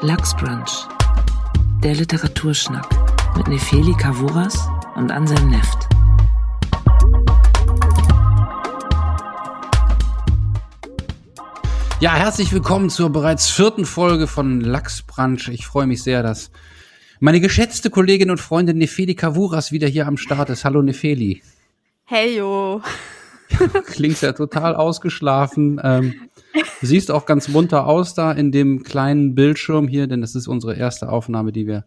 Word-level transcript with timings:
Lachsbrunch, 0.00 0.86
der 1.82 1.92
Literaturschnack 1.92 2.86
mit 3.36 3.48
Nefeli 3.48 3.92
Kavuras 3.94 4.68
und 4.94 5.10
Anselm 5.10 5.50
Neft. 5.50 5.88
Ja, 11.98 12.14
herzlich 12.14 12.52
willkommen 12.52 12.90
zur 12.90 13.10
bereits 13.10 13.50
vierten 13.50 13.84
Folge 13.84 14.28
von 14.28 14.60
Lachsbrunch. 14.60 15.48
Ich 15.48 15.66
freue 15.66 15.88
mich 15.88 16.04
sehr, 16.04 16.22
dass 16.22 16.52
meine 17.18 17.40
geschätzte 17.40 17.90
Kollegin 17.90 18.30
und 18.30 18.38
Freundin 18.38 18.78
Nefeli 18.78 19.16
Kavuras 19.16 19.72
wieder 19.72 19.88
hier 19.88 20.06
am 20.06 20.16
Start 20.16 20.48
ist. 20.50 20.64
Hallo 20.64 20.80
Nefeli. 20.80 21.42
Hey 22.04 22.36
yo. 22.36 22.82
Klingt 23.86 24.20
ja 24.20 24.32
total 24.32 24.74
ausgeschlafen. 24.74 25.80
Ähm, 25.82 26.14
siehst 26.82 27.10
auch 27.10 27.26
ganz 27.26 27.48
munter 27.48 27.86
aus 27.86 28.14
da 28.14 28.32
in 28.32 28.52
dem 28.52 28.82
kleinen 28.82 29.34
Bildschirm 29.34 29.88
hier, 29.88 30.06
denn 30.06 30.20
das 30.20 30.34
ist 30.34 30.48
unsere 30.48 30.76
erste 30.76 31.08
Aufnahme, 31.10 31.52
die 31.52 31.66
wir 31.66 31.84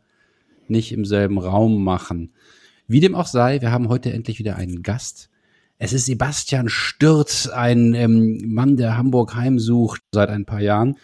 nicht 0.67 0.91
im 0.91 1.05
selben 1.05 1.37
Raum 1.37 1.83
machen. 1.83 2.33
Wie 2.87 2.99
dem 2.99 3.15
auch 3.15 3.27
sei, 3.27 3.61
wir 3.61 3.71
haben 3.71 3.89
heute 3.89 4.11
endlich 4.11 4.39
wieder 4.39 4.55
einen 4.55 4.83
Gast. 4.83 5.29
Es 5.77 5.93
ist 5.93 6.05
Sebastian 6.05 6.69
Stürz, 6.69 7.47
ein 7.47 7.95
ähm, 7.95 8.53
Mann, 8.53 8.77
der 8.77 8.97
Hamburg 8.97 9.35
heimsucht 9.35 10.01
seit 10.11 10.29
ein 10.29 10.45
paar 10.45 10.61
Jahren. 10.61 10.97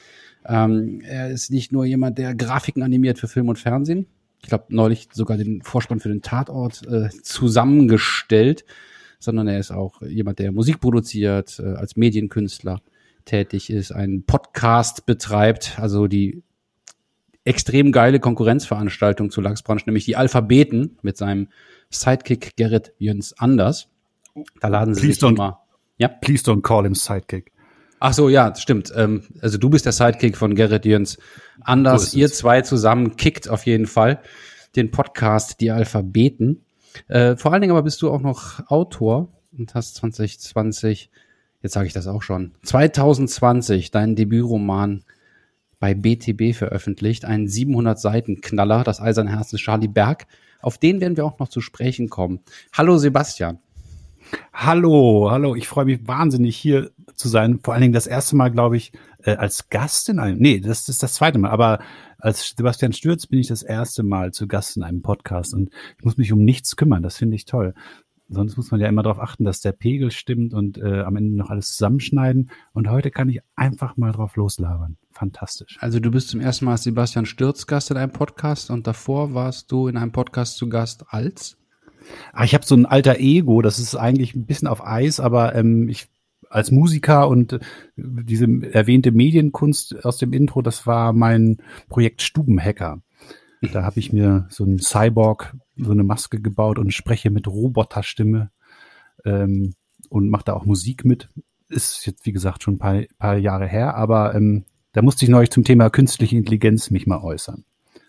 Ähm, 0.45 1.01
er 1.01 1.31
ist 1.31 1.49
nicht 1.49 1.71
nur 1.71 1.85
jemand, 1.85 2.17
der 2.17 2.35
Grafiken 2.35 2.83
animiert 2.83 3.19
für 3.19 3.27
Film 3.27 3.49
und 3.49 3.57
Fernsehen. 3.57 4.05
Ich 4.41 4.49
glaube, 4.49 4.65
neulich 4.69 5.09
sogar 5.11 5.37
den 5.37 5.61
Vorspann 5.63 5.99
für 5.99 6.09
den 6.09 6.21
Tatort 6.21 6.85
äh, 6.87 7.09
zusammengestellt, 7.23 8.65
sondern 9.19 9.47
er 9.47 9.59
ist 9.59 9.71
auch 9.71 10.01
jemand, 10.01 10.39
der 10.39 10.51
Musik 10.51 10.79
produziert, 10.79 11.59
äh, 11.59 11.73
als 11.73 11.95
Medienkünstler 11.95 12.81
tätig 13.25 13.69
ist, 13.69 13.91
einen 13.91 14.23
Podcast 14.23 15.05
betreibt, 15.05 15.79
also 15.79 16.07
die 16.07 16.43
extrem 17.43 17.91
geile 17.91 18.19
Konkurrenzveranstaltung 18.19 19.31
zu 19.31 19.41
Lachsbranche, 19.41 19.85
nämlich 19.85 20.05
die 20.05 20.15
Alphabeten 20.15 20.97
mit 21.01 21.17
seinem 21.17 21.47
Sidekick 21.89 22.55
Gerrit 22.57 22.93
Jöns 22.97 23.33
Anders. 23.37 23.89
Da 24.59 24.67
laden 24.67 24.93
sie 24.93 25.01
please 25.01 25.19
sich 25.19 25.29
immer. 25.29 25.61
Ja. 25.97 26.09
Please 26.09 26.43
don't 26.43 26.61
call 26.61 26.83
him 26.83 26.93
Sidekick. 26.93 27.51
Ach 27.99 28.13
so, 28.13 28.29
ja, 28.29 28.53
stimmt. 28.55 28.91
Ähm, 28.95 29.23
also 29.41 29.57
du 29.57 29.69
bist 29.69 29.85
der 29.85 29.93
Sidekick 29.93 30.37
von 30.37 30.55
Gerrit 30.55 30.85
Jöns 30.85 31.17
Anders. 31.61 32.11
So 32.11 32.17
Ihr 32.17 32.31
zwei 32.31 32.61
zusammen 32.61 33.15
kickt 33.15 33.49
auf 33.49 33.65
jeden 33.65 33.87
Fall 33.87 34.21
den 34.75 34.91
Podcast 34.91 35.59
Die 35.61 35.71
Alphabeten. 35.71 36.65
Äh, 37.07 37.35
vor 37.35 37.51
allen 37.51 37.61
Dingen 37.61 37.71
aber 37.71 37.83
bist 37.83 38.01
du 38.01 38.11
auch 38.11 38.21
noch 38.21 38.67
Autor 38.69 39.29
und 39.57 39.73
hast 39.75 39.95
2020, 39.95 41.09
jetzt 41.61 41.73
sage 41.73 41.87
ich 41.87 41.93
das 41.93 42.07
auch 42.07 42.21
schon, 42.21 42.53
2020 42.63 43.91
deinen 43.91 44.15
Debütroman 44.15 45.03
bei 45.79 45.93
BTB 45.93 46.55
veröffentlicht, 46.55 47.25
einen 47.25 47.47
700 47.47 47.99
Seiten 47.99 48.41
Knaller, 48.41 48.83
das 48.83 48.99
Eiserne 48.99 49.31
Herz 49.31 49.49
des 49.49 49.61
Charlie 49.61 49.87
Berg. 49.87 50.27
Auf 50.61 50.77
den 50.77 51.01
werden 51.01 51.17
wir 51.17 51.25
auch 51.25 51.37
noch 51.39 51.49
zu 51.49 51.61
sprechen 51.61 52.09
kommen. 52.09 52.39
Hallo 52.73 52.97
Sebastian. 52.97 53.59
Hallo, 54.53 55.29
hallo. 55.31 55.55
Ich 55.55 55.67
freue 55.67 55.85
mich 55.85 56.07
wahnsinnig 56.07 56.57
hier 56.57 56.91
zu 57.15 57.29
sein. 57.29 57.59
Vor 57.63 57.73
allen 57.73 57.81
Dingen 57.81 57.93
das 57.93 58.07
erste 58.07 58.35
Mal, 58.35 58.49
glaube 58.49 58.75
ich, 58.75 58.91
äh, 59.23 59.35
als 59.35 59.69
Gast 59.69 60.09
in 60.09 60.19
einem. 60.19 60.39
Nee, 60.39 60.59
das 60.59 60.89
ist 60.89 61.03
das 61.03 61.13
zweite 61.13 61.39
Mal. 61.39 61.51
Aber 61.51 61.79
als 62.17 62.53
Sebastian 62.55 62.93
Stürz 62.93 63.27
bin 63.27 63.39
ich 63.39 63.47
das 63.47 63.63
erste 63.63 64.03
Mal 64.03 64.31
zu 64.31 64.47
Gast 64.47 64.77
in 64.77 64.83
einem 64.83 65.01
Podcast 65.01 65.53
und 65.53 65.69
ich 65.97 66.03
muss 66.03 66.17
mich 66.17 66.31
um 66.31 66.43
nichts 66.43 66.75
kümmern. 66.75 67.03
Das 67.03 67.17
finde 67.17 67.35
ich 67.35 67.45
toll. 67.45 67.73
Sonst 68.29 68.57
muss 68.57 68.71
man 68.71 68.81
ja 68.81 68.87
immer 68.87 69.03
darauf 69.03 69.19
achten, 69.19 69.45
dass 69.45 69.61
der 69.61 69.71
Pegel 69.71 70.11
stimmt 70.11 70.53
und 70.53 70.77
äh, 70.77 71.01
am 71.01 71.15
Ende 71.15 71.37
noch 71.37 71.49
alles 71.49 71.71
zusammenschneiden. 71.71 72.49
Und 72.73 72.89
heute 72.89 73.09
kann 73.09 73.29
ich 73.29 73.39
einfach 73.55 73.95
mal 73.95 74.11
drauf 74.11 74.35
loslabern. 74.35 74.97
Fantastisch. 75.11 75.77
Also 75.79 76.01
du 76.01 76.11
bist 76.11 76.29
zum 76.29 76.41
ersten 76.41 76.65
Mal 76.65 76.71
als 76.73 76.83
Sebastian 76.83 77.25
Stürz 77.25 77.67
Gast 77.67 77.89
in 77.89 77.97
einem 77.97 78.11
Podcast 78.11 78.69
und 78.69 78.85
davor 78.85 79.33
warst 79.33 79.71
du 79.71 79.87
in 79.87 79.95
einem 79.95 80.11
Podcast 80.11 80.57
zu 80.57 80.67
Gast 80.67 81.05
als? 81.07 81.57
Ah, 82.33 82.43
ich 82.43 82.53
habe 82.53 82.65
so 82.65 82.75
ein 82.75 82.85
alter 82.85 83.19
Ego, 83.19 83.61
das 83.61 83.79
ist 83.79 83.95
eigentlich 83.95 84.35
ein 84.35 84.45
bisschen 84.45 84.67
auf 84.67 84.85
Eis, 84.85 85.19
aber 85.19 85.55
ähm, 85.55 85.87
ich 85.89 86.09
als 86.49 86.71
Musiker 86.71 87.27
und 87.27 87.53
äh, 87.53 87.59
diese 87.95 88.45
erwähnte 88.71 89.11
Medienkunst 89.11 90.05
aus 90.05 90.17
dem 90.17 90.33
Intro, 90.33 90.61
das 90.61 90.87
war 90.87 91.13
mein 91.13 91.57
Projekt 91.89 92.21
Stubenhacker. 92.21 93.01
Da 93.73 93.83
habe 93.83 93.99
ich 93.99 94.13
mir 94.13 94.45
so 94.49 94.63
einen 94.63 94.79
Cyborg, 94.79 95.55
so 95.75 95.91
eine 95.91 96.03
Maske 96.03 96.39
gebaut 96.39 96.77
und 96.77 96.93
spreche 96.93 97.31
mit 97.31 97.47
Roboterstimme 97.47 98.51
ähm, 99.25 99.73
und 100.09 100.29
mache 100.29 100.43
da 100.45 100.53
auch 100.53 100.65
Musik 100.65 101.05
mit. 101.05 101.29
Ist 101.69 102.05
jetzt, 102.05 102.25
wie 102.25 102.31
gesagt, 102.31 102.63
schon 102.63 102.75
ein 102.75 102.79
paar, 102.79 103.01
paar 103.17 103.37
Jahre 103.37 103.67
her, 103.67 103.95
aber 103.95 104.35
ähm, 104.35 104.65
da 104.93 105.01
musste 105.01 105.25
ich 105.25 105.29
neulich 105.29 105.49
zum 105.49 105.63
Thema 105.63 105.89
künstliche 105.89 106.37
Intelligenz 106.37 106.91
mich 106.91 107.07
mal 107.07 107.19
äußern. 107.21 107.65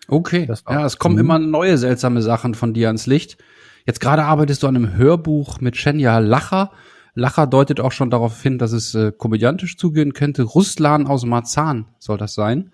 Okay. 0.07 0.47
Ja, 0.69 0.85
es 0.85 0.97
kommen 0.97 1.15
Mhm. 1.15 1.21
immer 1.21 1.39
neue 1.39 1.77
seltsame 1.77 2.21
Sachen 2.21 2.53
von 2.53 2.73
dir 2.73 2.87
ans 2.87 3.05
Licht. 3.07 3.37
Jetzt 3.85 4.01
gerade 4.01 4.23
arbeitest 4.25 4.63
du 4.63 4.67
an 4.67 4.75
einem 4.75 4.95
Hörbuch 4.95 5.61
mit 5.61 5.77
Shenya 5.77 6.19
Lacher. 6.19 6.71
Lacher 7.13 7.47
deutet 7.47 7.79
auch 7.79 7.91
schon 7.91 8.09
darauf 8.09 8.41
hin, 8.41 8.57
dass 8.57 8.71
es 8.71 8.95
äh, 8.95 9.11
komödiantisch 9.11 9.77
zugehen 9.77 10.13
könnte. 10.13 10.43
Ruslan 10.43 11.07
aus 11.07 11.25
Marzahn 11.25 11.85
soll 11.99 12.17
das 12.17 12.33
sein. 12.33 12.71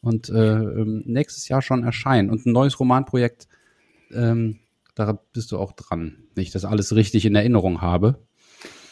Und 0.00 0.28
äh, 0.28 0.54
ähm, 0.54 1.02
nächstes 1.06 1.48
Jahr 1.48 1.62
schon 1.62 1.82
erscheinen. 1.82 2.30
Und 2.30 2.46
ein 2.46 2.52
neues 2.52 2.78
Romanprojekt, 2.78 3.48
ähm, 4.12 4.60
da 4.94 5.18
bist 5.32 5.52
du 5.52 5.58
auch 5.58 5.72
dran. 5.72 6.18
Nicht, 6.36 6.54
dass 6.54 6.62
ich 6.62 6.68
alles 6.68 6.94
richtig 6.94 7.24
in 7.24 7.34
Erinnerung 7.34 7.80
habe. 7.80 8.18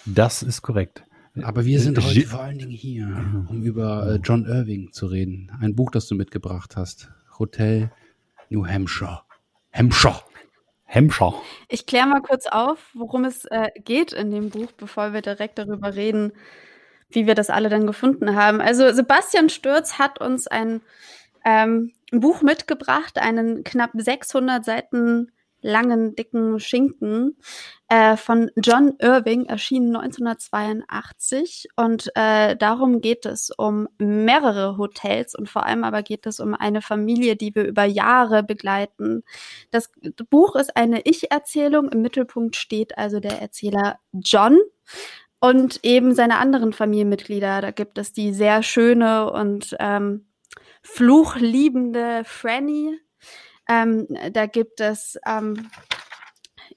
Das 0.04 0.42
ist 0.42 0.62
korrekt. 0.62 1.04
Aber 1.42 1.66
wir 1.66 1.80
sind 1.80 2.02
heute 2.02 2.22
vor 2.22 2.40
allen 2.40 2.58
Dingen 2.58 2.70
hier, 2.70 3.44
um 3.48 3.62
über 3.62 4.14
äh, 4.14 4.20
John 4.22 4.46
Irving 4.46 4.92
zu 4.92 5.06
reden. 5.06 5.52
Ein 5.60 5.74
Buch, 5.74 5.90
das 5.90 6.06
du 6.06 6.14
mitgebracht 6.14 6.76
hast. 6.76 7.10
Hotel 7.38 7.90
New 8.48 8.66
Hampshire. 8.66 9.20
Hampshire. 9.72 10.22
Hemmschau. 10.86 11.42
Ich 11.68 11.86
kläre 11.86 12.06
mal 12.06 12.22
kurz 12.22 12.46
auf, 12.46 12.78
worum 12.94 13.24
es 13.24 13.44
äh, 13.46 13.70
geht 13.84 14.12
in 14.12 14.30
dem 14.30 14.50
Buch, 14.50 14.72
bevor 14.72 15.12
wir 15.12 15.20
direkt 15.20 15.58
darüber 15.58 15.94
reden, 15.94 16.32
wie 17.10 17.26
wir 17.26 17.34
das 17.34 17.50
alle 17.50 17.68
dann 17.68 17.86
gefunden 17.86 18.34
haben. 18.34 18.60
Also 18.60 18.92
Sebastian 18.92 19.48
Stürz 19.50 19.98
hat 19.98 20.20
uns 20.20 20.46
ein, 20.46 20.80
ähm, 21.44 21.92
ein 22.12 22.20
Buch 22.20 22.40
mitgebracht, 22.42 23.18
einen 23.18 23.64
knapp 23.64 23.90
600 23.94 24.64
Seiten 24.64 25.32
langen, 25.60 26.14
dicken 26.14 26.60
Schinken 26.60 27.36
äh, 27.88 28.16
von 28.16 28.50
John 28.56 28.94
Irving, 28.98 29.46
erschienen 29.46 29.96
1982. 29.96 31.68
Und 31.76 32.10
äh, 32.14 32.56
darum 32.56 33.00
geht 33.00 33.26
es 33.26 33.50
um 33.50 33.88
mehrere 33.98 34.76
Hotels 34.78 35.34
und 35.34 35.48
vor 35.48 35.66
allem 35.66 35.84
aber 35.84 36.02
geht 36.02 36.26
es 36.26 36.40
um 36.40 36.54
eine 36.54 36.82
Familie, 36.82 37.36
die 37.36 37.54
wir 37.54 37.64
über 37.64 37.84
Jahre 37.84 38.42
begleiten. 38.42 39.22
Das 39.70 39.90
Buch 40.30 40.56
ist 40.56 40.76
eine 40.76 41.02
Ich-Erzählung. 41.02 41.88
Im 41.90 42.02
Mittelpunkt 42.02 42.56
steht 42.56 42.96
also 42.98 43.20
der 43.20 43.40
Erzähler 43.40 43.98
John 44.12 44.58
und 45.40 45.80
eben 45.84 46.14
seine 46.14 46.38
anderen 46.38 46.72
Familienmitglieder. 46.72 47.60
Da 47.60 47.70
gibt 47.70 47.98
es 47.98 48.12
die 48.12 48.32
sehr 48.32 48.62
schöne 48.62 49.30
und 49.30 49.76
ähm, 49.78 50.26
fluchliebende 50.82 52.22
Franny. 52.24 52.98
Ähm, 53.68 54.06
da 54.32 54.46
gibt 54.46 54.80
es 54.80 55.18
ähm, 55.26 55.70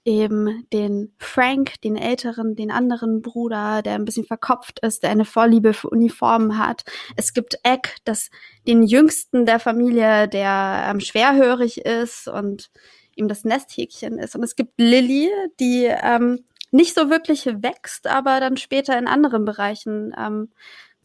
eben 0.06 0.68
den 0.72 1.14
Frank, 1.18 1.82
den 1.82 1.96
älteren, 1.96 2.56
den 2.56 2.72
anderen 2.72 3.22
Bruder, 3.22 3.82
der 3.82 3.96
ein 3.96 4.06
bisschen 4.06 4.26
verkopft 4.26 4.80
ist, 4.80 5.04
der 5.04 5.10
eine 5.12 5.26
Vorliebe 5.26 5.74
für 5.74 5.90
Uniformen 5.90 6.58
hat. 6.58 6.84
Es 7.16 7.34
gibt 7.34 7.60
Egg, 7.64 7.90
das 8.06 8.30
den 8.68 8.84
jüngsten 8.84 9.46
der 9.46 9.60
Familie, 9.60 10.28
der 10.28 10.88
ähm, 10.90 11.00
schwerhörig 11.00 11.86
ist 11.86 12.28
und 12.28 12.70
ihm 13.16 13.28
das 13.28 13.44
Nesthäkchen 13.44 14.18
ist. 14.18 14.36
Und 14.36 14.44
es 14.44 14.56
gibt 14.56 14.80
Lilly, 14.80 15.30
die 15.60 15.86
ähm, 15.86 16.46
nicht 16.72 16.96
so 16.96 17.10
wirklich 17.10 17.46
wächst, 17.46 18.08
aber 18.08 18.40
dann 18.40 18.58
später 18.58 18.98
in 18.98 19.08
anderen 19.08 19.44
Bereichen 19.46 20.14
ähm, 20.18 20.50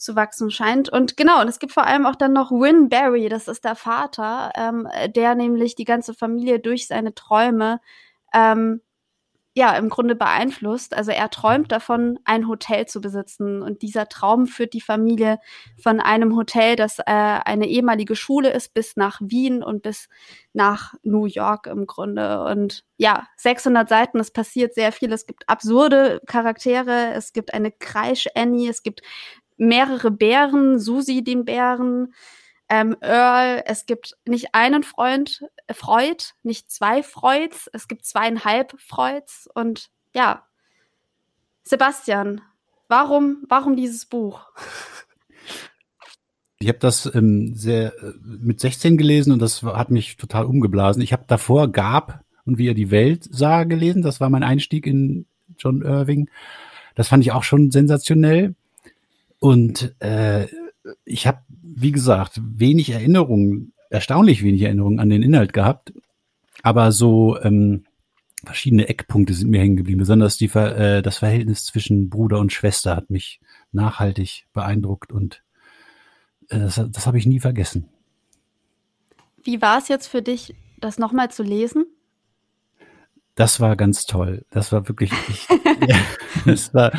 zu 0.04 0.16
wachsen 0.16 0.50
scheint. 0.50 0.88
Und 0.88 1.16
genau, 1.16 1.41
und 1.41 1.48
es 1.48 1.59
gibt 1.59 1.72
vor 1.72 1.87
allem 1.87 2.06
auch 2.06 2.16
dann 2.16 2.32
noch 2.32 2.50
Win 2.50 2.88
Barry, 2.88 3.28
das 3.28 3.48
ist 3.48 3.65
der 3.65 3.75
Vater, 3.75 4.52
ähm, 4.56 4.88
der 5.14 5.34
nämlich 5.34 5.75
die 5.75 5.84
ganze 5.84 6.14
Familie 6.14 6.61
durch 6.61 6.87
seine 6.87 7.14
Träume 7.14 7.81
ähm, 8.32 8.81
ja 9.56 9.76
im 9.76 9.88
Grunde 9.88 10.17
beeinflusst. 10.17 10.94
Also 10.94 11.12
er 11.12 11.31
träumt 11.31 11.70
davon, 11.70 12.19
ein 12.25 12.49
Hotel 12.49 12.87
zu 12.87 13.00
besitzen. 13.00 13.62
Und 13.62 13.82
dieser 13.82 14.08
Traum 14.08 14.46
führt 14.46 14.73
die 14.73 14.81
Familie 14.81 15.38
von 15.81 16.00
einem 16.00 16.37
Hotel, 16.37 16.75
das 16.75 16.99
äh, 16.99 17.02
eine 17.06 17.69
ehemalige 17.69 18.17
Schule 18.17 18.50
ist, 18.50 18.75
bis 18.75 18.96
nach 18.96 19.20
Wien 19.23 19.62
und 19.62 19.82
bis 19.82 20.08
nach 20.52 20.94
New 21.05 21.26
York 21.26 21.69
im 21.69 21.87
Grunde. 21.87 22.44
Und 22.44 22.84
ja, 22.96 23.29
600 23.37 23.88
Seiten, 23.88 24.19
es 24.19 24.32
passiert 24.32 24.75
sehr 24.75 24.90
viel. 24.90 25.12
Es 25.12 25.25
gibt 25.26 25.49
absurde 25.49 26.20
Charaktere, 26.26 27.12
es 27.14 27.32
gibt 27.32 27.55
eine 27.55 27.70
Kreisch-Annie, 27.70 28.70
es 28.70 28.82
gibt 28.82 29.02
mehrere 29.56 30.11
Bären, 30.11 30.79
Susi 30.79 31.23
den 31.23 31.45
Bären, 31.45 32.15
ähm, 32.69 32.97
Earl, 33.01 33.62
es 33.67 33.87
gibt 33.87 34.17
nicht 34.27 34.55
einen 34.55 34.83
Freund, 34.83 35.45
Freud, 35.71 36.25
nicht 36.43 36.71
zwei 36.71 37.03
Freuds, 37.03 37.69
es 37.73 37.89
gibt 37.89 38.05
zweieinhalb 38.06 38.75
Freuds 38.81 39.49
und 39.55 39.91
ja. 40.15 40.45
Sebastian, 41.62 42.41
warum, 42.89 43.45
warum 43.49 43.77
dieses 43.77 44.06
Buch? 44.06 44.47
Ich 46.61 46.69
habe 46.69 46.79
das 46.79 47.15
ähm, 47.15 47.55
sehr 47.55 47.93
äh, 48.03 48.15
mit 48.23 48.59
16 48.59 48.97
gelesen 48.97 49.35
und 49.35 49.43
das 49.43 49.62
hat 49.62 49.91
mich 49.91 50.17
total 50.17 50.47
umgeblasen. 50.47 51.03
Ich 51.03 51.12
habe 51.12 51.25
davor 51.27 51.71
Gab 51.71 52.25
und 52.47 52.56
wie 52.56 52.69
er 52.69 52.75
die 52.75 52.91
Welt 52.91 53.29
sah 53.31 53.65
gelesen. 53.65 54.01
Das 54.01 54.19
war 54.19 54.31
mein 54.31 54.43
Einstieg 54.43 54.87
in 54.87 55.27
John 55.59 55.83
Irving. 55.83 56.31
Das 56.95 57.09
fand 57.09 57.23
ich 57.23 57.33
auch 57.33 57.43
schon 57.43 57.71
sensationell. 57.71 58.55
Und 59.44 59.94
äh, 60.00 60.46
ich 61.05 61.26
habe, 61.26 61.41
wie 61.50 61.93
gesagt, 61.93 62.41
wenig 62.43 62.88
Erinnerungen, 62.88 63.75
erstaunlich 63.91 64.43
wenig 64.43 64.62
Erinnerungen 64.62 65.00
an 65.00 65.11
den 65.11 65.23
Inhalt 65.23 65.52
gehabt. 65.52 65.93
Aber 66.62 66.93
so 66.93 67.38
ähm, 67.43 67.85
verschiedene 68.43 68.88
Eckpunkte 68.88 69.35
sind 69.35 69.50
mir 69.50 69.61
hängen 69.61 69.76
geblieben. 69.76 69.99
Besonders 69.99 70.38
die, 70.38 70.46
äh, 70.46 71.02
das 71.02 71.19
Verhältnis 71.19 71.67
zwischen 71.67 72.08
Bruder 72.08 72.38
und 72.38 72.55
Schwester 72.55 72.96
hat 72.96 73.11
mich 73.11 73.38
nachhaltig 73.70 74.46
beeindruckt 74.55 75.12
und 75.12 75.43
äh, 76.49 76.61
das, 76.61 76.76
das 76.76 77.06
habe 77.06 77.19
ich 77.19 77.26
nie 77.26 77.41
vergessen. 77.41 77.91
Wie 79.43 79.61
war 79.61 79.76
es 79.76 79.88
jetzt 79.88 80.06
für 80.06 80.23
dich, 80.23 80.55
das 80.81 80.96
nochmal 80.96 81.31
zu 81.31 81.43
lesen? 81.43 81.85
Das 83.34 83.58
war 83.58 83.75
ganz 83.76 84.06
toll. 84.06 84.44
Das 84.50 84.70
war 84.72 84.88
wirklich, 84.88 85.10
ich, 85.28 85.48
ja, 85.88 85.96
das 86.44 86.72
war, 86.72 86.92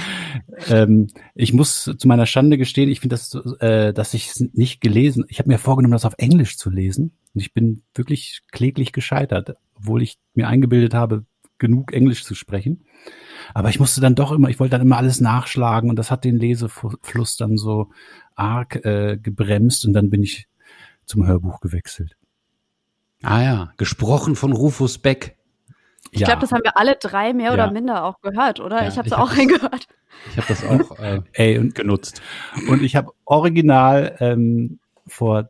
ähm, 0.68 1.08
ich 1.34 1.54
muss 1.54 1.84
zu 1.98 2.08
meiner 2.08 2.26
Schande 2.26 2.58
gestehen, 2.58 2.90
ich 2.90 3.00
finde 3.00 3.16
das, 3.16 3.34
äh, 3.60 3.94
dass 3.94 4.14
ich 4.14 4.28
es 4.28 4.40
nicht 4.54 4.82
gelesen, 4.82 5.26
ich 5.30 5.40
habe 5.40 5.50
mir 5.50 5.60
vorgenommen, 5.60 5.94
das 5.94 6.06
auf 6.06 6.16
Englisch 6.18 6.58
zu 6.58 6.70
lesen 6.70 7.18
und 7.34 7.42
ich 7.42 7.54
bin 7.54 7.84
wirklich 7.94 8.42
kläglich 8.52 8.92
gescheitert, 8.92 9.56
obwohl 9.76 10.02
ich 10.02 10.18
mir 10.34 10.48
eingebildet 10.48 10.94
habe, 10.94 11.26
genug 11.58 11.94
Englisch 11.94 12.26
zu 12.26 12.36
sprechen. 12.36 12.86
Aber 13.54 13.70
ich 13.70 13.80
musste 13.80 14.02
dann 14.02 14.16
doch 14.16 14.32
immer, 14.32 14.50
ich 14.50 14.60
wollte 14.60 14.72
dann 14.72 14.82
immer 14.82 14.98
alles 14.98 15.22
nachschlagen 15.22 15.90
und 15.90 15.96
das 15.96 16.12
hat 16.12 16.26
den 16.26 16.38
Lesefluss 16.38 17.38
dann 17.38 17.58
so 17.58 17.92
arg 18.36 18.84
äh, 18.84 19.18
gebremst 19.18 19.86
und 19.86 19.94
dann 19.94 20.10
bin 20.10 20.24
ich 20.24 20.48
zum 21.06 21.26
Hörbuch 21.26 21.62
gewechselt. 21.62 22.18
Ah 23.22 23.42
ja, 23.42 23.74
gesprochen 23.78 24.36
von 24.36 24.52
Rufus 24.52 24.98
Beck. 24.98 25.35
Ich 26.16 26.22
ja. 26.22 26.28
glaube, 26.28 26.42
das 26.42 26.54
haben 26.54 26.64
wir 26.64 26.78
alle 26.78 26.96
drei 26.96 27.34
mehr 27.34 27.48
ja. 27.48 27.54
oder 27.54 27.72
minder 27.72 28.06
auch 28.06 28.22
gehört, 28.22 28.62
oder? 28.62 28.82
Ja, 28.82 28.88
ich 28.88 28.98
habe 28.98 29.06
es 29.06 29.14
auch 29.14 29.36
reingehört. 29.36 29.88
Ich 30.32 30.38
habe 30.38 30.48
das 30.48 30.64
auch 30.64 30.98
äh, 30.98 31.22
Ey, 31.34 31.58
und, 31.58 31.76
genutzt. 31.76 32.22
Und 32.70 32.84
ich 32.84 32.96
habe 32.96 33.12
original 33.26 34.16
ähm, 34.22 34.80
vor 35.06 35.50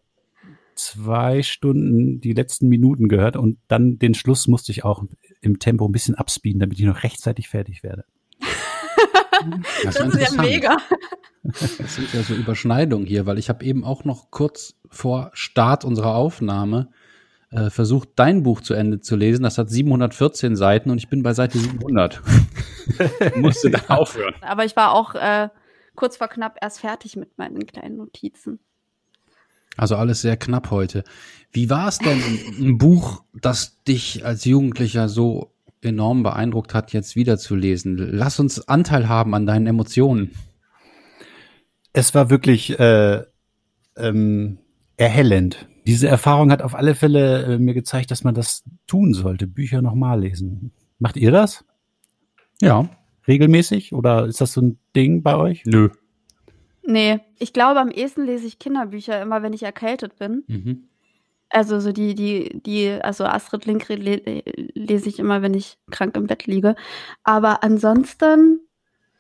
zwei 0.73 1.43
Stunden 1.43 2.19
die 2.19 2.33
letzten 2.33 2.67
Minuten 2.67 3.09
gehört 3.09 3.37
und 3.37 3.59
dann 3.67 3.99
den 3.99 4.15
Schluss 4.15 4.47
musste 4.47 4.71
ich 4.71 4.83
auch 4.83 5.03
im 5.39 5.59
Tempo 5.59 5.87
ein 5.87 5.91
bisschen 5.91 6.15
abspeeden, 6.15 6.59
damit 6.59 6.79
ich 6.79 6.85
noch 6.85 7.03
rechtzeitig 7.03 7.47
fertig 7.47 7.83
werde. 7.83 8.05
das, 9.83 9.93
das 9.97 10.15
ist 10.15 10.35
ja 10.35 10.41
mega. 10.41 10.77
Das 11.43 11.77
sind 11.77 12.11
ja 12.11 12.23
so 12.23 12.33
Überschneidungen 12.33 13.05
hier, 13.05 13.27
weil 13.27 13.37
ich 13.37 13.49
habe 13.49 13.63
eben 13.63 13.83
auch 13.83 14.03
noch 14.03 14.31
kurz 14.31 14.73
vor 14.89 15.29
Start 15.33 15.85
unserer 15.85 16.15
Aufnahme 16.15 16.89
äh, 17.55 17.69
versucht, 17.69 18.09
dein 18.15 18.43
Buch 18.43 18.61
zu 18.61 18.73
Ende 18.73 18.99
zu 18.99 19.15
lesen. 19.15 19.43
Das 19.43 19.57
hat 19.57 19.69
714 19.69 20.55
Seiten 20.55 20.89
und 20.89 20.97
ich 20.97 21.09
bin 21.09 21.23
bei 21.23 21.33
Seite 21.33 21.57
700. 21.57 22.21
Musste 23.37 23.69
da 23.71 23.79
aufhören. 23.87 24.35
Aber 24.41 24.65
ich 24.65 24.75
war 24.75 24.93
auch 24.93 25.15
äh, 25.15 25.49
kurz 25.95 26.17
vor 26.17 26.27
knapp 26.27 26.57
erst 26.61 26.81
fertig 26.81 27.15
mit 27.15 27.37
meinen 27.37 27.65
kleinen 27.65 27.97
Notizen. 27.97 28.59
Also 29.77 29.95
alles 29.95 30.21
sehr 30.21 30.37
knapp 30.37 30.71
heute. 30.71 31.03
Wie 31.51 31.69
war 31.69 31.87
es 31.87 31.97
denn, 31.99 32.21
ein 32.59 32.77
Buch, 32.77 33.23
das 33.33 33.81
dich 33.83 34.25
als 34.25 34.45
Jugendlicher 34.45 35.09
so 35.09 35.53
enorm 35.81 36.23
beeindruckt 36.23 36.73
hat, 36.73 36.93
jetzt 36.93 37.15
wiederzulesen? 37.15 37.97
Lass 37.97 38.39
uns 38.39 38.67
Anteil 38.67 39.09
haben 39.09 39.33
an 39.33 39.45
deinen 39.45 39.67
Emotionen. 39.67 40.31
Es 41.93 42.13
war 42.13 42.29
wirklich 42.29 42.77
äh, 42.79 43.23
ähm, 43.95 44.57
erhellend. 44.97 45.67
Diese 45.85 46.07
Erfahrung 46.07 46.51
hat 46.51 46.61
auf 46.61 46.75
alle 46.75 46.95
Fälle 46.95 47.43
äh, 47.43 47.57
mir 47.59 47.73
gezeigt, 47.73 48.11
dass 48.11 48.23
man 48.23 48.33
das 48.33 48.63
tun 48.87 49.13
sollte, 49.13 49.47
Bücher 49.47 49.81
nochmal 49.81 50.19
lesen. 50.19 50.71
Macht 50.99 51.17
ihr 51.17 51.31
das? 51.31 51.65
Ja. 52.61 52.89
Regelmäßig? 53.27 53.93
Oder 53.93 54.25
ist 54.25 54.41
das 54.41 54.53
so 54.53 54.61
ein 54.61 54.79
Ding 54.95 55.23
bei 55.23 55.35
euch? 55.35 55.63
Nö. 55.65 55.89
Nee, 56.83 57.19
ich 57.39 57.53
glaube, 57.53 57.79
am 57.79 57.89
ehesten 57.89 58.25
lese 58.25 58.45
ich 58.45 58.59
Kinderbücher 58.59 59.21
immer, 59.21 59.41
wenn 59.41 59.53
ich 59.53 59.63
erkältet 59.63 60.17
bin. 60.17 60.43
Mhm. 60.47 60.87
Also 61.49 61.79
so 61.79 61.91
die, 61.91 62.15
die, 62.15 62.61
die, 62.63 62.91
also 62.91 63.25
Astrid 63.25 63.65
Lindgren 63.65 64.01
lese 64.01 65.09
ich 65.09 65.19
immer, 65.19 65.41
wenn 65.41 65.53
ich 65.53 65.77
krank 65.89 66.15
im 66.17 66.27
Bett 66.27 66.47
liege. 66.47 66.75
Aber 67.23 67.63
ansonsten 67.63 68.59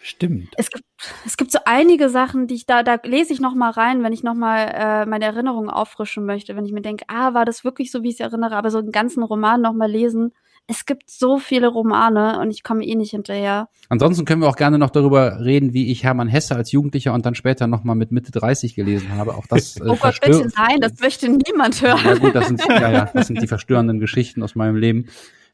Stimmt. 0.07 0.49
Es 0.55 0.69
gibt, 0.69 0.85
es 1.25 1.35
gibt 1.35 1.51
so 1.51 1.57
einige 1.65 2.09
Sachen, 2.09 2.45
die 2.45 2.53
ich 2.53 2.67
da, 2.67 2.83
da 2.83 2.99
lese 3.03 3.33
ich 3.33 3.39
noch 3.39 3.55
mal 3.55 3.71
rein, 3.71 4.03
wenn 4.03 4.13
ich 4.13 4.21
noch 4.21 4.35
mal 4.35 4.59
äh, 4.67 5.05
meine 5.07 5.25
Erinnerungen 5.25 5.71
auffrischen 5.71 6.27
möchte, 6.27 6.55
wenn 6.55 6.63
ich 6.63 6.73
mir 6.73 6.83
denke, 6.83 7.05
ah, 7.07 7.33
war 7.33 7.43
das 7.43 7.63
wirklich 7.63 7.89
so, 7.89 8.03
wie 8.03 8.09
ich 8.09 8.13
es 8.13 8.19
erinnere, 8.19 8.55
aber 8.55 8.69
so 8.69 8.77
einen 8.77 8.91
ganzen 8.91 9.23
Roman 9.23 9.61
noch 9.61 9.73
mal 9.73 9.89
lesen. 9.89 10.31
Es 10.67 10.85
gibt 10.85 11.09
so 11.09 11.39
viele 11.39 11.69
Romane 11.69 12.39
und 12.39 12.51
ich 12.51 12.61
komme 12.61 12.85
eh 12.85 12.93
nicht 12.93 13.11
hinterher. 13.11 13.67
Ansonsten 13.89 14.25
können 14.25 14.43
wir 14.43 14.47
auch 14.47 14.57
gerne 14.57 14.77
noch 14.77 14.91
darüber 14.91 15.43
reden, 15.43 15.73
wie 15.73 15.91
ich 15.91 16.03
Hermann 16.03 16.27
Hesse 16.27 16.55
als 16.55 16.71
Jugendlicher 16.71 17.11
und 17.11 17.25
dann 17.25 17.33
später 17.33 17.65
noch 17.65 17.83
mal 17.83 17.95
mit 17.95 18.11
Mitte 18.11 18.31
30 18.31 18.75
gelesen 18.75 19.11
habe. 19.15 19.33
Auch 19.33 19.47
das. 19.47 19.77
Äh, 19.77 19.83
oh 19.87 19.95
Gott, 19.95 20.21
bitte 20.21 20.51
nein, 20.55 20.81
das 20.81 20.99
möchte 20.99 21.29
niemand 21.29 21.81
hören. 21.81 21.99
Ja 22.05 22.13
gut, 22.13 22.35
das 22.35 22.45
sind, 22.45 22.63
ja, 22.69 22.91
ja, 22.91 23.09
das 23.11 23.25
sind 23.25 23.41
die 23.41 23.47
verstörenden 23.47 23.99
Geschichten 23.99 24.43
aus 24.43 24.53
meinem 24.53 24.75
Leben. 24.75 25.07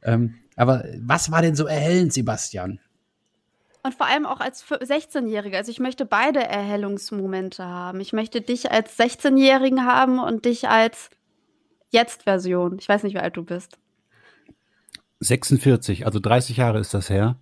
Ähm, 0.04 0.36
aber 0.58 0.84
was 1.00 1.32
war 1.32 1.42
denn 1.42 1.56
so 1.56 1.68
erhellend, 1.68 2.12
Sebastian? 2.12 2.82
Und 3.84 3.96
vor 3.96 4.06
allem 4.06 4.26
auch 4.26 4.40
als 4.40 4.64
16-Jährige. 4.66 5.58
Also 5.58 5.72
ich 5.72 5.80
möchte 5.80 6.06
beide 6.06 6.44
Erhellungsmomente 6.44 7.66
haben. 7.66 8.00
Ich 8.00 8.14
möchte 8.14 8.42
dich 8.42 8.72
als 8.72 8.98
16-Jährigen 9.00 9.86
haben 9.86 10.20
und 10.20 10.46
dich 10.46 10.70
als 10.70 11.10
Jetzt-Version. 11.90 12.78
Ich 12.80 12.88
weiß 12.88 13.04
nicht, 13.04 13.16
wie 13.16 13.20
alt 13.20 13.38
du 13.38 13.44
bist. 13.44 13.78
46, 15.20 16.06
also 16.06 16.20
30 16.20 16.58
Jahre 16.58 16.80
ist 16.80 16.94
das 16.94 17.10
her. 17.10 17.38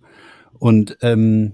Und 0.58 0.98
ähm, 1.02 1.52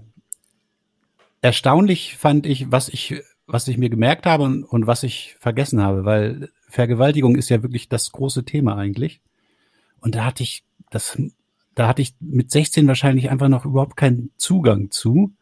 erstaunlich 1.41 2.17
fand 2.17 2.45
ich, 2.45 2.71
was 2.71 2.89
ich, 2.89 3.21
was 3.45 3.67
ich 3.67 3.77
mir 3.77 3.89
gemerkt 3.89 4.25
habe 4.25 4.43
und, 4.43 4.63
und 4.63 4.87
was 4.87 5.03
ich 5.03 5.35
vergessen 5.39 5.81
habe, 5.81 6.05
weil 6.05 6.49
Vergewaltigung 6.69 7.35
ist 7.35 7.49
ja 7.49 7.61
wirklich 7.61 7.89
das 7.89 8.11
große 8.11 8.45
Thema 8.45 8.77
eigentlich. 8.77 9.21
Und 9.99 10.15
da 10.15 10.25
hatte 10.25 10.43
ich, 10.43 10.63
das 10.89 11.17
da 11.77 11.87
hatte 11.87 12.01
ich 12.01 12.15
mit 12.19 12.49
16 12.49 12.87
wahrscheinlich 12.87 13.29
einfach 13.29 13.49
noch 13.49 13.63
überhaupt 13.63 13.95
keinen 13.95 14.31
Zugang 14.37 14.89
zu. 14.89 15.35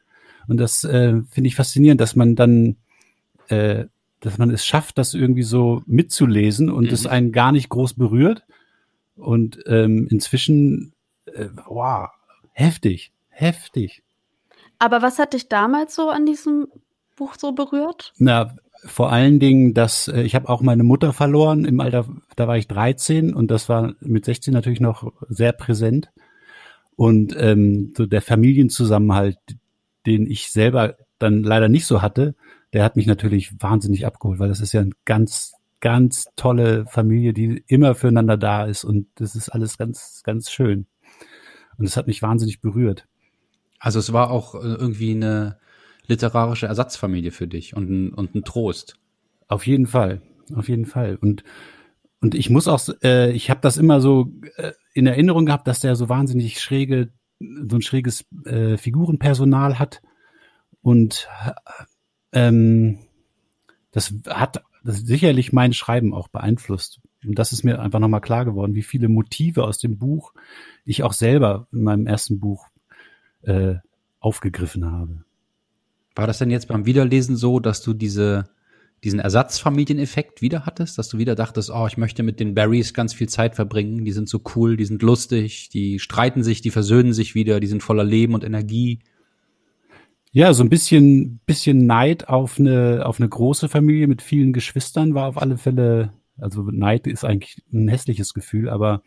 Und 0.49 0.57
das 0.57 0.83
äh, 0.83 1.21
finde 1.29 1.47
ich 1.47 1.55
faszinierend, 1.55 2.01
dass 2.01 2.17
man 2.17 2.35
dann, 2.35 2.75
äh, 3.47 3.85
dass 4.19 4.37
man 4.37 4.49
es 4.49 4.65
schafft, 4.65 4.97
das 4.97 5.13
irgendwie 5.13 5.43
so 5.43 5.81
mitzulesen 5.85 6.69
und 6.69 6.91
es 6.91 7.05
mhm. 7.05 7.09
einen 7.09 7.31
gar 7.31 7.53
nicht 7.53 7.69
groß 7.69 7.93
berührt. 7.93 8.43
Und 9.15 9.59
ähm, 9.65 10.09
inzwischen, 10.11 10.91
äh, 11.23 11.47
wow, 11.67 12.09
heftig, 12.51 13.13
heftig. 13.29 14.03
Aber 14.77 15.01
was 15.01 15.19
hat 15.19 15.31
dich 15.31 15.47
damals 15.47 15.95
so 15.95 16.09
an 16.09 16.25
diesem 16.25 16.67
Buch 17.15 17.35
so 17.37 17.53
berührt? 17.53 18.11
Na, 18.17 18.53
vor 18.83 19.09
allen 19.09 19.39
Dingen, 19.39 19.73
dass 19.73 20.09
äh, 20.09 20.23
ich 20.23 20.35
habe 20.35 20.49
auch 20.49 20.59
meine 20.59 20.83
Mutter 20.83 21.13
verloren 21.13 21.63
im 21.63 21.79
Alter, 21.79 22.07
da 22.35 22.49
war 22.49 22.57
ich 22.57 22.67
13 22.67 23.33
und 23.33 23.51
das 23.51 23.69
war 23.69 23.93
mit 24.01 24.25
16 24.25 24.53
natürlich 24.53 24.81
noch 24.81 25.13
sehr 25.29 25.53
präsent. 25.53 26.11
Und 26.95 27.35
ähm, 27.37 27.93
so 27.95 28.05
der 28.05 28.21
Familienzusammenhalt, 28.21 29.37
den 30.05 30.29
ich 30.29 30.51
selber 30.51 30.95
dann 31.19 31.43
leider 31.43 31.67
nicht 31.67 31.85
so 31.85 32.01
hatte, 32.01 32.35
der 32.73 32.83
hat 32.83 32.95
mich 32.95 33.07
natürlich 33.07 33.53
wahnsinnig 33.61 34.05
abgeholt, 34.05 34.39
weil 34.39 34.49
das 34.49 34.61
ist 34.61 34.73
ja 34.73 34.81
eine 34.81 34.91
ganz, 35.05 35.53
ganz 35.79 36.25
tolle 36.35 36.85
Familie, 36.85 37.33
die 37.33 37.63
immer 37.67 37.95
füreinander 37.95 38.37
da 38.37 38.65
ist 38.65 38.83
und 38.83 39.07
das 39.15 39.35
ist 39.35 39.49
alles 39.49 39.77
ganz, 39.77 40.21
ganz 40.23 40.49
schön. 40.49 40.87
Und 41.77 41.85
es 41.85 41.97
hat 41.97 42.07
mich 42.07 42.21
wahnsinnig 42.21 42.61
berührt. 42.61 43.05
Also 43.79 43.99
es 43.99 44.13
war 44.13 44.31
auch 44.31 44.55
äh, 44.55 44.59
irgendwie 44.59 45.11
eine 45.11 45.57
literarische 46.07 46.67
Ersatzfamilie 46.67 47.31
für 47.31 47.47
dich 47.47 47.75
und 47.75 47.89
ein, 47.89 48.13
und 48.13 48.35
ein 48.35 48.43
Trost. 48.43 48.97
Auf 49.47 49.67
jeden 49.67 49.87
Fall, 49.87 50.21
auf 50.53 50.69
jeden 50.69 50.85
Fall. 50.85 51.17
Und 51.19 51.43
und 52.25 52.33
ich 52.33 52.49
muss 52.49 52.67
auch, 52.67 52.81
äh, 53.03 53.31
ich 53.33 53.51
habe 53.51 53.59
das 53.61 53.77
immer 53.77 54.01
so 54.01 54.31
äh, 54.55 54.71
in 54.95 55.07
Erinnerung 55.07 55.45
gehabt, 55.45 55.67
dass 55.67 55.81
der 55.81 55.95
so 55.95 56.09
wahnsinnig 56.09 56.59
schräge, 56.61 57.11
so 57.39 57.75
ein 57.75 57.81
schräges 57.81 58.25
äh, 58.45 58.77
Figurenpersonal 58.77 59.77
hat. 59.77 60.01
Und 60.81 61.27
ähm, 62.31 62.99
das 63.91 64.13
hat 64.27 64.63
das 64.83 64.99
sicherlich 64.99 65.51
mein 65.51 65.73
Schreiben 65.73 66.13
auch 66.13 66.29
beeinflusst. 66.29 67.01
Und 67.25 67.37
das 67.37 67.51
ist 67.51 67.63
mir 67.63 67.81
einfach 67.81 67.99
nochmal 67.99 68.21
klar 68.21 68.45
geworden, 68.45 68.73
wie 68.73 68.83
viele 68.83 69.09
Motive 69.09 69.65
aus 69.65 69.79
dem 69.79 69.97
Buch 69.97 70.33
ich 70.85 71.03
auch 71.03 71.13
selber 71.13 71.67
in 71.73 71.83
meinem 71.83 72.07
ersten 72.07 72.39
Buch 72.39 72.67
äh, 73.41 73.75
aufgegriffen 74.21 74.89
habe. 74.89 75.25
War 76.15 76.27
das 76.27 76.37
denn 76.37 76.51
jetzt 76.51 76.69
beim 76.69 76.85
Wiederlesen 76.85 77.35
so, 77.35 77.59
dass 77.59 77.81
du 77.81 77.93
diese 77.93 78.45
diesen 79.05 79.19
Ersatzfamilieneffekt 79.19 80.41
wieder 80.41 80.65
hattest, 80.65 80.97
dass 80.97 81.07
du 81.09 81.19
wieder 81.19 81.35
dachtest, 81.35 81.69
oh, 81.69 81.85
ich 81.85 81.95
möchte 81.95 82.23
mit 82.23 82.39
den 82.39 82.55
Barrys 82.55 82.93
ganz 82.93 83.13
viel 83.13 83.29
Zeit 83.29 83.55
verbringen, 83.55 84.03
die 84.03 84.11
sind 84.11 84.27
so 84.27 84.41
cool, 84.55 84.75
die 84.75 84.85
sind 84.85 85.03
lustig, 85.03 85.69
die 85.69 85.99
streiten 85.99 86.43
sich, 86.43 86.61
die 86.61 86.71
versöhnen 86.71 87.13
sich 87.13 87.35
wieder, 87.35 87.59
die 87.59 87.67
sind 87.67 87.83
voller 87.83 88.03
Leben 88.03 88.33
und 88.33 88.43
Energie. 88.43 88.99
Ja, 90.31 90.53
so 90.53 90.63
ein 90.63 90.69
bisschen, 90.69 91.39
bisschen 91.45 91.85
Neid 91.85 92.27
auf 92.27 92.59
eine, 92.59 93.05
auf 93.05 93.19
eine 93.19 93.29
große 93.29 93.69
Familie 93.69 94.07
mit 94.07 94.23
vielen 94.23 94.53
Geschwistern 94.53 95.13
war 95.13 95.27
auf 95.27 95.37
alle 95.39 95.57
Fälle, 95.57 96.11
also 96.37 96.63
Neid 96.63 97.05
ist 97.05 97.23
eigentlich 97.23 97.63
ein 97.71 97.87
hässliches 97.87 98.33
Gefühl, 98.33 98.69
aber 98.69 99.03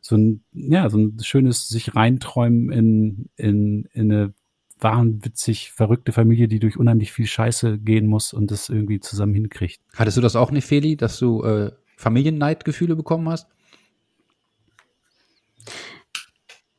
so 0.00 0.16
ein, 0.16 0.44
ja, 0.52 0.88
so 0.88 0.98
ein 0.98 1.18
schönes 1.20 1.68
sich 1.68 1.96
reinträumen 1.96 2.70
in, 2.70 3.28
in, 3.36 3.88
in 3.92 4.12
eine 4.12 4.34
wahnwitzig 4.82 5.72
verrückte 5.72 6.12
Familie, 6.12 6.48
die 6.48 6.58
durch 6.58 6.76
unheimlich 6.76 7.12
viel 7.12 7.26
Scheiße 7.26 7.78
gehen 7.78 8.06
muss 8.06 8.32
und 8.32 8.50
das 8.50 8.68
irgendwie 8.68 9.00
zusammen 9.00 9.34
hinkriegt. 9.34 9.80
Hattest 9.96 10.16
du 10.16 10.20
das 10.20 10.36
auch, 10.36 10.50
Nefeli, 10.50 10.96
dass 10.96 11.18
du 11.18 11.42
äh, 11.42 11.72
Familienneidgefühle 11.96 12.96
bekommen 12.96 13.28
hast? 13.28 13.48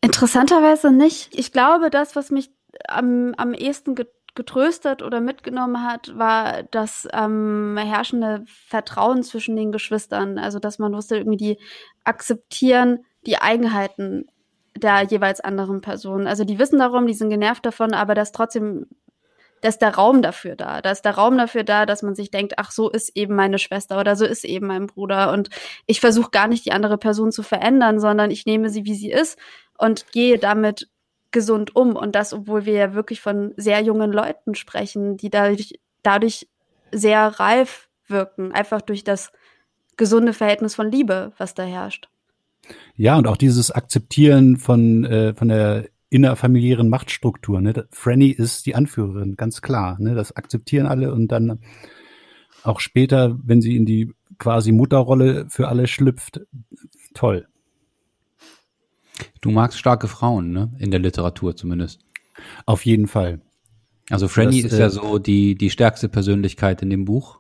Interessanterweise 0.01 0.91
nicht. 0.91 1.29
Ich 1.31 1.51
glaube, 1.51 1.89
das, 1.89 2.15
was 2.15 2.29
mich 2.29 2.51
am, 2.87 3.33
am 3.37 3.53
ehesten 3.53 3.95
getröstet 4.35 5.01
oder 5.01 5.21
mitgenommen 5.21 5.83
hat, 5.83 6.17
war 6.17 6.63
das 6.63 7.07
ähm, 7.13 7.77
herrschende 7.77 8.43
Vertrauen 8.45 9.23
zwischen 9.23 9.55
den 9.55 9.71
Geschwistern. 9.71 10.37
Also, 10.37 10.59
dass 10.59 10.79
man 10.79 10.93
wusste, 10.93 11.17
irgendwie 11.17 11.37
die 11.37 11.57
akzeptieren 12.03 13.05
die 13.25 13.37
Eigenheiten 13.37 14.25
der 14.77 15.03
jeweils 15.03 15.39
anderen 15.39 15.81
Person. 15.81 16.27
Also 16.27 16.43
die 16.43 16.59
wissen 16.59 16.79
darum, 16.79 17.07
die 17.07 17.13
sind 17.13 17.29
genervt 17.29 17.65
davon, 17.65 17.93
aber 17.93 18.15
dass 18.15 18.31
trotzdem, 18.31 18.87
da 19.61 19.69
ist 19.69 19.81
der 19.81 19.95
Raum 19.95 20.21
dafür 20.21 20.55
da. 20.55 20.81
Da 20.81 20.91
ist 20.91 21.03
der 21.03 21.15
Raum 21.15 21.37
dafür 21.37 21.63
da, 21.63 21.85
dass 21.85 22.03
man 22.03 22.15
sich 22.15 22.31
denkt, 22.31 22.53
ach, 22.57 22.71
so 22.71 22.89
ist 22.89 23.15
eben 23.15 23.35
meine 23.35 23.59
Schwester 23.59 23.99
oder 23.99 24.15
so 24.15 24.25
ist 24.25 24.43
eben 24.43 24.67
mein 24.67 24.87
Bruder. 24.87 25.31
Und 25.31 25.49
ich 25.85 25.99
versuche 25.99 26.31
gar 26.31 26.47
nicht 26.47 26.65
die 26.65 26.71
andere 26.71 26.97
Person 26.97 27.31
zu 27.31 27.43
verändern, 27.43 27.99
sondern 27.99 28.31
ich 28.31 28.45
nehme 28.45 28.69
sie, 28.69 28.85
wie 28.85 28.95
sie 28.95 29.11
ist 29.11 29.37
und 29.77 30.11
gehe 30.11 30.39
damit 30.39 30.89
gesund 31.31 31.75
um. 31.75 31.95
Und 31.95 32.15
das, 32.15 32.33
obwohl 32.33 32.65
wir 32.65 32.73
ja 32.73 32.93
wirklich 32.93 33.21
von 33.21 33.53
sehr 33.57 33.81
jungen 33.81 34.11
Leuten 34.11 34.55
sprechen, 34.55 35.17
die 35.17 35.29
dadurch, 35.29 35.79
dadurch 36.01 36.47
sehr 36.91 37.39
reif 37.39 37.89
wirken, 38.07 38.51
einfach 38.51 38.81
durch 38.81 39.03
das 39.03 39.31
gesunde 39.97 40.33
Verhältnis 40.33 40.75
von 40.75 40.91
Liebe, 40.91 41.33
was 41.37 41.53
da 41.53 41.63
herrscht. 41.63 42.09
Ja, 42.95 43.17
und 43.17 43.27
auch 43.27 43.37
dieses 43.37 43.71
Akzeptieren 43.71 44.57
von, 44.57 45.03
äh, 45.05 45.33
von 45.33 45.47
der 45.47 45.89
innerfamiliären 46.09 46.89
Machtstruktur. 46.89 47.59
Ne? 47.59 47.87
Franny 47.91 48.29
ist 48.29 48.65
die 48.65 48.75
Anführerin, 48.75 49.35
ganz 49.35 49.61
klar. 49.61 49.97
Ne? 49.99 50.13
Das 50.13 50.35
akzeptieren 50.35 50.85
alle 50.85 51.11
und 51.11 51.29
dann 51.29 51.59
auch 52.63 52.79
später, 52.79 53.37
wenn 53.43 53.61
sie 53.61 53.75
in 53.75 53.85
die 53.85 54.13
quasi 54.37 54.71
Mutterrolle 54.71 55.47
für 55.49 55.67
alle 55.67 55.87
schlüpft, 55.87 56.41
toll. 57.13 57.47
Du 59.41 59.51
magst 59.51 59.77
starke 59.77 60.07
Frauen, 60.07 60.51
ne? 60.51 60.71
In 60.79 60.91
der 60.91 60.99
Literatur 60.99 61.55
zumindest. 61.55 61.99
Auf 62.65 62.85
jeden 62.85 63.07
Fall. 63.07 63.41
Also 64.09 64.27
Franny 64.27 64.61
das, 64.61 64.73
ist 64.73 64.79
ja 64.79 64.87
äh, 64.87 64.89
so 64.89 65.19
die, 65.19 65.55
die 65.55 65.69
stärkste 65.69 66.09
Persönlichkeit 66.09 66.81
in 66.81 66.89
dem 66.89 67.05
Buch 67.05 67.39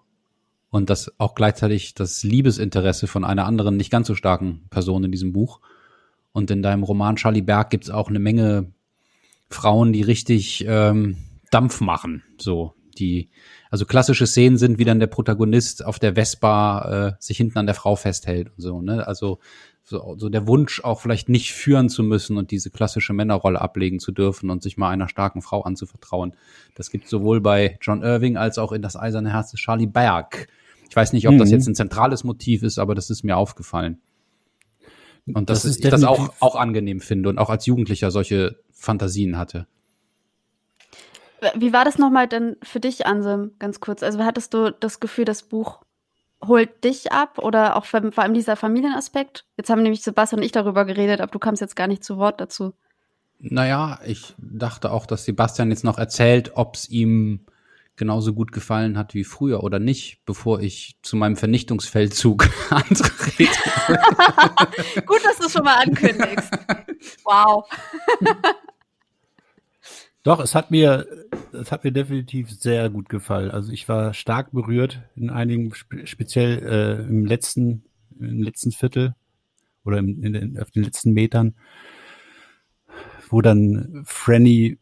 und 0.73 0.89
das 0.89 1.13
auch 1.19 1.35
gleichzeitig 1.35 1.93
das 1.93 2.23
Liebesinteresse 2.23 3.05
von 3.05 3.23
einer 3.23 3.45
anderen, 3.45 3.77
nicht 3.77 3.91
ganz 3.91 4.07
so 4.07 4.15
starken 4.15 4.65
Person 4.71 5.03
in 5.03 5.11
diesem 5.11 5.31
Buch. 5.31 5.59
Und 6.31 6.49
in 6.49 6.63
deinem 6.63 6.81
Roman 6.81 7.15
Charlie 7.15 7.43
Berg 7.43 7.69
gibt 7.69 7.83
es 7.83 7.89
auch 7.91 8.09
eine 8.09 8.17
Menge 8.17 8.71
Frauen, 9.51 9.93
die 9.93 10.01
richtig 10.01 10.65
ähm, 10.67 11.17
Dampf 11.51 11.79
machen. 11.79 12.23
So, 12.39 12.73
die, 12.97 13.29
also 13.69 13.85
klassische 13.85 14.25
Szenen 14.25 14.57
sind, 14.57 14.79
wie 14.79 14.83
dann 14.83 14.99
der 14.99 15.05
Protagonist 15.05 15.85
auf 15.85 15.99
der 15.99 16.15
Vespa 16.15 17.09
äh, 17.09 17.13
sich 17.19 17.37
hinten 17.37 17.59
an 17.59 17.67
der 17.67 17.75
Frau 17.75 17.95
festhält 17.95 18.49
und 18.49 18.61
so, 18.63 18.81
ne? 18.81 19.05
Also 19.05 19.37
so, 19.83 20.15
so 20.17 20.27
der 20.29 20.47
Wunsch 20.47 20.83
auch 20.83 21.01
vielleicht 21.01 21.29
nicht 21.29 21.53
führen 21.53 21.87
zu 21.87 22.01
müssen 22.01 22.37
und 22.37 22.49
diese 22.49 22.71
klassische 22.71 23.13
Männerrolle 23.13 23.61
ablegen 23.61 23.99
zu 23.99 24.11
dürfen 24.11 24.49
und 24.49 24.63
sich 24.63 24.77
mal 24.77 24.89
einer 24.89 25.07
starken 25.07 25.43
Frau 25.43 25.61
anzuvertrauen. 25.61 26.33
Das 26.73 26.89
gibt 26.89 27.07
sowohl 27.07 27.41
bei 27.41 27.77
John 27.79 28.01
Irving 28.01 28.37
als 28.37 28.57
auch 28.57 28.71
in 28.71 28.81
das 28.81 28.95
eiserne 28.95 29.33
Herz 29.33 29.51
des 29.51 29.59
Charlie 29.59 29.85
Berg. 29.85 30.47
Ich 30.93 30.95
weiß 30.95 31.11
nicht, 31.13 31.27
ob 31.27 31.33
mhm. 31.33 31.39
das 31.39 31.49
jetzt 31.49 31.65
ein 31.65 31.73
zentrales 31.73 32.23
Motiv 32.23 32.61
ist, 32.61 32.77
aber 32.77 32.93
das 32.93 33.09
ist 33.09 33.23
mir 33.23 33.35
aufgefallen. 33.35 33.99
Und 35.25 35.49
das, 35.49 35.63
das 35.63 35.71
ist 35.71 35.83
ich 35.83 35.89
das 35.89 36.03
auch, 36.03 36.35
auch 36.39 36.55
angenehm 36.55 36.99
finde 36.99 37.29
und 37.29 37.39
auch 37.39 37.49
als 37.49 37.65
Jugendlicher 37.65 38.11
solche 38.11 38.59
Fantasien 38.71 39.35
hatte. 39.35 39.65
Wie 41.55 41.73
war 41.73 41.83
das 41.83 41.97
nochmal 41.97 42.27
denn 42.27 42.57
für 42.61 42.79
dich, 42.79 43.07
Ansem, 43.07 43.53
ganz 43.57 43.79
kurz? 43.79 44.03
Also 44.03 44.23
hattest 44.23 44.53
du 44.53 44.71
das 44.71 44.99
Gefühl, 44.99 45.25
das 45.25 45.41
Buch 45.41 45.81
holt 46.45 46.83
dich 46.83 47.11
ab 47.11 47.39
oder 47.39 47.75
auch 47.75 47.85
vor 47.85 48.19
allem 48.19 48.35
dieser 48.35 48.55
Familienaspekt? 48.55 49.45
Jetzt 49.57 49.71
haben 49.71 49.81
nämlich 49.81 50.03
Sebastian 50.03 50.41
und 50.41 50.45
ich 50.45 50.51
darüber 50.51 50.85
geredet, 50.85 51.21
aber 51.21 51.31
du 51.31 51.39
kamst 51.39 51.59
jetzt 51.59 51.75
gar 51.75 51.87
nicht 51.87 52.03
zu 52.03 52.17
Wort 52.17 52.39
dazu. 52.39 52.73
Naja, 53.39 53.99
ich 54.05 54.35
dachte 54.37 54.91
auch, 54.91 55.07
dass 55.07 55.25
Sebastian 55.25 55.71
jetzt 55.71 55.83
noch 55.83 55.97
erzählt, 55.97 56.51
ob 56.53 56.75
es 56.75 56.87
ihm 56.87 57.47
genauso 57.95 58.33
gut 58.33 58.51
gefallen 58.51 58.97
hat 58.97 59.13
wie 59.13 59.23
früher 59.23 59.63
oder 59.63 59.79
nicht, 59.79 60.21
bevor 60.25 60.61
ich 60.61 60.97
zu 61.01 61.15
meinem 61.15 61.35
Vernichtungsfeldzug 61.35 62.49
antrete. 62.69 63.45
gut, 65.05 65.23
dass 65.23 65.37
du 65.37 65.45
es 65.45 65.51
schon 65.51 65.63
mal 65.63 65.75
ankündigst. 65.75 66.51
Wow. 67.25 67.65
Doch, 70.23 70.39
es 70.39 70.55
hat 70.55 70.71
mir, 70.71 71.05
es 71.51 71.69
hat 71.69 71.83
mir 71.83 71.91
definitiv 71.91 72.49
sehr 72.49 72.89
gut 72.89 73.09
gefallen. 73.09 73.51
Also 73.51 73.73
ich 73.73 73.89
war 73.89 74.13
stark 74.13 74.53
berührt 74.53 75.01
in 75.17 75.29
einigen, 75.29 75.73
speziell 76.05 76.59
äh, 76.59 77.03
im 77.05 77.25
letzten, 77.25 77.83
im 78.17 78.41
letzten 78.41 78.71
Viertel 78.71 79.15
oder 79.83 79.97
im, 79.97 80.23
in 80.23 80.31
den, 80.31 80.59
auf 80.59 80.71
den 80.71 80.83
letzten 80.83 81.11
Metern, 81.11 81.55
wo 83.29 83.41
dann 83.41 84.03
Franny 84.05 84.79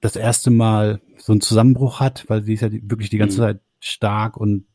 das 0.00 0.14
erste 0.14 0.52
Mal 0.52 1.00
so 1.16 1.32
einen 1.32 1.40
Zusammenbruch 1.40 2.00
hat, 2.00 2.28
weil 2.28 2.42
sie 2.42 2.54
ist 2.54 2.60
ja 2.60 2.68
wirklich 2.70 3.10
die 3.10 3.18
ganze 3.18 3.38
mhm. 3.38 3.44
Zeit 3.44 3.60
stark 3.80 4.36
und 4.36 4.66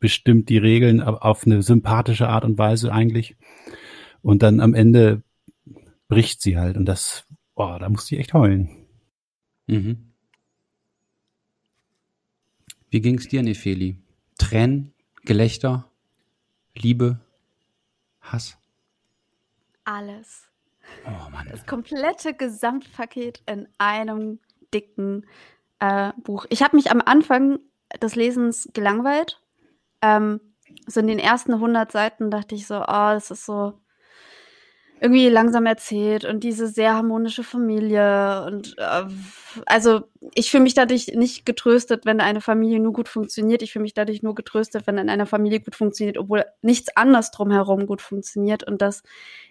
bestimmt 0.00 0.48
die 0.48 0.58
Regeln 0.58 1.00
auf 1.00 1.46
eine 1.46 1.62
sympathische 1.62 2.28
Art 2.28 2.44
und 2.44 2.58
Weise 2.58 2.92
eigentlich. 2.92 3.36
Und 4.20 4.42
dann 4.42 4.60
am 4.60 4.74
Ende 4.74 5.22
bricht 6.08 6.42
sie 6.42 6.58
halt 6.58 6.76
und 6.76 6.86
das, 6.86 7.24
boah, 7.54 7.78
da 7.78 7.88
muss 7.88 8.06
sie 8.06 8.18
echt 8.18 8.34
heulen. 8.34 8.68
Mhm. 9.66 10.12
Wie 12.90 13.00
ging's 13.00 13.28
dir, 13.28 13.42
Nefeli? 13.42 13.96
Tränen, 14.38 14.92
Gelächter, 15.24 15.90
Liebe, 16.74 17.20
Hass? 18.20 18.58
Alles. 19.84 20.48
Oh 21.06 21.30
Mann. 21.30 21.48
Das 21.48 21.64
komplette 21.64 22.34
Gesamtpaket 22.34 23.42
in 23.46 23.68
einem 23.78 24.40
dicken 24.72 25.26
äh, 25.80 26.12
Buch. 26.18 26.46
Ich 26.48 26.62
habe 26.62 26.76
mich 26.76 26.90
am 26.90 27.02
Anfang 27.04 27.58
des 28.00 28.14
Lesens 28.16 28.68
gelangweilt. 28.72 29.40
Ähm, 30.00 30.40
so 30.86 31.00
in 31.00 31.06
den 31.06 31.18
ersten 31.18 31.52
100 31.54 31.92
Seiten 31.92 32.30
dachte 32.30 32.54
ich 32.54 32.66
so, 32.66 32.80
oh, 32.80 33.12
das 33.12 33.30
ist 33.30 33.44
so 33.44 33.74
irgendwie 35.02 35.28
langsam 35.28 35.66
erzählt 35.66 36.24
und 36.24 36.44
diese 36.44 36.68
sehr 36.68 36.94
harmonische 36.94 37.42
Familie 37.42 38.44
und 38.46 38.76
äh, 38.78 39.02
also 39.66 40.02
ich 40.32 40.52
fühle 40.52 40.62
mich 40.62 40.74
dadurch 40.74 41.08
nicht 41.08 41.44
getröstet, 41.44 42.06
wenn 42.06 42.20
eine 42.20 42.40
Familie 42.40 42.78
nur 42.78 42.92
gut 42.92 43.08
funktioniert. 43.08 43.62
Ich 43.62 43.72
fühle 43.72 43.82
mich 43.82 43.94
dadurch 43.94 44.22
nur 44.22 44.36
getröstet, 44.36 44.86
wenn 44.86 44.98
in 44.98 45.10
einer 45.10 45.26
Familie 45.26 45.58
gut 45.58 45.74
funktioniert, 45.74 46.18
obwohl 46.18 46.44
nichts 46.62 46.96
anderes 46.96 47.32
drumherum 47.32 47.88
gut 47.88 48.00
funktioniert. 48.00 48.62
Und 48.62 48.80
das 48.80 49.02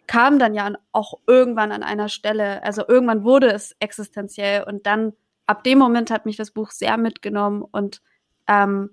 kam 0.08 0.40
dann 0.40 0.54
ja 0.54 0.72
auch 0.94 1.16
irgendwann 1.28 1.74
an 1.74 1.84
einer 1.84 2.08
Stelle, 2.08 2.64
also 2.64 2.88
irgendwann 2.88 3.26
wurde 3.26 3.52
es 3.52 3.76
existenziell 3.80 4.64
und 4.64 4.88
dann 4.88 5.12
ab 5.48 5.66
dem 5.66 5.80
Moment 5.80 6.12
hat 6.12 6.26
mich 6.26 6.38
das 6.38 6.52
Buch 6.52 6.72
sehr 6.72 6.96
mitgenommen 6.96 7.62
und 7.62 8.02
ähm, 8.48 8.92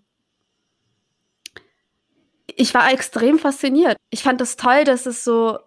ich 2.56 2.74
war 2.74 2.92
extrem 2.92 3.38
fasziniert. 3.38 3.96
Ich 4.10 4.24
fand 4.24 4.40
es 4.40 4.56
das 4.56 4.64
toll, 4.64 4.82
dass 4.82 5.06
es 5.06 5.22
so 5.22 5.58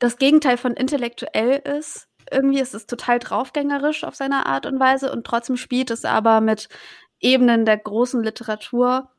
das 0.00 0.16
Gegenteil 0.16 0.56
von 0.56 0.72
intellektuell 0.72 1.58
ist. 1.58 2.08
Irgendwie 2.30 2.60
ist 2.60 2.74
es 2.74 2.86
total 2.86 3.18
draufgängerisch 3.18 4.02
auf 4.02 4.16
seine 4.16 4.46
Art 4.46 4.66
und 4.66 4.80
Weise 4.80 5.12
und 5.12 5.24
trotzdem 5.24 5.56
spielt 5.56 5.90
es 5.90 6.04
aber 6.04 6.40
mit 6.40 6.68
Ebenen 7.20 7.64
der 7.64 7.76
großen 7.76 8.22
Literatur. 8.22 9.10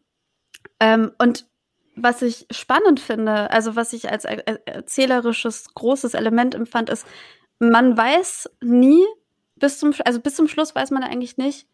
Ähm, 0.80 1.12
und 1.18 1.46
was 1.96 2.22
ich 2.22 2.48
spannend 2.52 3.00
finde, 3.00 3.52
also 3.52 3.76
was 3.76 3.94
ich 3.94 4.10
als 4.12 4.26
erzählerisches 4.26 5.74
großes 5.74 6.14
Element 6.14 6.56
empfand, 6.56 6.90
ist, 6.90 7.06
man 7.60 7.96
weiß 7.96 8.50
nie 8.62 9.06
bis 9.56 9.78
zum, 9.78 9.94
also 10.06 10.20
bis 10.20 10.36
zum 10.36 10.48
Schluss 10.48 10.74
weiß 10.74 10.90
man 10.92 11.04
eigentlich 11.04 11.38
nicht, 11.38 11.68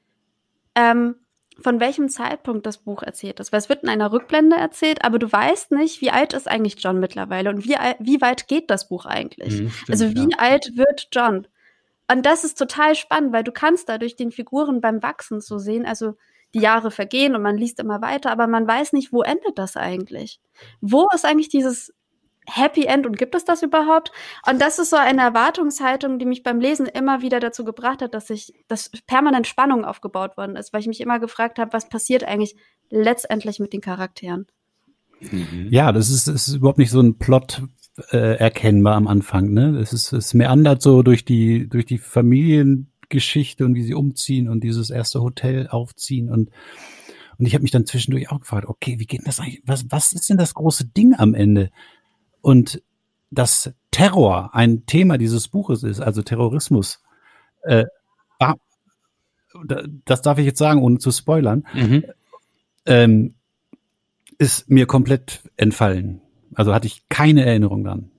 ähm, 0.76 1.16
von 1.62 1.80
welchem 1.80 2.10
Zeitpunkt 2.10 2.66
das 2.66 2.78
Buch 2.78 3.04
erzählt 3.04 3.40
ist. 3.40 3.52
Weil 3.52 3.60
es 3.60 3.70
wird 3.70 3.84
in 3.84 3.90
einer 3.90 4.12
Rückblende 4.12 4.56
erzählt, 4.56 5.04
aber 5.04 5.20
du 5.20 5.32
weißt 5.32 5.72
nicht, 5.72 6.02
wie 6.02 6.12
alt 6.12 6.34
ist 6.34 6.48
eigentlich 6.48 6.76
John 6.80 7.00
mittlerweile 7.00 7.50
und 7.50 7.66
wie, 7.66 7.76
wie 8.00 8.22
weit 8.22 8.48
geht 8.48 8.70
das 8.70 8.88
Buch 8.90 9.06
eigentlich. 9.06 9.62
Mhm, 9.62 9.70
stimmt, 9.70 9.90
also 9.90 10.16
wie 10.16 10.30
ja. 10.32 10.38
alt 10.38 10.72
wird 10.76 11.08
John? 11.12 11.48
Und 12.10 12.26
das 12.26 12.44
ist 12.44 12.58
total 12.58 12.96
spannend, 12.96 13.34
weil 13.34 13.44
du 13.44 13.52
kannst 13.52 13.90
dadurch 13.90 14.16
den 14.16 14.32
Figuren 14.32 14.82
beim 14.82 15.04
Wachsen 15.04 15.42
so 15.42 15.58
sehen. 15.58 15.86
Also 15.86 16.16
die 16.54 16.60
Jahre 16.60 16.92
vergehen 16.92 17.36
und 17.36 17.42
man 17.42 17.58
liest 17.58 17.80
immer 17.80 18.02
weiter, 18.02 18.32
aber 18.32 18.48
man 18.48 18.68
weiß 18.68 18.94
nicht, 18.94 19.12
wo 19.12 19.22
endet 19.22 19.58
das 19.58 19.76
eigentlich? 19.76 20.40
Wo 20.80 21.08
ist 21.14 21.26
eigentlich 21.26 21.50
dieses 21.50 21.94
Happy 22.50 22.86
End 22.86 23.06
und 23.06 23.18
gibt 23.18 23.36
es 23.36 23.46
das 23.46 23.62
überhaupt? 23.62 24.12
Und 24.50 24.62
das 24.62 24.80
ist 24.80 24.90
so 24.90 24.96
eine 24.96 25.22
Erwartungshaltung, 25.22 26.18
die 26.18 26.26
mich 26.26 26.44
beim 26.44 26.60
Lesen 26.60 26.86
immer 26.86 27.22
wieder 27.22 27.40
dazu 27.40 27.66
gebracht 27.66 28.02
hat, 28.02 28.14
dass 28.14 28.30
ich, 28.30 28.54
dass 28.68 28.90
permanent 29.06 29.48
Spannung 29.48 29.84
aufgebaut 29.84 30.38
worden 30.38 30.56
ist, 30.56 30.74
weil 30.74 30.82
ich 30.82 30.88
mich 30.88 31.02
immer 31.02 31.20
gefragt 31.20 31.60
habe, 31.60 31.74
was 31.74 31.90
passiert 31.90 32.24
eigentlich 32.24 32.56
letztendlich 32.90 33.60
mit 33.60 33.74
den 33.74 33.82
Charakteren? 33.82 34.48
Mhm. 35.20 35.68
Ja, 35.70 35.92
das 35.92 36.10
ist, 36.10 36.28
ist 36.28 36.48
überhaupt 36.48 36.78
nicht 36.78 36.92
so 36.92 37.02
ein 37.02 37.18
Plot 37.18 37.64
äh, 38.12 38.38
erkennbar 38.38 38.96
am 38.96 39.08
Anfang. 39.08 39.52
Ne, 39.52 39.78
es 39.80 39.94
ist, 39.94 40.14
es 40.14 40.34
meandert 40.34 40.82
so 40.82 41.04
durch 41.04 41.26
die 41.26 41.68
durch 41.68 41.86
die 41.86 41.98
Familiengeschichte 41.98 43.66
und 43.66 43.76
wie 43.76 43.84
sie 43.84 43.96
umziehen 43.96 44.50
und 44.50 44.64
dieses 44.64 44.90
erste 44.90 45.22
Hotel 45.22 45.68
aufziehen 45.68 46.30
und 46.30 46.50
und 47.40 47.46
ich 47.46 47.54
habe 47.54 47.62
mich 47.62 47.72
dann 47.72 47.86
zwischendurch 47.86 48.32
auch 48.32 48.40
gefragt, 48.40 48.68
okay, 48.68 48.98
wie 48.98 49.06
geht 49.06 49.20
denn 49.20 49.26
das 49.26 49.40
eigentlich? 49.40 49.62
Was 49.66 49.86
was 49.90 50.14
ist 50.14 50.30
denn 50.30 50.38
das 50.38 50.54
große 50.54 50.86
Ding 50.86 51.14
am 51.16 51.34
Ende? 51.34 51.72
Und 52.48 52.82
dass 53.30 53.74
Terror 53.92 54.56
ein 54.56 54.86
Thema 54.86 55.18
dieses 55.18 55.50
Buches 55.50 55.84
ist, 55.84 56.00
also 56.00 56.22
Terrorismus, 56.22 57.04
äh, 57.64 57.84
das 60.06 60.22
darf 60.22 60.38
ich 60.38 60.46
jetzt 60.46 60.60
sagen, 60.60 60.82
ohne 60.82 60.98
zu 60.98 61.12
spoilern, 61.12 61.68
mhm. 61.74 62.06
ähm, 62.86 63.36
ist 64.38 64.70
mir 64.70 64.86
komplett 64.86 65.42
entfallen. 65.58 66.22
Also 66.56 66.74
hatte 66.74 66.88
ich 66.88 67.10
keine 67.10 67.46
Erinnerung 67.46 67.84
dran. 67.84 68.12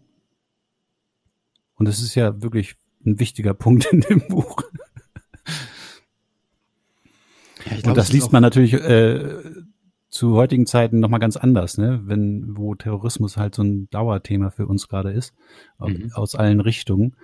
Und 1.76 1.88
das 1.88 2.02
ist 2.02 2.14
ja 2.14 2.42
wirklich 2.42 2.75
ein 3.06 3.18
wichtiger 3.18 3.54
Punkt 3.64 3.87
in 3.87 4.02
dem 4.02 4.28
Buch. 4.28 4.61
Ja, 7.64 7.76
glaub, 7.76 7.87
Und 7.87 7.97
das, 7.97 8.08
das 8.08 8.12
liest 8.12 8.30
man 8.30 8.42
natürlich 8.42 8.75
äh, 8.75 9.37
zu 10.08 10.34
heutigen 10.36 10.66
Zeiten 10.66 11.00
nochmal 11.00 11.20
ganz 11.20 11.36
anders, 11.36 11.78
ne? 11.78 12.00
Wenn, 12.04 12.56
wo 12.56 12.74
Terrorismus 12.74 13.36
halt 13.36 13.54
so 13.54 13.62
ein 13.62 13.90
Dauerthema 13.90 14.50
für 14.50 14.66
uns 14.66 14.88
gerade 14.88 15.10
ist, 15.12 15.34
mhm. 15.78 16.10
aus 16.14 16.34
allen 16.34 16.60
Richtungen. 16.60 17.16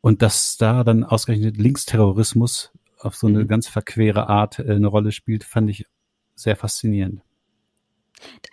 Und 0.00 0.22
dass 0.22 0.56
da 0.56 0.84
dann 0.84 1.04
ausgerechnet 1.04 1.56
Linksterrorismus 1.56 2.72
auf 2.98 3.16
so 3.16 3.26
eine 3.26 3.44
mhm. 3.44 3.48
ganz 3.48 3.68
verquere 3.68 4.28
Art 4.28 4.58
äh, 4.58 4.70
eine 4.70 4.86
Rolle 4.86 5.12
spielt, 5.12 5.44
fand 5.44 5.70
ich 5.70 5.86
sehr 6.34 6.56
faszinierend. 6.56 7.22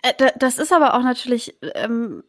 Äh, 0.02 0.32
das 0.38 0.58
ist 0.58 0.72
aber 0.72 0.94
auch 0.94 1.02
natürlich 1.02 1.56
ähm, 1.74 2.24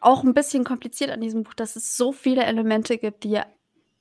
auch 0.00 0.24
ein 0.24 0.34
bisschen 0.34 0.64
kompliziert 0.64 1.10
an 1.10 1.20
diesem 1.20 1.42
Buch, 1.42 1.54
dass 1.54 1.76
es 1.76 1.96
so 1.96 2.12
viele 2.12 2.44
Elemente 2.44 2.98
gibt, 2.98 3.24
die 3.24 3.40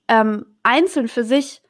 ähm, 0.07 0.45
einzeln 0.63 1.07
für 1.07 1.23
sich 1.23 1.61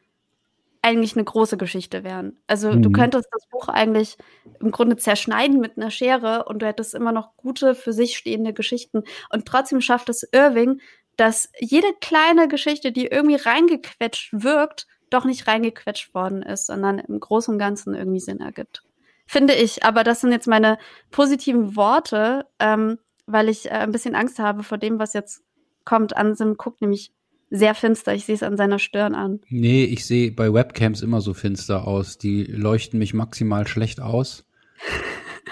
eigentlich 0.88 1.16
eine 1.16 1.26
große 1.26 1.58
Geschichte 1.58 2.04
wären. 2.04 2.38
Also 2.48 2.72
mhm. 2.72 2.82
du 2.82 2.92
könntest 2.92 3.28
das 3.32 3.46
Buch 3.48 3.68
eigentlich 3.68 4.18
im 4.60 4.72
Grunde 4.72 4.98
zerschneiden 4.98 5.60
mit 5.60 5.78
einer 5.78 5.92
Schere 5.92 6.46
und 6.46 6.62
du 6.62 6.66
hättest 6.66 6.96
immer 6.96 7.12
noch 7.12 7.36
gute 7.36 7.76
für 7.76 7.94
sich 7.94 8.18
stehende 8.18 8.54
Geschichten. 8.54 9.04
Und 9.30 9.46
trotzdem 9.46 9.82
schafft 9.82 10.10
es 10.10 10.28
Irving, 10.32 10.80
dass 11.18 11.50
jede 11.60 11.88
kleine 12.00 12.48
Geschichte, 12.48 12.92
die 12.92 13.08
irgendwie 13.08 13.36
reingequetscht 13.36 14.30
wirkt, 14.32 14.88
doch 15.10 15.26
nicht 15.26 15.48
reingequetscht 15.48 16.14
worden 16.14 16.42
ist, 16.42 16.68
sondern 16.68 17.00
im 17.00 17.20
Großen 17.20 17.54
und 17.54 17.60
Ganzen 17.60 17.94
irgendwie 17.94 18.20
Sinn 18.20 18.40
ergibt 18.40 18.84
finde 19.28 19.54
ich. 19.54 19.84
Aber 19.84 20.04
das 20.04 20.22
sind 20.22 20.32
jetzt 20.32 20.48
meine 20.48 20.78
positiven 21.12 21.76
Worte, 21.76 22.46
ähm, 22.60 22.98
weil 23.28 23.50
ich 23.50 23.66
äh, 23.66 23.72
ein 23.72 23.92
bisschen 23.92 24.16
Angst 24.16 24.40
habe 24.40 24.64
vor 24.64 24.78
dem, 24.78 24.98
was 24.98 25.14
jetzt 25.14 25.44
kommt. 25.86 26.18
Ansim 26.18 26.56
guckt 26.56 26.82
nämlich 26.82 27.12
sehr 27.50 27.76
finster. 27.76 28.14
Ich 28.14 28.26
sehe 28.26 28.36
es 28.36 28.44
an 28.44 28.58
seiner 28.58 28.80
Stirn 28.80 29.16
an. 29.16 29.40
Nee, 29.50 29.86
ich 29.86 30.06
sehe 30.06 30.32
bei 30.32 30.54
Webcams 30.54 31.02
immer 31.02 31.22
so 31.22 31.34
finster 31.34 31.88
aus. 31.88 32.18
Die 32.18 32.44
leuchten 32.44 33.00
mich 33.00 33.14
maximal 33.14 33.68
schlecht 33.68 34.02
aus. 34.02 34.46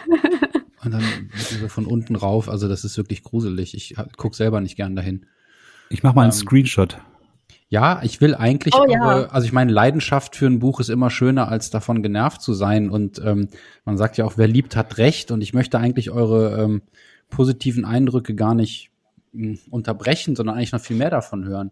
Und 0.84 0.92
dann 0.92 1.04
so 1.36 1.68
von 1.68 1.86
unten 1.86 2.16
rauf. 2.16 2.48
Also 2.48 2.68
das 2.68 2.84
ist 2.84 2.98
wirklich 2.98 3.24
gruselig. 3.24 3.74
Ich 3.74 3.96
gucke 4.18 4.36
selber 4.36 4.62
nicht 4.62 4.76
gern 4.76 4.96
dahin. 4.96 5.26
Ich 5.90 6.04
mache 6.04 6.16
mal 6.16 6.24
einen 6.24 6.32
ähm, 6.32 6.38
Screenshot. 6.38 7.00
Ja, 7.70 8.02
ich 8.04 8.22
will 8.22 8.36
eigentlich, 8.36 8.76
oh, 8.76 8.86
ja. 8.88 9.26
also 9.28 9.46
ich 9.46 9.52
meine, 9.52 9.72
Leidenschaft 9.72 10.36
für 10.36 10.46
ein 10.46 10.60
Buch 10.60 10.80
ist 10.80 10.90
immer 10.90 11.10
schöner, 11.10 11.48
als 11.48 11.72
davon 11.72 12.04
genervt 12.04 12.42
zu 12.42 12.54
sein. 12.54 12.92
Und 12.92 13.20
ähm, 13.24 13.48
man 13.86 13.98
sagt 13.98 14.18
ja 14.18 14.26
auch, 14.26 14.38
wer 14.38 14.48
liebt, 14.48 14.76
hat 14.76 14.98
Recht. 14.98 15.32
Und 15.32 15.42
ich 15.42 15.54
möchte 15.54 15.80
eigentlich 15.80 16.12
eure 16.12 16.62
ähm, 16.62 16.84
positiven 17.30 17.86
Eindrücke 17.86 18.36
gar 18.36 18.54
nicht 18.54 18.92
mh, 19.32 19.48
hm, 19.48 19.60
unterbrechen, 19.72 20.36
sondern 20.36 20.56
eigentlich 20.56 20.74
noch 20.74 20.82
viel 20.82 20.98
mehr 20.98 21.10
davon 21.10 21.46
hören. 21.46 21.72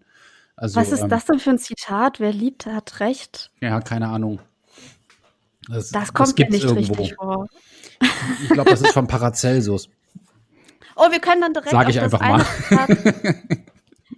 Also, 0.56 0.80
Was 0.80 0.92
ist 0.92 1.02
ähm, 1.02 1.10
das 1.10 1.26
denn 1.26 1.40
für 1.40 1.52
ein 1.52 1.60
Zitat? 1.60 2.20
Wer 2.20 2.32
liebt, 2.32 2.66
hat 2.66 3.00
Recht? 3.00 3.52
Ja, 3.60 3.82
keine 3.82 4.08
Ahnung. 4.08 4.40
Das, 5.68 5.90
das 5.90 6.14
kommt 6.14 6.38
mir 6.38 6.50
nicht 6.50 6.64
irgendwo. 6.64 6.94
richtig 6.94 7.16
vor. 7.16 7.48
Ich 8.44 8.50
glaube, 8.50 8.70
das 8.70 8.82
ist 8.82 8.94
von 8.94 9.08
Paracelsus. 9.08 9.90
Oh, 10.96 11.10
wir 11.12 11.20
können 11.20 11.42
dann 11.42 11.54
direkt 11.54 11.72
Sag 11.72 11.90
ich 11.90 12.00
einfach 12.00 12.20
mal. 12.20 12.46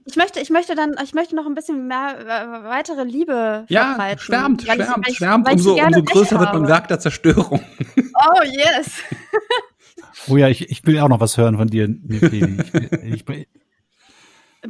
Ich 0.08 0.18
möchte, 0.18 0.40
ich 0.40 0.52
möchte 0.52 0.76
dann, 0.76 0.96
ich 1.04 1.16
möchte 1.16 1.36
noch 1.36 1.48
ein 1.48 1.56
bisschen 1.56 1.88
mehr 1.88 2.20
äh, 2.20 2.64
weitere 2.70 3.04
Liebe 3.04 3.66
ja, 3.70 3.88
verbreiten. 3.88 4.20
Schwärmt, 4.20 4.62
schwärmt, 4.62 5.08
ich, 5.08 5.18
schwärmt, 5.18 5.52
umso, 5.52 5.74
umso 5.74 6.04
größer 6.04 6.40
wird 6.40 6.54
man 6.54 6.68
Werk 6.68 6.88
der 6.88 7.00
Zerstörung. 7.00 7.62
Oh 7.98 8.44
yes. 8.44 9.02
oh 10.28 10.38
ja, 10.38 10.48
ich, 10.48 10.70
ich 10.70 10.86
will 10.86 11.00
auch 11.00 11.10
noch 11.10 11.20
was 11.20 11.38
hören 11.38 11.58
von 11.58 11.68
dir, 11.68 11.88
Nefeli. 11.88 12.64
Ich, 13.04 13.28
ich, 13.28 13.48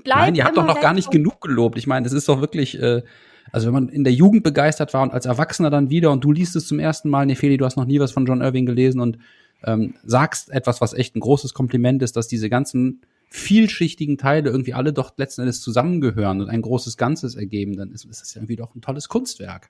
Nein, 0.05 0.36
ihr 0.36 0.45
habt 0.45 0.58
doch 0.58 0.65
noch 0.65 0.81
gar 0.81 0.93
nicht 0.93 1.12
genug 1.12 1.41
gelobt. 1.41 1.77
Ich 1.77 1.88
meine, 1.88 2.03
das 2.03 2.13
ist 2.13 2.27
doch 2.27 2.41
wirklich, 2.41 2.79
äh, 2.81 3.03
also 3.51 3.67
wenn 3.67 3.73
man 3.73 3.89
in 3.89 4.03
der 4.03 4.13
Jugend 4.13 4.43
begeistert 4.43 4.93
war 4.93 5.03
und 5.03 5.13
als 5.13 5.25
Erwachsener 5.25 5.69
dann 5.69 5.89
wieder 5.89 6.12
und 6.12 6.23
du 6.23 6.31
liest 6.31 6.55
es 6.55 6.67
zum 6.67 6.79
ersten 6.79 7.10
Mal, 7.10 7.25
Nefeli, 7.25 7.58
du 7.58 7.65
hast 7.65 7.77
noch 7.77 7.86
nie 7.86 7.99
was 7.99 8.12
von 8.12 8.25
John 8.25 8.41
Irving 8.41 8.65
gelesen 8.65 8.99
und 8.99 9.17
ähm, 9.63 9.95
sagst 10.03 10.49
etwas, 10.49 10.81
was 10.81 10.93
echt 10.93 11.15
ein 11.15 11.19
großes 11.19 11.53
Kompliment 11.53 12.01
ist, 12.03 12.15
dass 12.15 12.27
diese 12.27 12.49
ganzen 12.49 13.01
vielschichtigen 13.29 14.17
Teile 14.17 14.49
irgendwie 14.49 14.73
alle 14.73 14.93
doch 14.93 15.13
letzten 15.17 15.41
Endes 15.41 15.62
zusammengehören 15.62 16.41
und 16.41 16.49
ein 16.49 16.62
großes 16.62 16.97
Ganzes 16.97 17.36
ergeben, 17.36 17.75
dann 17.75 17.91
ist, 17.91 18.05
ist 18.05 18.21
das 18.21 18.34
ja 18.34 18.39
irgendwie 18.39 18.55
doch 18.55 18.75
ein 18.75 18.81
tolles 18.81 19.10
Kunstwerk. 19.10 19.69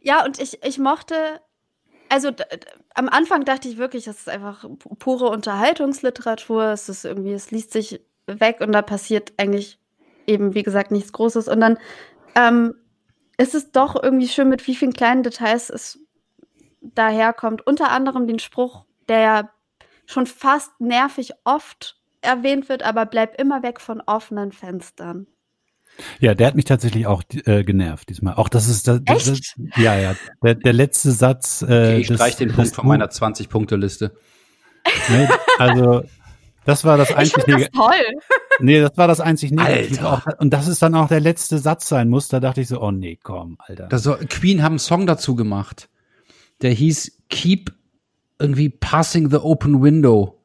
Ja, 0.00 0.24
und 0.24 0.40
ich, 0.40 0.62
ich 0.64 0.78
mochte, 0.78 1.14
also 2.08 2.30
am 2.94 3.08
Anfang 3.08 3.44
dachte 3.44 3.68
ich 3.68 3.78
wirklich, 3.78 4.04
das 4.04 4.18
ist 4.18 4.28
einfach 4.28 4.64
pure 4.98 5.28
Unterhaltungsliteratur, 5.28 6.66
es 6.66 6.88
ist 6.88 7.04
irgendwie, 7.04 7.32
es 7.32 7.50
liest 7.50 7.72
sich 7.72 8.00
weg 8.26 8.60
und 8.60 8.72
da 8.72 8.82
passiert 8.82 9.32
eigentlich 9.36 9.78
eben, 10.26 10.54
wie 10.54 10.62
gesagt, 10.62 10.90
nichts 10.90 11.12
Großes. 11.12 11.48
Und 11.48 11.60
dann 11.60 11.78
ähm, 12.34 12.74
ist 13.36 13.54
es 13.54 13.72
doch 13.72 14.00
irgendwie 14.00 14.28
schön, 14.28 14.48
mit 14.48 14.66
wie 14.66 14.74
vielen 14.74 14.92
kleinen 14.92 15.22
Details 15.22 15.70
es 15.70 15.98
daherkommt. 16.80 17.66
Unter 17.66 17.90
anderem 17.90 18.26
den 18.26 18.38
Spruch, 18.38 18.84
der 19.08 19.20
ja 19.20 19.50
schon 20.06 20.26
fast 20.26 20.80
nervig 20.80 21.32
oft 21.44 21.96
erwähnt 22.20 22.68
wird, 22.68 22.82
aber 22.82 23.06
bleib 23.06 23.40
immer 23.40 23.62
weg 23.62 23.80
von 23.80 24.00
offenen 24.00 24.52
Fenstern. 24.52 25.26
Ja, 26.20 26.34
der 26.34 26.46
hat 26.46 26.54
mich 26.54 26.64
tatsächlich 26.64 27.06
auch 27.06 27.22
äh, 27.44 27.64
genervt 27.64 28.08
diesmal. 28.08 28.34
Auch 28.34 28.48
das 28.48 28.68
ist 28.68 28.88
das, 28.88 29.00
das, 29.04 29.24
das 29.24 29.54
ja 29.76 29.98
ja 29.98 30.16
der, 30.42 30.54
der 30.54 30.72
letzte 30.72 31.12
Satz. 31.12 31.62
Äh, 31.62 31.64
okay, 31.64 31.96
ich 31.98 32.06
streich 32.06 32.36
den 32.36 32.52
Punkt 32.52 32.74
von 32.74 32.86
meiner 32.86 33.10
20 33.10 33.50
Punkte 33.50 33.76
Liste. 33.76 34.16
Nee, 35.10 35.28
also 35.58 36.02
das 36.64 36.84
war 36.84 36.96
das 36.96 37.12
einzig 37.12 37.36
ich 37.46 37.54
das 37.54 37.70
toll. 37.70 38.16
Nee, 38.60 38.80
das 38.80 38.96
war 38.96 39.08
das 39.08 39.20
einzig 39.20 39.50
Negative. 39.50 40.22
Und 40.38 40.52
das 40.52 40.68
ist 40.68 40.82
dann 40.82 40.94
auch 40.94 41.08
der 41.08 41.20
letzte 41.20 41.58
Satz 41.58 41.88
sein 41.88 42.08
muss. 42.08 42.28
Da 42.28 42.40
dachte 42.40 42.60
ich 42.60 42.68
so, 42.68 42.80
oh 42.80 42.90
nee, 42.90 43.18
komm, 43.22 43.56
Alter. 43.58 43.88
Das 43.88 44.02
so, 44.02 44.16
Queen 44.28 44.62
haben 44.62 44.72
einen 44.72 44.78
Song 44.78 45.06
dazu 45.06 45.34
gemacht. 45.34 45.88
Der 46.60 46.70
hieß 46.70 47.22
Keep 47.28 47.72
irgendwie 48.38 48.68
Passing 48.68 49.30
the 49.30 49.38
Open 49.38 49.82
Window. 49.82 50.38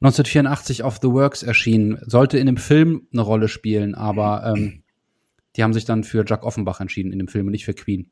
1984 0.00 0.84
auf 0.84 0.98
The 1.02 1.08
Works 1.08 1.42
erschienen, 1.42 1.98
sollte 2.06 2.38
in 2.38 2.46
dem 2.46 2.56
Film 2.56 3.08
eine 3.12 3.22
Rolle 3.22 3.48
spielen, 3.48 3.96
aber 3.96 4.54
ähm, 4.54 4.84
die 5.56 5.64
haben 5.64 5.72
sich 5.72 5.86
dann 5.86 6.04
für 6.04 6.24
Jack 6.24 6.44
Offenbach 6.44 6.80
entschieden 6.80 7.10
in 7.10 7.18
dem 7.18 7.26
Film 7.26 7.46
und 7.46 7.52
nicht 7.52 7.64
für 7.64 7.74
Queen. 7.74 8.08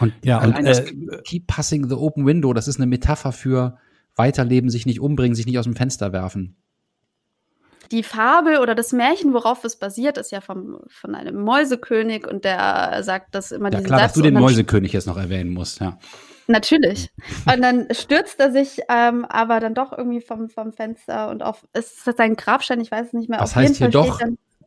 Und 0.00 0.12
ja, 0.24 0.38
allein 0.38 0.66
und, 0.66 0.66
äh, 0.66 0.68
das 0.68 1.22
Keep 1.24 1.46
Passing 1.46 1.88
the 1.88 1.94
Open 1.94 2.26
Window, 2.26 2.52
das 2.52 2.66
ist 2.66 2.78
eine 2.78 2.86
Metapher 2.86 3.30
für 3.30 3.78
Weiterleben, 4.18 4.70
sich 4.70 4.86
nicht 4.86 5.00
umbringen, 5.00 5.34
sich 5.34 5.46
nicht 5.46 5.58
aus 5.58 5.64
dem 5.64 5.76
Fenster 5.76 6.12
werfen. 6.12 6.56
Die 7.90 8.02
Fabel 8.02 8.58
oder 8.58 8.74
das 8.74 8.92
Märchen, 8.92 9.32
worauf 9.32 9.64
es 9.64 9.76
basiert, 9.76 10.18
ist 10.18 10.30
ja 10.30 10.42
vom, 10.42 10.80
von 10.88 11.14
einem 11.14 11.42
Mäusekönig 11.42 12.26
und 12.26 12.44
der 12.44 13.02
sagt 13.02 13.34
das 13.34 13.50
immer 13.50 13.72
ja, 13.72 13.80
klar, 13.80 14.00
Satz. 14.00 14.08
dass 14.08 14.12
du 14.14 14.22
den 14.22 14.34
Mäusekönig 14.34 14.92
jetzt 14.92 15.06
noch 15.06 15.16
erwähnen 15.16 15.50
musst, 15.50 15.80
ja. 15.80 15.98
Natürlich. 16.48 17.10
Und 17.44 17.62
dann 17.62 17.88
stürzt 17.90 18.40
er 18.40 18.50
sich 18.50 18.80
ähm, 18.88 19.26
aber 19.26 19.60
dann 19.60 19.74
doch 19.74 19.96
irgendwie 19.96 20.22
vom, 20.22 20.48
vom 20.48 20.72
Fenster 20.72 21.28
und 21.30 21.42
auf, 21.42 21.66
ist 21.74 22.06
das 22.06 22.16
sein 22.16 22.36
Grabstein? 22.36 22.80
Ich 22.80 22.90
weiß 22.90 23.08
es 23.08 23.12
nicht 23.12 23.28
mehr. 23.28 23.38
Was 23.38 23.50
auf 23.50 23.56
heißt 23.56 23.76
hier 23.76 23.88
doch? 23.88 24.18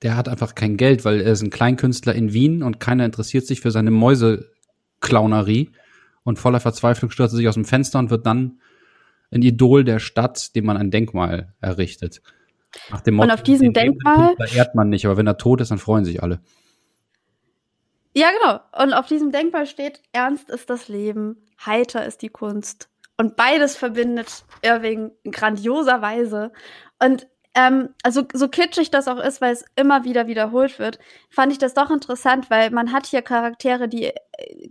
Der 0.04 0.16
hat 0.16 0.30
einfach 0.30 0.56
kein 0.56 0.78
Geld, 0.78 1.06
weil 1.06 1.22
er 1.22 1.32
ist 1.32 1.42
ein 1.42 1.50
Kleinkünstler 1.50 2.14
in 2.14 2.34
Wien 2.34 2.64
und 2.64 2.80
keiner 2.80 3.06
interessiert 3.06 3.46
sich 3.46 3.62
für 3.62 3.72
seine 3.72 3.92
Mäuseklaunerie. 3.92 5.72
Und 6.24 6.38
voller 6.38 6.60
Verzweiflung 6.60 7.10
stürzt 7.10 7.34
er 7.34 7.38
sich 7.38 7.48
aus 7.48 7.56
dem 7.56 7.66
Fenster 7.66 7.98
und 7.98 8.12
wird 8.12 8.28
dann 8.28 8.60
ein 9.32 9.41
Idol 9.41 9.84
der 9.84 10.00
Stadt, 10.00 10.56
dem 10.56 10.65
man 10.65 10.78
ein 10.78 10.91
Denkmal 10.91 11.54
errichtet. 11.62 12.22
Nach 12.89 13.02
dem 13.02 13.15
Motto, 13.15 13.30
und 13.30 13.34
auf 13.34 13.44
diesem 13.44 13.74
Denkmal 13.74 14.36
ehrt 14.54 14.76
man 14.76 14.89
nicht, 14.89 15.06
aber 15.06 15.17
wenn 15.17 15.28
er 15.28 15.38
tot 15.38 15.62
ist, 15.62 15.72
dann 15.72 15.78
freuen 15.78 16.06
sich 16.06 16.24
alle. 16.24 16.41
Ja, 18.13 18.30
genau. 18.32 18.60
Und 18.84 18.94
auf 18.94 19.08
diesem 19.08 19.32
Denkmal 19.32 19.65
steht, 19.67 20.02
ernst 20.12 20.50
ist 20.50 20.70
das 20.70 20.88
Leben, 20.88 21.38
heiter 21.65 22.06
ist 22.06 22.22
die 22.22 22.30
Kunst 22.30 22.89
Und 23.17 23.36
beides 23.36 23.76
verbindet 23.76 24.46
Irving 24.62 25.12
in 25.24 25.32
grandioser 25.32 26.02
Weise. 26.02 26.52
Und 27.00 27.28
ähm, 27.54 27.90
also 28.02 28.24
so 28.34 28.48
kitschig 28.48 28.92
das 28.92 29.08
auch 29.08 29.20
ist, 29.20 29.42
weil 29.42 29.52
es 29.52 29.66
immer 29.76 30.06
wieder 30.06 30.28
wiederholt 30.28 30.80
wird, 30.80 31.00
fand 31.30 31.52
ich 31.52 31.58
das 31.58 31.74
doch 31.74 31.92
interessant, 31.92 32.50
weil 32.50 32.72
man 32.72 32.94
hat 32.94 33.06
hier 33.06 33.22
Charaktere, 33.22 33.90
die 33.90 34.06
äh, 34.06 34.14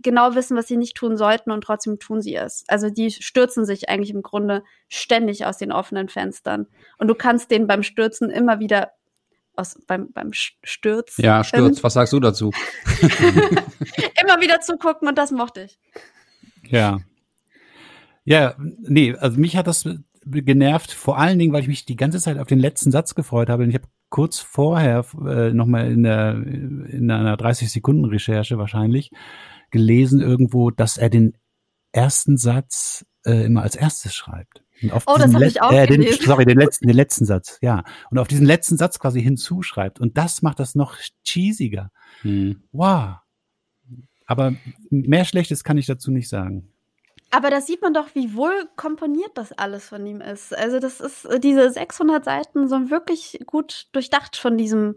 genau 0.01 0.33
wissen, 0.33 0.57
was 0.57 0.67
sie 0.67 0.77
nicht 0.77 0.97
tun 0.97 1.15
sollten 1.15 1.51
und 1.51 1.63
trotzdem 1.63 1.99
tun 1.99 2.21
sie 2.21 2.35
es. 2.35 2.63
Also 2.67 2.89
die 2.89 3.11
stürzen 3.11 3.65
sich 3.65 3.89
eigentlich 3.89 4.09
im 4.09 4.23
Grunde 4.23 4.63
ständig 4.89 5.45
aus 5.45 5.57
den 5.57 5.71
offenen 5.71 6.09
Fenstern. 6.09 6.65
Und 6.97 7.07
du 7.07 7.13
kannst 7.13 7.51
denen 7.51 7.67
beim 7.67 7.83
Stürzen 7.83 8.31
immer 8.31 8.59
wieder 8.59 8.91
aus, 9.55 9.77
beim, 9.85 10.11
beim 10.11 10.31
Stürz. 10.33 11.17
Ja, 11.17 11.43
Stürz, 11.43 11.83
was 11.83 11.93
sagst 11.93 12.13
du 12.13 12.19
dazu? 12.19 12.51
immer 13.01 14.41
wieder 14.41 14.59
zugucken 14.61 15.07
und 15.07 15.17
das 15.17 15.31
mochte 15.31 15.63
ich. 15.63 15.79
Ja. 16.63 16.99
Ja, 18.23 18.55
nee, 18.57 19.15
also 19.15 19.39
mich 19.39 19.55
hat 19.55 19.67
das 19.67 19.87
genervt, 20.25 20.91
vor 20.91 21.17
allen 21.17 21.39
Dingen, 21.39 21.53
weil 21.53 21.61
ich 21.61 21.67
mich 21.67 21.85
die 21.85 21.95
ganze 21.95 22.19
Zeit 22.19 22.37
auf 22.37 22.47
den 22.47 22.59
letzten 22.59 22.91
Satz 22.91 23.15
gefreut 23.15 23.49
habe. 23.49 23.63
Und 23.63 23.69
ich 23.69 23.75
habe 23.75 23.87
kurz 24.09 24.39
vorher 24.39 25.05
äh, 25.25 25.51
nochmal 25.51 25.91
in, 25.91 26.03
der, 26.03 26.33
in 26.35 27.09
einer 27.09 27.35
30-Sekunden-Recherche 27.37 28.57
wahrscheinlich 28.57 29.11
gelesen 29.71 30.21
irgendwo, 30.21 30.69
dass 30.69 30.97
er 30.97 31.09
den 31.09 31.33
ersten 31.93 32.37
Satz 32.37 33.05
äh, 33.25 33.45
immer 33.45 33.63
als 33.63 33.75
erstes 33.75 34.13
schreibt. 34.13 34.63
oh, 35.05 35.17
das 35.17 35.33
habe 35.33 35.45
ich 35.45 35.61
auch 35.61 35.71
äh, 35.71 35.87
den, 35.87 36.05
Sorry, 36.21 36.45
den 36.45 36.57
letzten, 36.57 36.87
den 36.87 36.95
letzten 36.95 37.25
Satz, 37.25 37.57
ja. 37.61 37.83
Und 38.09 38.17
auf 38.17 38.27
diesen 38.27 38.45
letzten 38.45 38.77
Satz 38.77 38.99
quasi 38.99 39.21
hinzuschreibt. 39.21 39.99
Und 39.99 40.17
das 40.17 40.41
macht 40.41 40.59
das 40.59 40.75
noch 40.75 40.97
cheesiger. 41.23 41.91
Hm. 42.21 42.63
Wow. 42.71 43.17
Aber 44.25 44.55
mehr 44.89 45.25
Schlechtes 45.25 45.63
kann 45.63 45.77
ich 45.77 45.85
dazu 45.85 46.11
nicht 46.11 46.29
sagen. 46.29 46.70
Aber 47.31 47.49
da 47.49 47.61
sieht 47.61 47.81
man 47.81 47.93
doch, 47.93 48.13
wie 48.13 48.35
wohl 48.35 48.69
komponiert 48.75 49.31
das 49.35 49.53
alles 49.53 49.87
von 49.87 50.05
ihm 50.05 50.19
ist. 50.19 50.55
Also 50.55 50.79
das 50.79 50.99
ist 50.99 51.25
äh, 51.25 51.39
diese 51.39 51.71
600 51.71 52.25
Seiten 52.25 52.67
so 52.67 52.89
wirklich 52.89 53.39
gut 53.45 53.87
durchdacht 53.93 54.35
von 54.35 54.57
diesem 54.57 54.95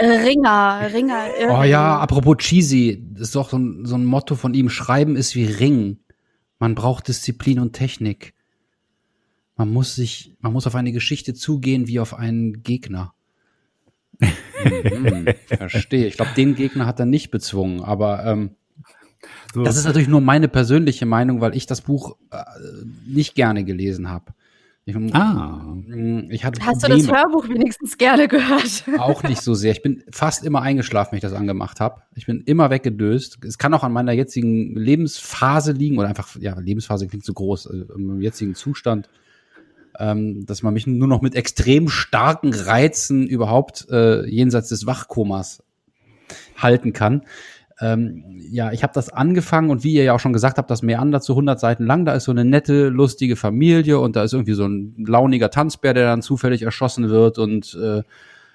Ringer, 0.00 0.90
Ringer. 0.92 1.28
Oh 1.48 1.64
ja, 1.64 1.98
apropos 1.98 2.36
cheesy, 2.36 3.04
das 3.12 3.22
ist 3.22 3.34
doch 3.34 3.50
so 3.50 3.58
ein, 3.58 3.84
so 3.84 3.96
ein 3.96 4.04
Motto 4.04 4.36
von 4.36 4.54
ihm. 4.54 4.68
Schreiben 4.68 5.16
ist 5.16 5.34
wie 5.34 5.46
Ring. 5.46 5.98
Man 6.58 6.74
braucht 6.74 7.08
Disziplin 7.08 7.58
und 7.58 7.72
Technik. 7.72 8.34
Man 9.56 9.70
muss 9.70 9.96
sich, 9.96 10.36
man 10.40 10.52
muss 10.52 10.66
auf 10.66 10.74
eine 10.74 10.92
Geschichte 10.92 11.34
zugehen 11.34 11.88
wie 11.88 12.00
auf 12.00 12.14
einen 12.14 12.62
Gegner. 12.62 13.14
mhm, 14.20 15.26
verstehe. 15.46 16.06
Ich 16.06 16.16
glaube, 16.16 16.32
den 16.36 16.54
Gegner 16.54 16.86
hat 16.86 17.00
er 17.00 17.06
nicht 17.06 17.30
bezwungen, 17.30 17.82
aber 17.82 18.24
ähm, 18.24 18.54
so. 19.54 19.64
Das 19.64 19.76
ist 19.76 19.84
natürlich 19.84 20.08
nur 20.08 20.20
meine 20.20 20.48
persönliche 20.48 21.06
Meinung, 21.06 21.40
weil 21.40 21.56
ich 21.56 21.66
das 21.66 21.80
Buch 21.80 22.16
äh, 22.30 22.38
nicht 23.06 23.34
gerne 23.34 23.64
gelesen 23.64 24.08
habe. 24.08 24.32
Ich, 24.88 24.96
ah. 24.96 25.76
Mm, 25.86 26.30
ich 26.30 26.46
hatte 26.46 26.64
Hast 26.64 26.80
Probleme. 26.80 27.02
du 27.02 27.08
das 27.08 27.16
Hörbuch 27.18 27.48
wenigstens 27.50 27.98
gerne 27.98 28.26
gehört? 28.26 28.84
Auch 28.98 29.22
nicht 29.22 29.42
so 29.42 29.52
sehr. 29.52 29.72
Ich 29.72 29.82
bin 29.82 30.02
fast 30.10 30.46
immer 30.46 30.62
eingeschlafen, 30.62 31.12
wenn 31.12 31.18
ich 31.18 31.22
das 31.22 31.34
angemacht 31.34 31.78
habe. 31.78 32.00
Ich 32.14 32.24
bin 32.24 32.42
immer 32.46 32.70
weggedöst. 32.70 33.44
Es 33.44 33.58
kann 33.58 33.74
auch 33.74 33.84
an 33.84 33.92
meiner 33.92 34.12
jetzigen 34.12 34.74
Lebensphase 34.74 35.72
liegen 35.72 35.98
oder 35.98 36.08
einfach, 36.08 36.36
ja, 36.40 36.58
Lebensphase 36.58 37.06
klingt 37.06 37.26
so 37.26 37.34
groß, 37.34 37.66
also 37.66 37.92
im 37.92 38.22
jetzigen 38.22 38.54
Zustand, 38.54 39.10
ähm, 39.98 40.46
dass 40.46 40.62
man 40.62 40.72
mich 40.72 40.86
nur 40.86 41.08
noch 41.08 41.20
mit 41.20 41.34
extrem 41.34 41.90
starken 41.90 42.54
Reizen 42.54 43.26
überhaupt 43.26 43.86
äh, 43.90 44.24
jenseits 44.26 44.70
des 44.70 44.86
Wachkomas 44.86 45.62
halten 46.56 46.94
kann 46.94 47.24
ähm, 47.80 48.24
ja, 48.50 48.72
ich 48.72 48.82
habe 48.82 48.92
das 48.92 49.10
angefangen 49.10 49.70
und 49.70 49.84
wie 49.84 49.92
ihr 49.92 50.04
ja 50.04 50.14
auch 50.14 50.20
schon 50.20 50.32
gesagt 50.32 50.58
habt, 50.58 50.70
das 50.70 50.82
Meander 50.82 51.20
zu 51.20 51.32
100 51.32 51.60
Seiten 51.60 51.86
lang, 51.86 52.04
da 52.04 52.14
ist 52.14 52.24
so 52.24 52.32
eine 52.32 52.44
nette, 52.44 52.88
lustige 52.88 53.36
Familie 53.36 54.00
und 54.00 54.16
da 54.16 54.24
ist 54.24 54.32
irgendwie 54.32 54.54
so 54.54 54.66
ein 54.66 55.04
launiger 55.06 55.50
Tanzbär, 55.50 55.94
der 55.94 56.06
dann 56.06 56.22
zufällig 56.22 56.62
erschossen 56.62 57.08
wird 57.08 57.38
und 57.38 57.78
äh, 57.80 58.02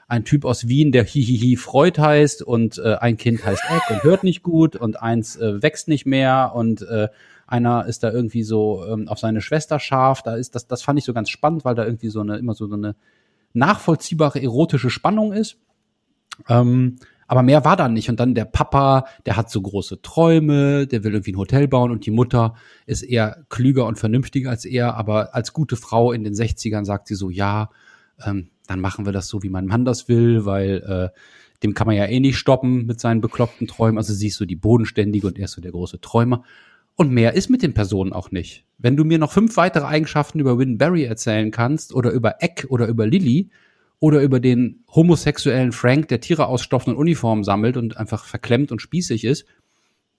ein 0.07 0.25
Typ 0.25 0.43
aus 0.43 0.67
Wien, 0.67 0.91
der 0.91 1.05
Hihihi 1.05 1.55
Freud 1.55 1.99
heißt 1.99 2.43
und 2.43 2.77
äh, 2.77 2.95
ein 2.95 3.17
Kind 3.17 3.45
heißt 3.45 3.63
Eck 3.69 3.89
und 3.89 4.03
hört 4.03 4.23
nicht 4.23 4.43
gut 4.43 4.75
und 4.75 5.01
eins 5.01 5.37
äh, 5.37 5.61
wächst 5.61 5.87
nicht 5.87 6.05
mehr 6.05 6.51
und 6.53 6.81
äh, 6.81 7.07
einer 7.47 7.85
ist 7.85 8.03
da 8.03 8.11
irgendwie 8.11 8.43
so 8.43 8.85
ähm, 8.87 9.07
auf 9.07 9.19
seine 9.19 9.41
Schwester 9.41 9.79
scharf. 9.79 10.21
Da 10.23 10.35
ist 10.35 10.55
das, 10.55 10.67
das 10.67 10.81
fand 10.81 10.99
ich 10.99 11.05
so 11.05 11.13
ganz 11.13 11.29
spannend, 11.29 11.65
weil 11.65 11.75
da 11.75 11.85
irgendwie 11.85 12.09
so 12.09 12.21
eine 12.21 12.37
immer 12.37 12.53
so, 12.53 12.67
so 12.67 12.75
eine 12.75 12.95
nachvollziehbare 13.53 14.41
erotische 14.41 14.89
Spannung 14.89 15.33
ist. 15.33 15.57
Ähm, 16.49 16.97
aber 17.33 17.41
mehr 17.41 17.65
war 17.65 17.75
da 17.75 17.89
nicht. 17.89 18.09
Und 18.09 18.19
dann 18.19 18.35
der 18.35 18.45
Papa, 18.45 19.07
der 19.25 19.37
hat 19.37 19.49
so 19.49 19.59
große 19.59 20.03
Träume, 20.03 20.85
der 20.85 21.03
will 21.03 21.13
irgendwie 21.13 21.31
ein 21.31 21.37
Hotel 21.39 21.67
bauen 21.67 21.89
und 21.89 22.05
die 22.05 22.11
Mutter 22.11 22.53
ist 22.85 23.01
eher 23.01 23.43
klüger 23.49 23.87
und 23.87 23.97
vernünftiger 23.97 24.51
als 24.51 24.65
er. 24.65 24.93
Aber 24.97 25.33
als 25.33 25.51
gute 25.51 25.75
Frau 25.75 26.11
in 26.11 26.23
den 26.23 26.35
60ern 26.35 26.85
sagt 26.85 27.07
sie 27.07 27.15
so, 27.15 27.31
ja, 27.31 27.71
ähm, 28.23 28.51
dann 28.67 28.79
machen 28.79 29.07
wir 29.07 29.13
das 29.13 29.29
so, 29.29 29.41
wie 29.41 29.49
mein 29.49 29.65
Mann 29.65 29.83
das 29.83 30.07
will, 30.07 30.45
weil 30.45 30.83
äh, 31.11 31.19
dem 31.63 31.73
kann 31.73 31.87
man 31.87 31.95
ja 31.95 32.05
eh 32.05 32.19
nicht 32.19 32.37
stoppen 32.37 32.85
mit 32.85 32.99
seinen 32.99 33.19
bekloppten 33.19 33.65
Träumen. 33.65 33.97
Also 33.97 34.13
sie 34.13 34.27
ist 34.27 34.37
so 34.37 34.45
die 34.45 34.55
Bodenständige 34.55 35.25
und 35.25 35.39
er 35.39 35.45
ist 35.45 35.53
so 35.53 35.61
der 35.61 35.71
große 35.71 36.01
Träumer. 36.01 36.43
Und 36.93 37.09
mehr 37.09 37.33
ist 37.33 37.49
mit 37.49 37.63
den 37.63 37.73
Personen 37.73 38.13
auch 38.13 38.29
nicht. 38.29 38.63
Wenn 38.77 38.95
du 38.95 39.05
mir 39.05 39.17
noch 39.17 39.31
fünf 39.31 39.57
weitere 39.57 39.85
Eigenschaften 39.85 40.39
über 40.39 40.59
Win 40.59 40.77
Barry 40.77 41.05
erzählen 41.05 41.49
kannst 41.49 41.95
oder 41.95 42.11
über 42.11 42.43
Eck 42.43 42.67
oder 42.69 42.85
über 42.85 43.07
Lily, 43.07 43.49
oder 43.99 44.21
über 44.21 44.39
den 44.39 44.83
homosexuellen 44.93 45.71
Frank, 45.71 46.09
der 46.09 46.19
Tiere 46.19 46.47
aus 46.47 46.61
Stoffen 46.61 46.93
und 46.93 46.99
Uniformen 46.99 47.43
sammelt 47.43 47.77
und 47.77 47.97
einfach 47.97 48.25
verklemmt 48.25 48.71
und 48.71 48.81
spießig 48.81 49.23
ist, 49.23 49.45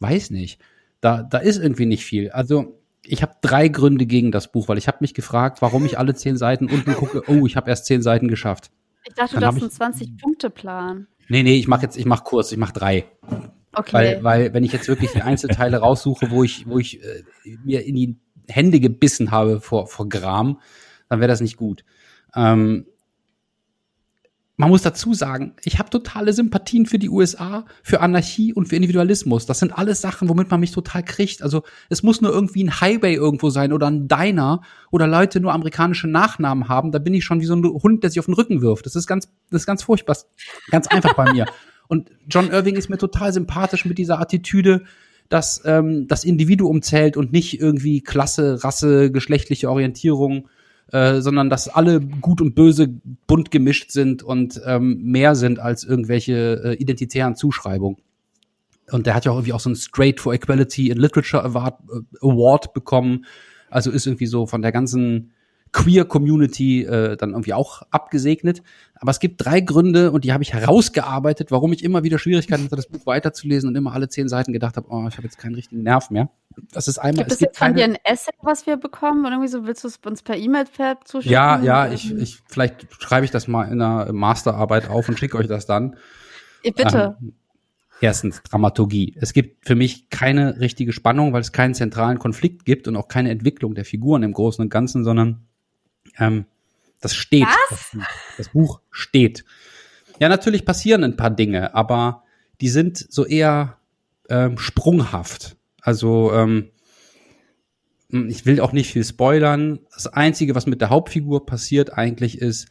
weiß 0.00 0.30
nicht. 0.30 0.60
Da, 1.00 1.22
da 1.22 1.38
ist 1.38 1.58
irgendwie 1.58 1.87
nicht 1.87 2.04
viel. 2.04 2.30
Also 2.30 2.80
ich 3.04 3.22
habe 3.22 3.34
drei 3.42 3.68
Gründe 3.68 4.06
gegen 4.06 4.32
das 4.32 4.50
Buch, 4.50 4.68
weil 4.68 4.78
ich 4.78 4.88
habe 4.88 4.98
mich 5.00 5.14
gefragt, 5.14 5.60
warum 5.60 5.84
ich 5.84 5.98
alle 5.98 6.14
zehn 6.14 6.37
Seiten 6.37 6.70
unten 6.70 6.94
gucke. 6.94 7.22
Oh, 7.26 7.46
ich 7.46 7.56
habe 7.56 7.68
erst 7.68 7.87
zehn 7.87 8.02
Seiten 8.02 8.28
geschafft. 8.28 8.70
Ich 9.06 9.14
dachte, 9.14 9.38
du 9.38 9.46
hast 9.46 9.82
einen 9.82 9.92
20-Punkte-Plan. 9.92 11.06
Nee, 11.28 11.42
nee, 11.42 11.56
ich 11.56 11.68
mache 11.68 11.82
jetzt, 11.82 11.96
ich 11.96 12.06
mache 12.06 12.24
kurz, 12.24 12.52
ich 12.52 12.58
mache 12.58 12.72
drei. 12.72 13.04
Okay. 13.72 13.92
Weil, 13.92 14.24
weil, 14.24 14.54
wenn 14.54 14.64
ich 14.64 14.72
jetzt 14.72 14.88
wirklich 14.88 15.10
die 15.12 15.22
Einzelteile 15.22 15.78
raussuche, 15.78 16.30
wo 16.30 16.42
ich, 16.42 16.66
wo 16.66 16.78
ich 16.78 17.02
äh, 17.02 17.22
mir 17.64 17.84
in 17.84 17.94
die 17.94 18.16
Hände 18.48 18.80
gebissen 18.80 19.30
habe 19.30 19.60
vor, 19.60 19.87
vor 19.87 20.08
Gram, 20.08 20.60
dann 21.08 21.20
wäre 21.20 21.28
das 21.28 21.40
nicht 21.40 21.56
gut. 21.56 21.84
Ähm, 22.34 22.87
man 24.56 24.68
muss 24.68 24.82
dazu 24.82 25.14
sagen, 25.14 25.54
ich 25.64 25.80
habe 25.80 25.90
totale 25.90 26.32
Sympathien 26.32 26.86
für 26.86 26.98
die 26.98 27.10
USA, 27.10 27.64
für 27.82 28.00
Anarchie 28.00 28.52
und 28.52 28.66
für 28.68 28.76
Individualismus. 28.76 29.46
Das 29.46 29.58
sind 29.58 29.76
alles 29.76 30.00
Sachen, 30.00 30.28
womit 30.28 30.50
man 30.50 30.60
mich 30.60 30.70
total 30.70 31.02
kriegt. 31.02 31.42
Also 31.42 31.64
es 31.88 32.04
muss 32.04 32.20
nur 32.20 32.30
irgendwie 32.30 32.62
ein 32.62 32.80
Highway 32.80 33.14
irgendwo 33.14 33.50
sein 33.50 33.72
oder 33.72 33.88
ein 33.88 34.06
Diner 34.06 34.60
oder 34.92 35.08
Leute 35.08 35.40
nur 35.40 35.52
amerikanische 35.52 36.06
Nachnamen 36.06 36.68
haben. 36.68 36.92
Da 36.92 37.00
bin 37.00 37.14
ich 37.14 37.24
schon 37.24 37.40
wie 37.40 37.46
so 37.46 37.56
ein 37.56 37.64
Hund, 37.64 38.04
der 38.04 38.10
sich 38.10 38.20
auf 38.20 38.26
den 38.26 38.34
Rücken 38.34 38.62
wirft. 38.62 38.86
Das 38.86 38.94
ist 38.94 39.08
ganz, 39.08 39.28
das 39.50 39.62
ist 39.62 39.66
ganz 39.66 39.82
furchtbar, 39.82 40.16
ganz 40.70 40.86
einfach 40.86 41.14
bei 41.14 41.32
mir. 41.32 41.46
Und 41.88 42.10
John 42.28 42.50
Irving 42.50 42.76
ist 42.76 42.88
mir 42.88 42.96
total 42.98 43.32
sympathisch 43.32 43.84
mit 43.84 43.98
dieser 43.98 44.20
Attitüde, 44.20 44.84
dass 45.28 45.62
ähm, 45.64 46.06
das 46.06 46.24
Individuum 46.24 46.80
zählt 46.80 47.16
und 47.16 47.32
nicht 47.32 47.60
irgendwie 47.60 48.02
Klasse, 48.02 48.62
Rasse, 48.62 49.10
geschlechtliche 49.10 49.68
Orientierung 49.70 50.48
äh, 50.92 51.20
sondern 51.20 51.51
dass 51.51 51.68
alle 51.68 52.01
gut 52.01 52.40
und 52.40 52.55
böse 52.55 52.88
bunt 53.27 53.51
gemischt 53.51 53.90
sind 53.90 54.23
und 54.23 54.61
ähm, 54.66 55.03
mehr 55.03 55.35
sind 55.35 55.59
als 55.59 55.85
irgendwelche 55.85 56.62
äh, 56.64 56.75
identitären 56.75 57.37
Zuschreibungen. 57.37 57.99
Und 58.90 59.07
der 59.07 59.14
hat 59.14 59.25
ja 59.25 59.33
auch 59.33 59.37
irgendwie 59.37 59.55
auch 59.55 59.61
so 59.61 59.70
ein 59.70 59.77
Straight 59.77 60.20
for 60.20 60.35
Equality 60.35 60.90
in 60.90 60.99
Literature 60.99 61.44
Award, 61.44 61.79
äh, 61.90 62.27
Award 62.27 62.75
bekommen. 62.75 63.25
Also 63.70 63.90
ist 63.90 64.07
irgendwie 64.07 64.27
so 64.27 64.47
von 64.47 64.62
der 64.62 64.73
ganzen 64.73 65.33
Queer 65.73 66.05
Community 66.05 66.85
äh, 66.85 67.16
dann 67.16 67.31
irgendwie 67.31 67.53
auch 67.53 67.83
abgesegnet. 67.90 68.62
Aber 68.94 69.11
es 69.11 69.18
gibt 69.18 69.44
drei 69.44 69.61
Gründe 69.61 70.12
und 70.12 70.25
die 70.25 70.33
habe 70.33 70.44
ich 70.44 70.53
herausgearbeitet, 70.53 71.51
warum 71.51 71.73
ich 71.73 71.83
immer 71.83 72.05
wieder 72.05 72.18
Schwierigkeiten 72.18 72.64
hatte, 72.64 72.77
das 72.77 72.87
Buch 72.87 73.07
weiterzulesen 73.07 73.68
und 73.68 73.75
immer 73.75 73.92
alle 73.92 74.09
zehn 74.09 74.29
Seiten 74.29 74.53
gedacht 74.53 74.77
habe, 74.77 74.87
oh, 74.90 75.07
ich 75.09 75.16
habe 75.16 75.25
jetzt 75.25 75.38
keinen 75.38 75.57
richtigen 75.57 75.83
Nerv 75.83 76.11
mehr. 76.11 76.31
Das 76.72 76.88
ist 76.88 76.98
einmal. 76.98 77.24
Gibt 77.24 77.32
es, 77.32 77.34
es 77.34 77.38
gibt 77.40 77.50
jetzt 77.50 77.58
von 77.58 77.74
dir 77.74 77.84
ein 77.84 77.96
Essay, 78.04 78.32
was 78.42 78.66
wir 78.66 78.76
bekommen? 78.76 79.20
Oder 79.20 79.32
irgendwie 79.36 79.48
so 79.48 79.66
willst 79.66 79.84
du 79.84 79.88
es 79.88 79.98
uns 80.04 80.22
per 80.22 80.36
E-Mail 80.36 80.66
zuschicken? 81.04 81.32
Ja, 81.32 81.60
ja, 81.60 81.92
ich, 81.92 82.12
ich 82.12 82.42
vielleicht 82.48 82.86
schreibe 83.02 83.24
ich 83.24 83.30
das 83.30 83.48
mal 83.48 83.64
in 83.64 83.80
einer 83.80 84.12
Masterarbeit 84.12 84.88
auf 84.88 85.08
und 85.08 85.18
schicke 85.18 85.36
euch 85.38 85.48
das 85.48 85.66
dann. 85.66 85.96
Bitte. 86.62 87.16
Ähm, 87.20 87.34
Erstens, 88.00 88.42
Dramaturgie. 88.42 89.14
Es 89.20 89.32
gibt 89.32 89.66
für 89.66 89.76
mich 89.76 90.10
keine 90.10 90.60
richtige 90.60 90.92
Spannung, 90.92 91.32
weil 91.32 91.40
es 91.40 91.52
keinen 91.52 91.74
zentralen 91.74 92.18
Konflikt 92.18 92.64
gibt 92.64 92.88
und 92.88 92.96
auch 92.96 93.08
keine 93.08 93.30
Entwicklung 93.30 93.74
der 93.74 93.84
Figuren 93.84 94.22
im 94.22 94.32
Großen 94.32 94.62
und 94.62 94.68
Ganzen, 94.68 95.04
sondern 95.04 95.46
ähm, 96.18 96.46
das 97.00 97.14
steht. 97.14 97.46
Was? 97.46 97.90
Das, 97.92 98.06
das 98.36 98.48
Buch 98.50 98.80
steht. 98.90 99.44
Ja, 100.18 100.28
natürlich 100.28 100.64
passieren 100.64 101.04
ein 101.04 101.16
paar 101.16 101.30
Dinge, 101.30 101.74
aber 101.74 102.24
die 102.60 102.68
sind 102.68 102.98
so 102.98 103.24
eher 103.24 103.78
ähm, 104.28 104.58
sprunghaft. 104.58 105.56
Also 105.85 106.33
ähm, 106.33 106.70
ich 108.09 108.47
will 108.47 108.61
auch 108.61 108.73
nicht 108.73 108.90
viel 108.90 109.05
spoilern. 109.05 109.81
Das 109.92 110.07
Einzige, 110.07 110.55
was 110.55 110.66
mit 110.66 110.81
der 110.81 110.88
Hauptfigur 110.88 111.44
passiert 111.44 111.92
eigentlich 111.92 112.38
ist, 112.38 112.68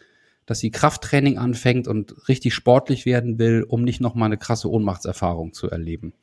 dass 0.47 0.59
sie 0.59 0.71
Krafttraining 0.71 1.37
anfängt 1.37 1.87
und 1.87 2.27
richtig 2.27 2.55
sportlich 2.55 3.05
werden 3.05 3.37
will, 3.37 3.63
um 3.67 3.83
nicht 3.83 4.01
noch 4.01 4.15
mal 4.15 4.25
eine 4.25 4.37
krasse 4.37 4.69
Ohnmachtserfahrung 4.69 5.53
zu 5.53 5.69
erleben. 5.69 6.13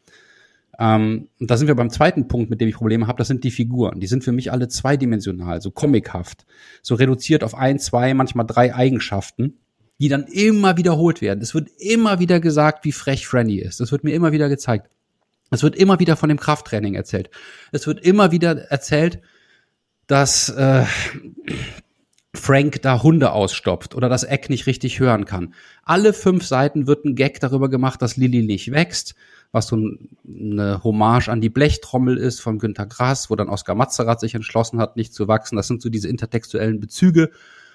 Ähm, 0.80 1.28
und 1.38 1.48
da 1.50 1.56
sind 1.56 1.68
wir 1.68 1.76
beim 1.76 1.90
zweiten 1.90 2.26
Punkt, 2.26 2.50
mit 2.50 2.60
dem 2.60 2.68
ich 2.68 2.74
Probleme 2.74 3.06
habe, 3.06 3.18
das 3.18 3.28
sind 3.28 3.44
die 3.44 3.52
Figuren. 3.52 4.00
Die 4.00 4.08
sind 4.08 4.24
für 4.24 4.32
mich 4.32 4.50
alle 4.50 4.66
zweidimensional, 4.66 5.62
so 5.62 5.70
comichaft, 5.70 6.44
so 6.82 6.96
reduziert 6.96 7.44
auf 7.44 7.54
ein, 7.54 7.78
zwei, 7.78 8.14
manchmal 8.14 8.46
drei 8.46 8.74
Eigenschaften, 8.74 9.58
die 10.00 10.08
dann 10.08 10.24
immer 10.24 10.76
wiederholt 10.76 11.20
werden. 11.20 11.40
Es 11.40 11.54
wird 11.54 11.68
immer 11.78 12.18
wieder 12.18 12.40
gesagt, 12.40 12.84
wie 12.84 12.92
frech 12.92 13.28
Franny 13.28 13.58
ist. 13.58 13.78
Das 13.78 13.92
wird 13.92 14.02
mir 14.02 14.12
immer 14.12 14.32
wieder 14.32 14.48
gezeigt. 14.48 14.90
Es 15.50 15.62
wird 15.62 15.76
immer 15.76 15.98
wieder 15.98 16.16
von 16.16 16.28
dem 16.28 16.38
Krafttraining 16.38 16.94
erzählt. 16.94 17.30
Es 17.72 17.86
wird 17.86 18.00
immer 18.00 18.30
wieder 18.30 18.56
erzählt, 18.70 19.20
dass 20.06 20.48
äh, 20.48 20.84
Frank 22.32 22.82
da 22.82 23.02
Hunde 23.02 23.32
ausstopft 23.32 23.94
oder 23.94 24.08
das 24.08 24.22
Eck 24.22 24.50
nicht 24.50 24.66
richtig 24.66 25.00
hören 25.00 25.24
kann. 25.24 25.54
Alle 25.82 26.12
fünf 26.12 26.46
Seiten 26.46 26.86
wird 26.86 27.04
ein 27.04 27.16
Gag 27.16 27.40
darüber 27.40 27.68
gemacht, 27.68 28.00
dass 28.02 28.16
Lilly 28.16 28.42
nicht 28.44 28.70
wächst, 28.70 29.16
was 29.50 29.66
so 29.66 29.76
eine 29.76 30.84
Hommage 30.84 31.28
an 31.28 31.40
die 31.40 31.48
Blechtrommel 31.48 32.16
ist 32.16 32.40
von 32.40 32.58
Günter 32.58 32.86
Grass, 32.86 33.30
wo 33.30 33.36
dann 33.36 33.48
Oskar 33.48 33.74
Matzerath 33.74 34.20
sich 34.20 34.36
entschlossen 34.36 34.78
hat, 34.78 34.96
nicht 34.96 35.12
zu 35.12 35.26
wachsen. 35.26 35.56
Das 35.56 35.66
sind 35.66 35.82
so 35.82 35.88
diese 35.88 36.08
intertextuellen 36.08 36.78
Bezüge, 36.78 37.30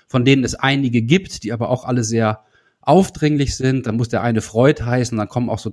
von 0.08 0.24
denen 0.24 0.46
es 0.46 0.56
einige 0.56 1.02
gibt, 1.02 1.44
die 1.44 1.52
aber 1.52 1.70
auch 1.70 1.84
alle 1.84 2.06
sehr 2.06 2.46
aufdringlich 2.80 3.58
sind. 3.58 3.88
Dann 3.88 3.98
muss 3.98 4.08
der 4.08 4.22
eine 4.22 4.42
Freud 4.42 4.82
heißen, 4.82 5.18
dann 5.18 5.28
kommen 5.28 5.50
auch 5.50 5.60
so 5.60 5.70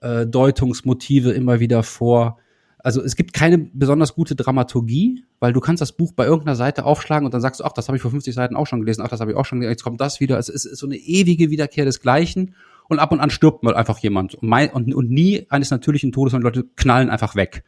Traumdeutungsmotive 0.00 1.32
immer 1.32 1.60
wieder 1.60 1.82
vor. 1.82 2.38
Also 2.78 3.02
es 3.02 3.16
gibt 3.16 3.32
keine 3.32 3.58
besonders 3.58 4.14
gute 4.14 4.36
Dramaturgie, 4.36 5.24
weil 5.40 5.52
du 5.52 5.60
kannst 5.60 5.80
das 5.80 5.92
Buch 5.92 6.12
bei 6.12 6.24
irgendeiner 6.24 6.56
Seite 6.56 6.84
aufschlagen 6.84 7.26
und 7.26 7.34
dann 7.34 7.40
sagst 7.40 7.60
du, 7.60 7.64
ach, 7.64 7.72
das 7.72 7.88
habe 7.88 7.96
ich 7.96 8.02
vor 8.02 8.10
50 8.10 8.34
Seiten 8.34 8.56
auch 8.56 8.66
schon 8.66 8.80
gelesen, 8.80 9.02
ach, 9.04 9.08
das 9.08 9.20
habe 9.20 9.32
ich 9.32 9.36
auch 9.36 9.44
schon 9.44 9.58
gelesen, 9.58 9.72
jetzt 9.72 9.82
kommt 9.82 10.00
das 10.00 10.20
wieder. 10.20 10.38
Es 10.38 10.48
ist, 10.48 10.64
ist 10.64 10.78
so 10.78 10.86
eine 10.86 10.96
ewige 10.96 11.50
Wiederkehr 11.50 11.84
des 11.84 12.00
Gleichen 12.00 12.54
und 12.88 13.00
ab 13.00 13.12
und 13.12 13.20
an 13.20 13.30
stirbt 13.30 13.64
mal 13.64 13.74
einfach 13.74 13.98
jemand. 13.98 14.36
Und, 14.36 14.48
mein, 14.48 14.70
und, 14.70 14.94
und 14.94 15.10
nie 15.10 15.46
eines 15.50 15.70
natürlichen 15.70 16.12
Todes, 16.12 16.32
sondern 16.32 16.54
Leute 16.54 16.68
knallen 16.76 17.10
einfach 17.10 17.34
weg. 17.34 17.64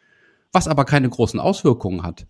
Was 0.52 0.68
aber 0.68 0.84
keine 0.84 1.08
großen 1.08 1.38
Auswirkungen 1.40 2.02
hat. 2.02 2.26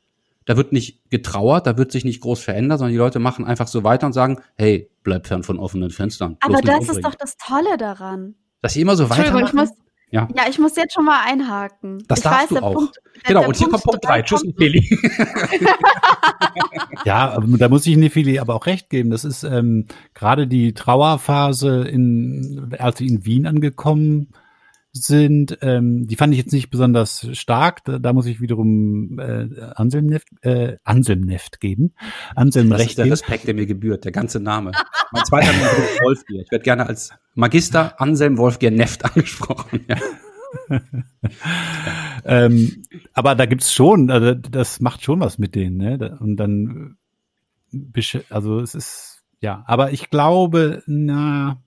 Da 0.47 0.57
wird 0.57 0.73
nicht 0.73 1.11
getrauert, 1.11 1.67
da 1.67 1.77
wird 1.77 1.93
sich 1.93 2.05
nicht 2.05 2.23
groß 2.23 2.41
verändert, 2.41 2.79
sondern 2.79 2.93
die 2.93 2.99
Leute 2.99 3.19
machen 3.19 3.45
einfach 3.45 3.69
so 3.69 3.85
weiter 3.85 4.07
und 4.07 4.15
sagen, 4.15 4.41
hey, 4.57 4.91
bleib 5.03 5.27
fern 5.27 5.43
von 5.43 5.59
offenen 5.59 5.91
Fenstern. 5.91 6.39
Aber 6.41 6.61
das 6.63 6.89
ist 6.89 7.05
doch 7.05 7.15
das 7.15 7.37
Tolle 7.37 7.77
daran. 7.79 8.35
Dass 8.63 8.73
sie 8.73 8.81
immer 8.81 8.97
so 8.97 9.09
weitermachen. 9.11 9.71
Ja. 10.11 10.29
ja, 10.35 10.43
ich 10.49 10.59
muss 10.59 10.77
jetzt 10.77 10.93
schon 10.93 11.05
mal 11.05 11.21
einhaken. 11.25 12.03
Das 12.09 12.19
ich 12.19 12.25
darfst 12.25 12.51
weiß, 12.53 12.59
du 12.59 12.65
auch. 12.65 12.75
Punkt, 12.75 12.99
genau, 13.25 13.47
und 13.47 13.57
hier 13.57 13.69
Punkt 13.69 13.85
kommt 13.85 14.03
Punkt 14.03 14.05
3. 14.07 14.23
Tschüss, 14.23 14.43
Nefeli. 14.45 14.99
ja, 17.05 17.39
da 17.41 17.69
muss 17.69 17.87
ich 17.87 17.97
Nefeli 17.97 18.39
aber 18.41 18.57
auch 18.57 18.67
recht 18.67 18.91
geben. 18.91 19.11
Das 19.11 19.25
ist 19.25 19.45
ähm, 19.45 19.87
gerade 20.15 20.49
die 20.49 20.75
Trauerphase, 20.75 21.85
in, 21.89 22.75
als 22.79 22.99
sie 22.99 23.07
in 23.07 23.25
Wien 23.25 23.47
angekommen 23.47 24.33
sind, 24.93 25.59
ähm, 25.63 26.07
die 26.07 26.17
fand 26.17 26.33
ich 26.33 26.39
jetzt 26.39 26.53
nicht 26.53 26.71
besonders 26.71 27.29
stark. 27.33 27.85
Da, 27.85 27.99
da 27.99 28.13
muss 28.13 28.27
ich 28.27 28.41
wiederum 28.41 29.19
äh, 29.19 29.49
Anselm 29.75 30.07
Neft, 30.07 30.29
äh, 30.43 30.77
Anselm 30.85 31.21
Neft 31.21 31.61
geben. 31.61 31.95
Anselm 32.35 32.71
das 32.71 32.81
Recht 32.81 32.91
ist 32.91 32.99
der 32.99 33.05
geben. 33.05 33.13
Respekt, 33.13 33.47
der 33.47 33.55
mir 33.55 33.67
gebührt, 33.67 34.05
der 34.05 34.13
ganze 34.13 34.41
Name. 34.41 34.73
Mein 35.13 35.25
zweiter 35.25 35.53
Name 35.53 35.85
ist 35.85 36.03
Wolfgier. 36.03 36.43
Ich 36.43 36.51
werde 36.51 36.65
gerne 36.65 36.87
als 36.87 37.11
Magister 37.35 38.01
Anselm 38.01 38.37
Wolfgier 38.39 38.71
Neft 38.71 39.05
angesprochen. 39.17 39.85
Ja. 39.89 39.97
ähm, 42.25 42.83
aber 43.13 43.37
da 43.37 43.47
gibt's 43.47 43.73
schon, 43.73 44.11
also 44.11 44.35
das 44.35 44.81
macht 44.81 45.05
schon 45.05 45.21
was 45.21 45.39
mit 45.39 45.55
denen, 45.55 45.77
ne? 45.77 46.19
Und 46.21 46.37
dann, 46.37 46.97
also 48.31 48.59
es 48.59 48.75
ist, 48.75 49.23
ja, 49.41 49.63
aber 49.67 49.93
ich 49.93 50.11
glaube, 50.11 50.83
na, 50.87 51.63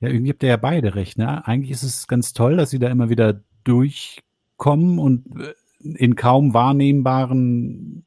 ja, 0.00 0.08
irgendwie 0.08 0.30
habt 0.30 0.42
ihr 0.42 0.50
ja 0.50 0.56
beide 0.56 0.94
recht, 0.94 1.18
ne? 1.18 1.46
Eigentlich 1.46 1.70
ist 1.70 1.82
es 1.82 2.06
ganz 2.06 2.32
toll, 2.32 2.56
dass 2.56 2.70
sie 2.70 2.78
da 2.78 2.88
immer 2.88 3.08
wieder 3.08 3.42
durchkommen 3.64 4.98
und 4.98 5.40
äh, 5.40 5.54
in 5.80 6.16
kaum 6.16 6.54
wahrnehmbaren 6.54 8.04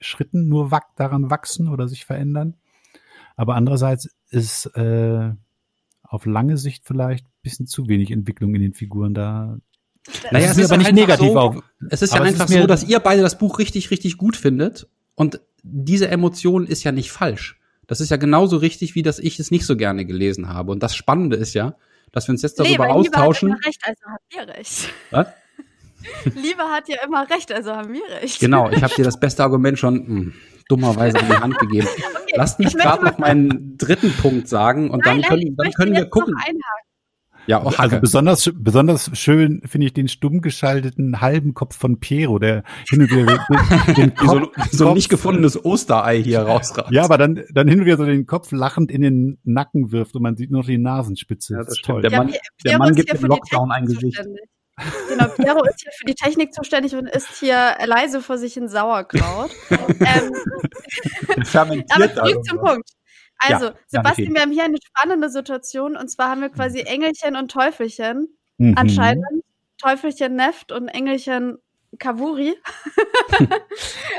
Schritten 0.00 0.48
nur 0.48 0.70
daran 0.96 1.30
wachsen 1.30 1.68
oder 1.68 1.88
sich 1.88 2.04
verändern. 2.04 2.54
Aber 3.36 3.54
andererseits 3.54 4.10
ist 4.30 4.66
äh, 4.76 5.32
auf 6.02 6.26
lange 6.26 6.58
Sicht 6.58 6.84
vielleicht 6.86 7.24
ein 7.24 7.42
bisschen 7.42 7.66
zu 7.66 7.88
wenig 7.88 8.10
Entwicklung 8.10 8.54
in 8.54 8.62
den 8.62 8.74
Figuren 8.74 9.14
da. 9.14 9.58
Naja, 10.30 10.50
es 10.50 10.58
ist 10.58 10.70
aber 10.70 10.78
nicht 10.78 10.92
negativ 10.92 11.32
so, 11.32 11.38
auf. 11.38 11.62
Es 11.88 12.02
ist 12.02 12.14
ja 12.14 12.20
einfach 12.20 12.48
ist 12.48 12.52
so, 12.52 12.66
dass 12.66 12.84
ihr 12.84 13.00
beide 13.00 13.22
das 13.22 13.38
Buch 13.38 13.58
richtig, 13.58 13.90
richtig 13.90 14.18
gut 14.18 14.36
findet 14.36 14.88
und 15.14 15.40
diese 15.62 16.08
Emotion 16.08 16.66
ist 16.66 16.84
ja 16.84 16.92
nicht 16.92 17.10
falsch. 17.10 17.58
Das 17.86 18.00
ist 18.00 18.10
ja 18.10 18.16
genauso 18.16 18.56
richtig, 18.56 18.94
wie 18.94 19.02
dass 19.02 19.18
ich 19.18 19.38
es 19.38 19.50
nicht 19.50 19.66
so 19.66 19.76
gerne 19.76 20.04
gelesen 20.04 20.48
habe. 20.48 20.72
Und 20.72 20.82
das 20.82 20.94
Spannende 20.94 21.36
ist 21.36 21.54
ja, 21.54 21.76
dass 22.12 22.28
wir 22.28 22.32
uns 22.32 22.42
jetzt 22.42 22.58
darüber 22.58 22.86
nee, 22.86 22.92
austauschen. 22.92 23.48
Lieber 23.48 23.58
hat 23.58 23.64
immer 23.64 23.66
recht, 23.66 23.82
also 23.84 24.02
habt 24.06 24.34
ihr 24.34 24.54
recht. 24.54 24.88
Was? 25.10 25.26
Lieber 26.34 26.64
hat 26.64 26.88
ja 26.88 26.96
immer 27.04 27.28
recht, 27.28 27.52
also 27.52 27.72
haben 27.72 27.92
wir 27.92 28.04
recht. 28.20 28.40
Genau, 28.40 28.70
ich 28.70 28.82
habe 28.82 28.94
dir 28.96 29.04
das 29.04 29.18
beste 29.18 29.42
Argument 29.42 29.78
schon 29.78 29.94
mh, 29.94 30.06
hm, 30.06 30.34
dummerweise 30.68 31.18
in 31.18 31.26
die 31.26 31.36
Hand 31.36 31.58
gegeben. 31.58 31.88
Okay, 32.24 32.38
Lasst 32.38 32.58
mich 32.58 32.74
gerade 32.74 33.04
noch 33.04 33.18
meinen 33.18 33.76
dritten 33.76 34.10
Punkt 34.10 34.48
sagen 34.48 34.90
und 34.90 35.04
nein, 35.04 35.20
dann 35.20 35.28
können, 35.28 35.56
dann 35.56 35.72
können 35.72 35.94
wir 35.94 36.06
gucken. 36.06 36.34
Ja, 37.46 37.62
auch 37.62 37.78
also 37.78 38.00
besonders 38.00 38.50
besonders 38.54 39.10
schön 39.14 39.60
finde 39.66 39.86
ich 39.86 39.92
den 39.92 40.08
stumm 40.08 40.40
geschalteten 40.40 41.20
halben 41.20 41.54
Kopf 41.54 41.76
von 41.76 42.00
Piero, 42.00 42.38
der 42.38 42.64
hin 42.88 43.02
und 43.02 43.10
wieder 43.10 43.26
den, 43.26 43.94
den 43.96 44.14
Kopf, 44.14 44.50
so, 44.70 44.78
so 44.78 44.88
ein 44.88 44.94
nicht 44.94 45.08
gefundenes 45.08 45.62
Osterei 45.62 46.22
hier 46.22 46.40
rausragt. 46.40 46.90
Ja, 46.90 47.04
aber 47.04 47.18
dann 47.18 47.44
dann 47.52 47.68
hin 47.68 47.80
und 47.80 47.86
wieder 47.86 47.96
so 47.96 48.04
den 48.04 48.26
Kopf 48.26 48.50
lachend 48.52 48.90
in 48.90 49.02
den 49.02 49.38
Nacken 49.44 49.92
wirft 49.92 50.14
und 50.14 50.22
man 50.22 50.36
sieht 50.36 50.50
nur 50.50 50.62
die 50.62 50.78
Nasenspitze. 50.78 51.54
Ja, 51.54 51.58
das, 51.58 51.68
das 51.68 51.76
ist 51.78 51.84
toll. 51.84 52.02
Der 52.02 52.10
Mann, 52.10 52.28
ja, 52.28 52.38
der 52.64 52.78
Mann 52.78 52.94
gibt 52.94 53.12
dem 53.12 53.24
Lockdown 53.24 53.70
ein 53.72 53.86
Gesicht. 53.86 54.24
Genau, 55.08 55.28
Piero 55.28 55.64
ist 55.64 55.82
hier 55.82 55.92
für 55.96 56.04
die 56.04 56.14
Technik 56.14 56.52
zuständig 56.52 56.94
und 56.96 57.08
ist 57.08 57.38
hier 57.38 57.76
leise 57.84 58.20
vor 58.20 58.38
sich 58.38 58.56
in 58.56 58.68
Sauerkraut. 58.68 59.50
ähm, 59.70 61.44
Fermentiert 61.44 62.18
aber 62.18 62.30
zurück 62.30 62.44
zum 62.44 62.58
Punkt. 62.58 62.90
Also, 63.38 63.66
ja, 63.66 63.74
Sebastian, 63.86 64.34
wir 64.34 64.42
haben 64.42 64.52
hier 64.52 64.64
eine 64.64 64.78
spannende 64.82 65.28
Situation 65.28 65.96
und 65.96 66.08
zwar 66.08 66.30
haben 66.30 66.40
wir 66.40 66.50
quasi 66.50 66.80
Engelchen 66.80 67.36
und 67.36 67.50
Teufelchen. 67.50 68.36
Mhm. 68.58 68.74
Anscheinend 68.76 69.24
Teufelchen 69.78 70.36
Neft 70.36 70.72
und 70.72 70.88
Engelchen 70.88 71.58
Kavuri. 71.98 72.54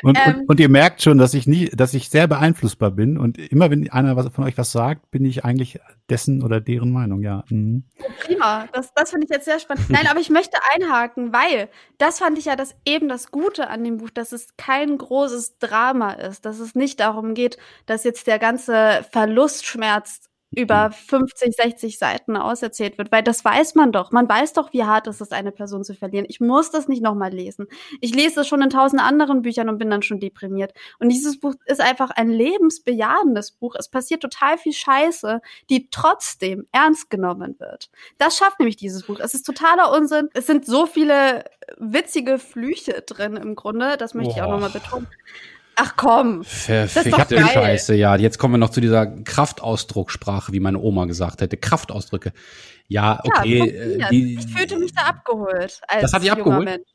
und, 0.04 0.18
ähm, 0.26 0.40
und, 0.40 0.50
und, 0.50 0.60
ihr 0.60 0.70
merkt 0.70 1.02
schon, 1.02 1.18
dass 1.18 1.34
ich 1.34 1.48
nie, 1.48 1.70
dass 1.70 1.94
ich 1.94 2.10
sehr 2.10 2.28
beeinflussbar 2.28 2.92
bin 2.92 3.18
und 3.18 3.38
immer 3.38 3.72
wenn 3.72 3.90
einer 3.90 4.16
was, 4.16 4.28
von 4.30 4.44
euch 4.44 4.58
was 4.58 4.72
sagt, 4.72 5.12
bin 5.12 5.26
ich 5.26 5.46
eigentlich 5.46 5.80
dessen 6.10 6.44
oder 6.44 6.62
deren 6.62 6.92
Meinung, 6.92 7.22
ja. 7.22 7.44
Mhm. 7.50 7.84
Prima, 8.20 8.68
das, 8.74 8.94
das 8.94 9.12
finde 9.12 9.26
ich 9.26 9.32
jetzt 9.32 9.46
sehr 9.46 9.60
spannend. 9.60 9.90
Nein, 9.90 10.08
aber 10.10 10.20
ich 10.20 10.30
möchte 10.30 10.58
einhaken, 10.76 11.34
weil 11.34 11.70
das 11.98 12.20
fand 12.20 12.38
ich 12.38 12.46
ja 12.46 12.56
das 12.56 12.76
eben 12.86 13.10
das 13.10 13.32
Gute 13.32 13.70
an 13.70 13.84
dem 13.84 13.98
Buch, 13.98 14.10
dass 14.10 14.32
es 14.32 14.56
kein 14.58 14.98
großes 14.98 15.58
Drama 15.60 16.14
ist, 16.14 16.46
dass 16.46 16.60
es 16.60 16.76
nicht 16.76 17.00
darum 17.00 17.34
geht, 17.34 17.58
dass 17.86 18.04
jetzt 18.04 18.28
der 18.28 18.40
ganze 18.40 19.06
Verlustschmerz 19.12 20.30
über 20.56 20.92
50, 20.92 21.48
mhm. 21.48 21.52
60 21.52 21.98
Seiten 21.98 22.38
auserzählt 22.38 22.98
wird, 22.98 23.12
weil 23.12 23.24
das 23.24 23.44
weiß 23.44 23.76
man 23.76 23.92
doch. 23.92 24.12
Man 24.12 24.28
weiß 24.28 24.54
doch, 24.54 24.74
wie 24.74 24.84
hart 24.84 25.08
es 25.08 25.22
ist, 25.22 25.34
eine 25.34 25.52
Person 25.52 25.84
zu 25.84 25.94
verlieren. 25.94 26.26
Ich 26.30 26.40
muss 26.40 26.72
das 26.72 26.88
nicht 26.88 27.02
nochmal 27.02 27.32
lesen. 27.32 27.68
Ich 28.02 28.14
lese 28.14 28.42
es 28.42 28.48
schon 28.48 28.62
in 28.62 28.70
tausend 28.70 29.02
anderen 29.02 29.42
Büchern 29.42 29.70
und 29.70 29.78
bin 29.78 29.90
dann 29.90 30.02
schon 30.02 30.20
deprimiert. 30.20 30.74
Und 31.00 31.10
dieses 31.10 31.40
Buch 31.40 31.56
ist 31.66 31.82
einfach 31.82 32.12
ein 32.12 32.30
lebensbejahendes 32.30 33.52
Buch. 33.52 33.76
Es 33.78 33.90
passiert 33.90 34.22
total 34.22 34.58
viel 34.58 34.74
Scheiße, 34.74 35.42
die 35.70 35.90
trotzdem 35.90 36.66
ernst 36.72 37.10
genommen 37.10 37.56
wird. 37.60 37.90
Das 38.18 38.38
schafft 38.38 38.60
nämlich 38.60 38.78
dieses 38.78 39.06
Buch. 39.06 39.20
Es 39.20 39.34
ist 39.34 39.44
totaler 39.44 39.92
Unsinn. 39.92 40.30
Es 40.34 40.48
sind 40.48 40.66
so 40.66 40.86
viele 40.86 41.46
witzige 41.78 42.40
Flüche 42.40 43.04
drin 43.06 43.38
im 43.38 43.56
Grunde. 43.56 43.98
Das 43.98 44.14
möchte 44.14 44.34
Boah. 44.34 44.38
ich 44.38 44.44
auch 44.44 44.52
nochmal 44.52 44.70
betonen. 44.70 45.08
Ach 45.76 45.96
komm. 45.98 46.44
Verfickte 46.44 47.46
Scheiße, 47.46 47.96
ja. 47.96 48.16
Jetzt 48.16 48.38
kommen 48.38 48.54
wir 48.54 48.58
noch 48.58 48.70
zu 48.70 48.82
dieser 48.82 49.08
Kraftausdruckssprache, 49.08 50.54
wie 50.54 50.60
meine 50.60 50.80
Oma 50.80 51.06
gesagt 51.06 51.42
hätte. 51.42 51.58
Kraftausdrücke. 51.58 52.32
Ja, 52.88 53.20
okay. 53.24 53.98
Ja, 54.00 54.08
äh, 54.08 54.10
die, 54.12 54.36
ich 54.36 54.48
fühlte 54.48 54.78
mich 54.78 54.94
da 54.94 55.04
abgeholt. 55.04 55.82
das 56.02 56.14
hat 56.14 56.22
dich 56.22 56.32
abgeholt? 56.32 56.66
Mensch. 56.66 56.88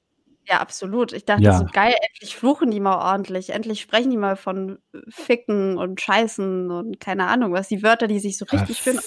Ja, 0.49 0.59
absolut. 0.59 1.13
Ich 1.13 1.25
dachte 1.25 1.45
ja. 1.45 1.59
so, 1.59 1.67
geil, 1.73 1.95
endlich 2.11 2.35
fluchen 2.35 2.73
die 2.73 2.81
mal 2.81 2.97
ordentlich. 2.97 3.51
Endlich 3.51 3.81
sprechen 3.81 4.11
die 4.11 4.17
mal 4.17 4.35
von 4.35 4.79
Ficken 5.09 5.79
und 5.79 6.01
Scheißen 6.01 6.71
und 6.71 6.99
keine 6.99 7.29
Ahnung 7.29 7.53
was. 7.53 7.69
Die 7.69 7.85
Wörter, 7.85 8.09
die 8.09 8.19
sich 8.19 8.37
so 8.37 8.47
richtig 8.47 8.79
schön 8.79 8.99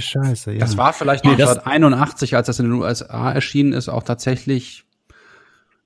Scheiße, 0.00 0.52
ja. 0.52 0.58
Das 0.58 0.76
war 0.76 0.92
vielleicht 0.92 1.24
nee, 1.24 1.32
1981, 1.32 2.34
als 2.34 2.46
das 2.46 2.58
in 2.58 2.66
den 2.70 2.74
USA 2.74 3.30
erschienen 3.30 3.72
ist, 3.72 3.88
auch 3.88 4.02
tatsächlich 4.02 4.84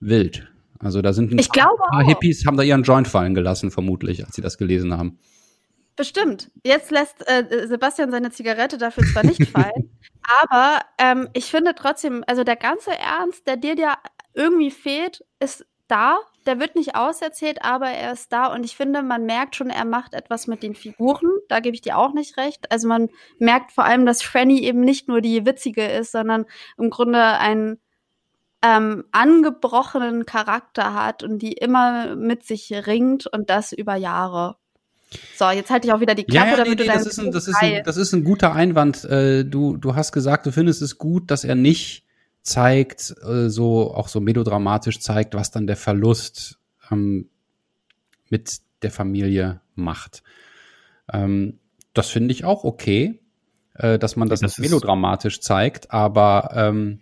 wild. 0.01 0.49
Also 0.81 1.03
da 1.03 1.13
sind 1.13 1.33
ein 1.33 1.39
ich 1.39 1.49
paar 1.49 1.73
auch. 1.73 2.03
Hippies, 2.03 2.47
haben 2.47 2.57
da 2.57 2.63
ihren 2.63 2.83
Joint 2.83 3.09
fallen 3.09 3.35
gelassen, 3.35 3.71
vermutlich, 3.71 4.25
als 4.25 4.37
sie 4.37 4.43
das 4.43 4.59
gelesen 4.59 4.97
haben. 4.97 5.19
Bestimmt. 5.97 6.51
Jetzt 6.65 6.93
lässt 6.93 7.29
äh, 7.29 7.67
Sebastian 7.67 8.13
seine 8.13 8.31
Zigarette 8.31 8.79
dafür 8.79 9.05
zwar 9.05 9.25
nicht 9.25 9.45
fallen, 9.51 9.99
aber 10.23 10.81
ähm, 10.99 11.29
ich 11.33 11.47
finde 11.47 11.75
trotzdem, 11.75 12.23
also 12.29 12.45
der 12.45 12.57
ganze 12.57 12.93
Ernst, 12.93 13.47
der 13.49 13.57
dir 13.57 13.75
ja 13.75 13.99
irgendwie 14.33 14.71
fehlt, 14.71 15.25
ist 15.41 15.67
da, 15.89 16.19
der 16.47 16.61
wird 16.61 16.77
nicht 16.77 16.95
auserzählt, 16.95 17.65
aber 17.65 17.89
er 17.89 18.13
ist 18.13 18.33
da 18.33 18.47
und 18.47 18.65
ich 18.65 18.77
finde, 18.77 19.03
man 19.03 19.27
merkt 19.27 19.57
schon, 19.57 19.71
er 19.71 19.85
macht 19.85 20.15
etwas 20.15 20.47
mit 20.47 20.63
den 20.63 20.75
Figuren. 20.75 21.29
Da 21.49 21.61
gebe 21.61 21.75
ich 21.75 21.81
dir 21.81 21.99
auch 21.99 22.15
nicht 22.15 22.37
recht. 22.37 22.71
Also 22.71 22.89
man 22.89 23.09
merkt 23.39 23.73
vor 23.73 23.85
allem, 23.85 24.07
dass 24.07 24.23
Franny 24.23 24.61
eben 24.61 24.81
nicht 24.81 25.09
nur 25.09 25.21
die 25.21 25.45
witzige 25.45 25.85
ist, 25.85 26.13
sondern 26.13 26.47
im 26.79 26.91
Grunde 26.91 27.23
einen 27.23 27.81
ähm, 28.63 29.05
angebrochenen 29.13 30.27
Charakter 30.27 30.95
hat 30.95 31.23
und 31.23 31.39
die 31.41 31.53
immer 31.53 32.17
mit 32.17 32.45
sich 32.45 32.73
ringt 32.87 33.27
und 33.27 33.51
das 33.51 33.73
über 33.73 33.95
Jahre. 33.95 34.57
So, 35.37 35.49
jetzt 35.51 35.71
halte 35.71 35.87
ich 35.87 35.93
auch 35.93 36.01
wieder 36.01 36.15
die 36.15 36.25
Klappe, 36.25 36.51
ja, 36.51 36.51
ja, 36.51 36.57
damit 36.65 36.79
nee, 36.79 36.85
du 36.85 36.91
nee, 36.91 36.99
das, 36.99 37.07
ist 37.07 37.19
ein, 37.19 37.31
das, 37.31 37.49
ist 37.49 37.57
ein, 37.63 37.83
das 37.85 37.97
ist 37.97 38.13
ein 38.13 38.25
guter 38.25 38.53
Einwand. 38.53 39.05
Äh, 39.05 39.45
du, 39.45 39.77
du 39.77 39.95
hast 39.95 40.13
gesagt, 40.13 40.45
du 40.45 40.53
findest 40.53 40.83
es 40.83 40.99
gut, 40.99 41.31
dass 41.31 41.45
er 41.45 41.55
nicht 41.55 42.05
zeigt, 42.43 43.15
äh, 43.23 43.49
so 43.49 43.95
auch 43.95 44.09
so 44.09 44.21
melodramatisch 44.21 45.01
zeigt, 45.01 45.35
was 45.35 45.51
dann 45.51 45.67
der 45.67 45.77
Verlust 45.77 46.59
ähm, 46.91 47.29
mit 48.29 48.59
der 48.83 48.91
Familie 48.91 49.61
macht. 49.75 50.23
Ähm, 51.11 51.59
das 51.95 52.11
finde 52.11 52.33
ich 52.33 52.45
auch 52.45 52.65
okay, 52.65 53.21
äh, 53.75 53.99
dass 53.99 54.17
man 54.17 54.29
das, 54.29 54.41
Das 54.41 54.59
melodramatisch 54.59 55.41
zeigt, 55.41 55.91
aber 55.91 56.51
ähm, 56.55 57.01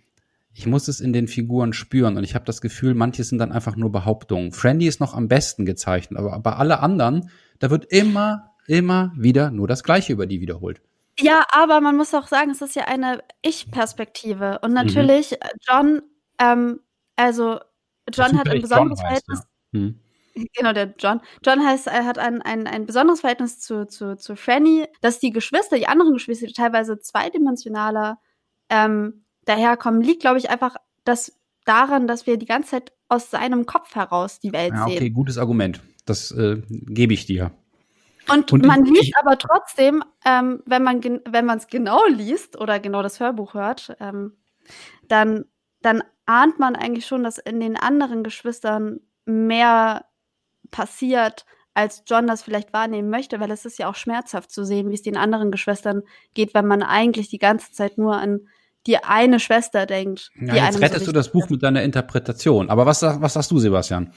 ich 0.57 0.65
muss 0.65 0.87
es 0.87 0.99
in 1.01 1.13
den 1.13 1.27
Figuren 1.27 1.71
spüren 1.71 2.17
und 2.17 2.23
ich 2.23 2.33
habe 2.33 2.43
das 2.45 2.61
Gefühl, 2.61 2.95
manche 2.95 3.23
sind 3.23 3.37
dann 3.37 3.51
einfach 3.51 3.75
nur 3.75 3.91
Behauptungen. 3.91 4.51
Frandy 4.51 4.87
ist 4.87 4.99
noch 4.99 5.13
am 5.13 5.27
besten 5.27 5.65
gezeichnet, 5.67 6.17
aber 6.17 6.39
bei 6.39 6.53
alle 6.53 6.79
anderen, 6.79 7.29
da 7.59 7.69
wird 7.69 7.85
immer, 7.85 8.55
immer 8.65 9.13
wieder 9.15 9.51
nur 9.51 9.67
das 9.67 9.83
Gleiche 9.83 10.13
über 10.13 10.25
die 10.25 10.41
wiederholt. 10.41 10.81
Ja, 11.19 11.45
aber 11.51 11.79
man 11.79 11.95
muss 11.95 12.13
auch 12.15 12.27
sagen, 12.27 12.49
es 12.49 12.61
ist 12.61 12.75
ja 12.75 12.85
eine 12.85 13.23
Ich-Perspektive. 13.43 14.57
Und 14.63 14.69
Mhm. 14.71 14.75
natürlich, 14.75 15.33
äh, 15.33 15.49
John, 15.67 16.01
ähm, 16.39 16.79
also 17.15 17.59
John 18.11 18.37
hat 18.37 18.49
ein 18.49 18.61
besonderes 18.61 18.99
Verhältnis. 18.99 19.43
Hm. 19.73 19.99
Genau, 20.55 20.71
der 20.71 20.93
John. 20.99 21.21
John 21.43 21.65
heißt, 21.65 21.87
er 21.87 22.05
hat 22.05 22.19
ein, 22.19 22.43
ein, 22.43 22.67
ein 22.67 22.85
besonderes 22.85 23.21
Verhältnis 23.21 23.59
zu, 23.59 23.87
zu, 23.87 24.15
zu 24.17 24.35
Franny, 24.35 24.85
dass 25.01 25.17
die 25.19 25.31
Geschwister, 25.31 25.77
die 25.77 25.87
anderen 25.87 26.13
Geschwister, 26.13 26.45
die 26.45 26.53
teilweise 26.53 26.99
zweidimensionaler 26.99 28.19
ähm, 28.69 29.23
daherkommen, 29.47 30.01
liegt, 30.01 30.21
glaube 30.21 30.37
ich, 30.37 30.49
einfach 30.49 30.75
das 31.03 31.33
daran, 31.65 32.07
dass 32.07 32.25
wir 32.27 32.37
die 32.37 32.45
ganze 32.45 32.71
Zeit 32.71 32.91
aus 33.09 33.29
seinem 33.31 33.65
Kopf 33.65 33.95
heraus 33.95 34.39
die 34.39 34.51
Welt 34.51 34.73
Ja, 34.73 34.85
okay, 34.85 34.99
sehen. 34.99 35.13
gutes 35.13 35.37
Argument. 35.37 35.81
Das 36.05 36.31
äh, 36.31 36.61
gebe 36.69 37.13
ich 37.13 37.25
dir. 37.25 37.51
Und, 38.31 38.51
Und 38.51 38.65
man 38.65 38.83
liest 38.85 39.13
aber 39.21 39.37
trotzdem, 39.37 40.03
ähm, 40.25 40.61
wenn 40.65 40.83
man 40.83 40.99
gen- 40.99 41.21
wenn 41.29 41.45
man 41.45 41.57
es 41.59 41.67
genau 41.67 42.05
liest 42.07 42.57
oder 42.59 42.79
genau 42.79 43.01
das 43.01 43.19
Hörbuch 43.21 43.53
hört, 43.53 43.95
ähm, 43.99 44.33
dann 45.07 45.45
dann 45.81 46.03
ahnt 46.25 46.59
man 46.59 46.75
eigentlich 46.75 47.05
schon, 47.05 47.23
dass 47.23 47.37
in 47.37 47.59
den 47.61 47.77
anderen 47.77 48.23
Geschwistern 48.23 48.99
mehr 49.25 50.05
passiert, 50.71 51.45
als 51.73 52.03
John 52.07 52.27
das 52.27 52.41
vielleicht 52.41 52.73
wahrnehmen 52.73 53.09
möchte, 53.09 53.39
weil 53.39 53.51
es 53.51 53.63
ist 53.63 53.77
ja 53.79 53.87
auch 53.89 53.95
schmerzhaft 53.95 54.51
zu 54.51 54.65
sehen, 54.65 54.89
wie 54.89 54.95
es 54.95 55.03
den 55.03 55.15
anderen 55.15 55.51
Geschwistern 55.51 56.01
geht, 56.33 56.53
wenn 56.53 56.65
man 56.65 56.81
eigentlich 56.83 57.29
die 57.29 57.37
ganze 57.37 57.71
Zeit 57.71 57.97
nur 57.97 58.17
an 58.17 58.47
die 58.87 58.97
eine 58.97 59.39
Schwester 59.39 59.85
denkt. 59.85 60.31
die 60.35 60.45
Ja, 60.47 60.55
jetzt 60.55 60.63
einem 60.63 60.73
so 60.73 60.79
rettest 60.79 61.07
du 61.07 61.11
das 61.11 61.31
Buch 61.31 61.49
mit 61.49 61.61
deiner 61.61 61.83
Interpretation. 61.83 62.69
Aber 62.69 62.85
was, 62.85 63.01
was 63.03 63.33
sagst 63.33 63.51
du, 63.51 63.59
Sebastian? 63.59 64.13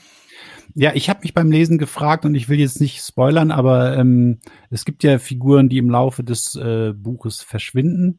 Ja, 0.74 0.92
ich 0.94 1.10
habe 1.10 1.20
mich 1.22 1.34
beim 1.34 1.50
Lesen 1.50 1.78
gefragt 1.78 2.24
und 2.24 2.34
ich 2.34 2.48
will 2.48 2.60
jetzt 2.60 2.80
nicht 2.80 3.02
spoilern, 3.02 3.50
aber 3.50 3.96
ähm, 3.96 4.38
es 4.70 4.84
gibt 4.84 5.02
ja 5.02 5.18
Figuren, 5.18 5.68
die 5.68 5.78
im 5.78 5.90
Laufe 5.90 6.22
des 6.22 6.54
äh, 6.54 6.92
Buches 6.94 7.42
verschwinden 7.42 8.18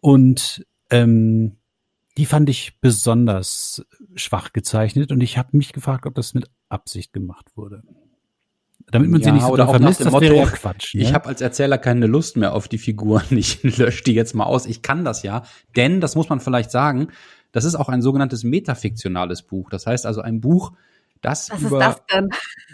und 0.00 0.66
ähm, 0.90 1.58
die 2.16 2.26
fand 2.26 2.48
ich 2.48 2.80
besonders 2.80 3.84
schwach 4.14 4.52
gezeichnet 4.52 5.12
und 5.12 5.20
ich 5.20 5.36
habe 5.36 5.56
mich 5.56 5.72
gefragt, 5.72 6.06
ob 6.06 6.14
das 6.14 6.32
mit 6.34 6.50
Absicht 6.68 7.12
gemacht 7.12 7.50
wurde. 7.54 7.82
Damit 8.90 9.10
man 9.10 9.20
sie 9.20 9.28
Ja, 9.28 9.34
nicht 9.34 9.42
so 9.44 9.50
oder 9.52 9.64
doll 9.66 9.74
auch 9.74 9.78
nach 9.78 9.80
vermisst, 9.80 10.00
dem 10.00 10.04
das 10.04 10.20
wäre 10.20 10.34
Motto, 10.34 10.50
ja 10.50 10.56
Quatsch. 10.56 10.94
Ne? 10.94 11.02
Ich 11.02 11.12
habe 11.12 11.28
als 11.28 11.40
Erzähler 11.40 11.78
keine 11.78 12.06
Lust 12.06 12.36
mehr 12.36 12.54
auf 12.54 12.68
die 12.68 12.78
Figuren. 12.78 13.24
Ich 13.30 13.62
lösche 13.62 14.02
die 14.04 14.14
jetzt 14.14 14.34
mal 14.34 14.44
aus. 14.44 14.66
Ich 14.66 14.82
kann 14.82 15.04
das 15.04 15.22
ja, 15.22 15.42
denn 15.76 16.00
das 16.00 16.16
muss 16.16 16.28
man 16.28 16.40
vielleicht 16.40 16.70
sagen. 16.70 17.08
Das 17.52 17.64
ist 17.64 17.74
auch 17.76 17.88
ein 17.88 18.02
sogenanntes 18.02 18.44
metafiktionales 18.44 19.42
Buch. 19.42 19.70
Das 19.70 19.86
heißt 19.86 20.06
also 20.06 20.20
ein 20.20 20.40
Buch, 20.40 20.72
das 21.20 21.50
Was 21.50 21.60
ist 21.60 21.66
über 21.66 21.78
das 21.78 22.02
denn? 22.12 22.28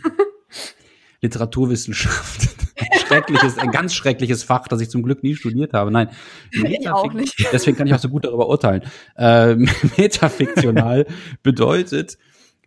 Literaturwissenschaft, 1.23 2.49
ein 2.77 2.99
schreckliches, 2.99 3.57
ein 3.57 3.71
ganz 3.71 3.95
schreckliches 3.95 4.45
Fach, 4.45 4.69
das 4.69 4.83
ich 4.83 4.91
zum 4.91 5.03
Glück 5.03 5.23
nie 5.23 5.35
studiert 5.35 5.73
habe. 5.73 5.91
Nein, 5.91 6.11
Ich 6.53 6.89
auch 6.91 7.13
nicht. 7.15 7.49
Deswegen 7.51 7.77
kann 7.77 7.87
ich 7.87 7.95
auch 7.95 7.99
so 7.99 8.11
gut 8.11 8.25
darüber 8.25 8.49
urteilen. 8.49 8.83
Ähm, 9.17 9.69
metafiktional 9.97 11.07
bedeutet, 11.43 12.19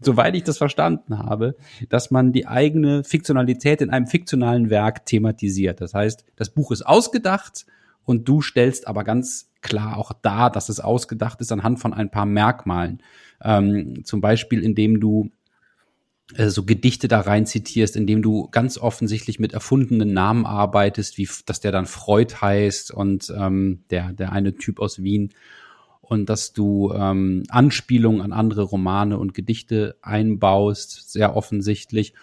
soweit 0.01 0.35
ich 0.35 0.43
das 0.43 0.57
verstanden 0.57 1.19
habe, 1.19 1.55
dass 1.89 2.11
man 2.11 2.31
die 2.31 2.47
eigene 2.47 3.03
Fiktionalität 3.03 3.81
in 3.81 3.89
einem 3.89 4.07
fiktionalen 4.07 4.69
Werk 4.69 5.05
thematisiert. 5.05 5.81
Das 5.81 5.93
heißt, 5.93 6.25
das 6.35 6.49
Buch 6.49 6.71
ist 6.71 6.85
ausgedacht 6.85 7.65
und 8.05 8.27
du 8.27 8.41
stellst 8.41 8.87
aber 8.87 9.03
ganz 9.03 9.49
klar 9.61 9.97
auch 9.97 10.13
dar, 10.13 10.51
dass 10.51 10.69
es 10.69 10.79
ausgedacht 10.79 11.41
ist 11.41 11.51
anhand 11.51 11.79
von 11.79 11.93
ein 11.93 12.09
paar 12.09 12.25
Merkmalen. 12.25 13.01
Ähm, 13.43 14.05
zum 14.05 14.21
Beispiel, 14.21 14.63
indem 14.63 14.99
du 14.99 15.29
äh, 16.35 16.49
so 16.49 16.63
Gedichte 16.63 17.07
da 17.07 17.21
rein 17.21 17.45
zitierst, 17.45 17.95
indem 17.95 18.21
du 18.21 18.47
ganz 18.49 18.77
offensichtlich 18.77 19.39
mit 19.39 19.53
erfundenen 19.53 20.13
Namen 20.13 20.45
arbeitest, 20.45 21.17
wie 21.17 21.27
dass 21.45 21.59
der 21.59 21.71
dann 21.71 21.85
Freud 21.85 22.35
heißt 22.41 22.91
und 22.91 23.33
ähm, 23.35 23.83
der 23.89 24.13
der 24.13 24.31
eine 24.31 24.55
Typ 24.55 24.79
aus 24.79 25.01
Wien 25.01 25.33
und 26.09 26.29
dass 26.29 26.53
du 26.53 26.93
ähm, 26.93 27.43
Anspielungen 27.49 28.21
an 28.21 28.31
andere 28.31 28.63
Romane 28.63 29.17
und 29.17 29.33
Gedichte 29.33 29.97
einbaust, 30.01 31.11
sehr 31.11 31.35
offensichtlich. 31.35 32.13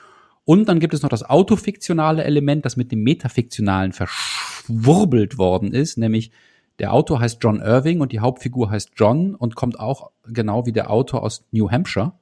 Und 0.44 0.68
dann 0.68 0.80
gibt 0.80 0.94
es 0.94 1.02
noch 1.02 1.10
das 1.10 1.22
autofiktionale 1.22 2.24
Element, 2.24 2.64
das 2.64 2.76
mit 2.76 2.92
dem 2.92 3.02
metafiktionalen 3.02 3.92
verschwurbelt 3.92 5.38
worden 5.38 5.72
ist, 5.72 5.98
nämlich 5.98 6.30
der 6.78 6.92
Autor 6.92 7.20
heißt 7.20 7.38
John 7.40 7.60
Irving 7.60 8.00
und 8.00 8.10
die 8.10 8.20
Hauptfigur 8.20 8.70
heißt 8.70 8.92
John 8.96 9.34
und 9.34 9.54
kommt 9.54 9.78
auch 9.78 10.10
genau 10.26 10.66
wie 10.66 10.72
der 10.72 10.90
Autor 10.90 11.22
aus 11.22 11.46
New 11.52 11.70
Hampshire. 11.70 12.12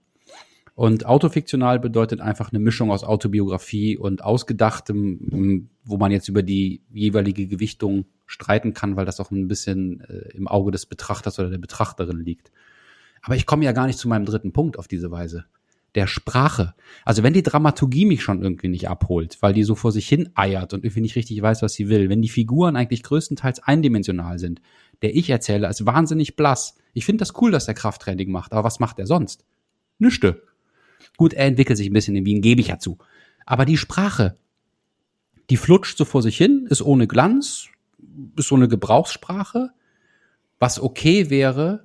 Und 0.75 1.07
autofiktional 1.07 1.79
bedeutet 1.79 2.21
einfach 2.21 2.51
eine 2.51 2.59
Mischung 2.59 2.91
aus 2.91 3.05
Autobiografie 3.05 3.97
und 3.97 4.25
ausgedachtem, 4.25 5.69
wo 5.85 5.97
man 5.97 6.13
jetzt 6.13 6.29
über 6.29 6.43
die 6.43 6.83
jeweilige 6.91 7.47
Gewichtung 7.47 8.07
streiten 8.33 8.73
kann, 8.73 8.97
weil 8.97 9.05
das 9.05 9.21
auch 9.21 9.31
ein 9.31 9.47
bisschen 9.47 10.01
äh, 10.01 10.35
im 10.35 10.49
Auge 10.49 10.71
des 10.71 10.87
Betrachters 10.87 11.39
oder 11.39 11.51
der 11.51 11.59
Betrachterin 11.59 12.25
liegt. 12.25 12.51
Aber 13.21 13.37
ich 13.37 13.47
komme 13.47 13.65
ja 13.65 13.73
gar 13.73 13.87
nicht 13.87 13.99
zu 13.99 14.09
meinem 14.09 14.25
dritten 14.25 14.53
Punkt 14.53 14.79
auf 14.79 14.89
diese 14.89 15.11
Weise. 15.11 15.45
Der 15.95 16.07
Sprache. 16.07 16.75
Also 17.05 17.23
wenn 17.23 17.35
die 17.35 17.43
Dramaturgie 17.43 18.07
mich 18.07 18.23
schon 18.23 18.43
irgendwie 18.43 18.69
nicht 18.69 18.89
abholt, 18.89 19.37
weil 19.43 19.53
die 19.53 19.63
so 19.63 19.75
vor 19.75 19.93
sich 19.93 20.09
hin 20.09 20.31
eiert 20.35 20.73
und 20.73 20.83
irgendwie 20.83 21.03
nicht 21.03 21.17
richtig 21.17 21.41
weiß, 21.43 21.61
was 21.61 21.75
sie 21.75 21.91
will, 21.91 22.09
wenn 22.09 22.23
die 22.23 22.31
Figuren 22.31 22.75
eigentlich 22.75 23.03
größtenteils 23.03 23.63
eindimensional 23.63 24.39
sind, 24.39 24.63
der 25.03 25.15
ich 25.15 25.29
erzähle, 25.29 25.69
ist 25.69 25.85
wahnsinnig 25.85 26.35
blass. 26.35 26.77
Ich 26.95 27.05
finde 27.05 27.21
das 27.21 27.41
cool, 27.43 27.51
dass 27.51 27.69
er 27.69 27.75
Krafttraining 27.75 28.31
macht, 28.31 28.53
aber 28.53 28.65
was 28.65 28.81
macht 28.81 28.99
er 28.99 29.07
sonst? 29.07 29.45
Nüchte. 29.99 30.43
Gut, 31.19 31.35
er 31.35 31.45
entwickelt 31.45 31.77
sich 31.77 31.91
ein 31.91 31.93
bisschen 31.93 32.17
in 32.17 32.25
Wien, 32.25 32.41
gebe 32.41 32.63
ich 32.63 32.69
ja 32.69 32.79
zu. 32.79 32.97
Aber 33.45 33.67
die 33.67 33.77
Sprache, 33.77 34.39
die 35.51 35.59
flutscht 35.59 35.99
so 35.99 36.07
vor 36.07 36.23
sich 36.23 36.39
hin, 36.39 36.67
ist 36.71 36.81
ohne 36.81 37.07
Glanz, 37.07 37.69
ist 38.37 38.49
so 38.49 38.55
eine 38.55 38.69
Gebrauchssprache, 38.69 39.71
was 40.59 40.81
okay 40.81 41.31
wäre, 41.31 41.85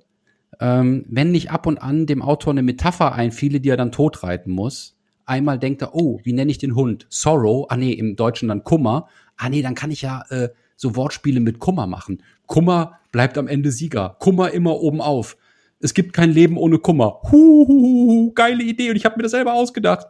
ähm, 0.60 1.06
wenn 1.10 1.32
nicht 1.32 1.52
ab 1.52 1.66
und 1.66 1.82
an 1.82 2.06
dem 2.06 2.22
Autor 2.22 2.52
eine 2.52 2.64
Metapher 2.64 3.14
einfiele, 3.14 3.60
die 3.60 3.70
er 3.70 3.78
dann 3.78 3.92
totreiten 3.92 4.52
muss. 4.52 4.98
Einmal 5.26 5.60
denkt 5.60 5.82
er, 5.82 5.94
oh, 5.94 6.20
wie 6.24 6.34
nenne 6.34 6.52
ich 6.52 6.58
den 6.58 6.76
Hund? 6.76 7.06
Sorrow, 7.10 7.66
ah 7.70 7.78
nee, 7.78 7.92
im 7.92 8.16
Deutschen 8.16 8.48
dann 8.48 8.64
Kummer. 8.64 9.08
Ah 9.36 9.50
nee, 9.50 9.62
dann 9.62 9.76
kann 9.76 9.92
ich 9.92 10.02
ja 10.02 10.24
äh, 10.30 10.50
so 10.76 10.96
Wortspiele 10.96 11.40
mit 11.40 11.60
Kummer 11.60 11.86
machen. 11.86 12.24
Kummer 12.46 13.00
bleibt 13.12 13.38
am 13.38 13.48
Ende 13.48 13.72
Sieger. 13.72 14.16
Kummer 14.20 14.52
immer 14.52 14.80
oben 14.80 15.02
auf. 15.02 15.38
Es 15.80 15.94
gibt 15.94 16.14
kein 16.14 16.32
Leben 16.32 16.58
ohne 16.58 16.80
Kummer. 16.80 17.20
Huhuhu, 17.32 18.32
geile 18.34 18.64
Idee 18.64 18.90
und 18.90 18.96
ich 18.96 19.06
habe 19.06 19.18
mir 19.18 19.24
das 19.24 19.32
selber 19.32 19.54
ausgedacht. 19.54 20.08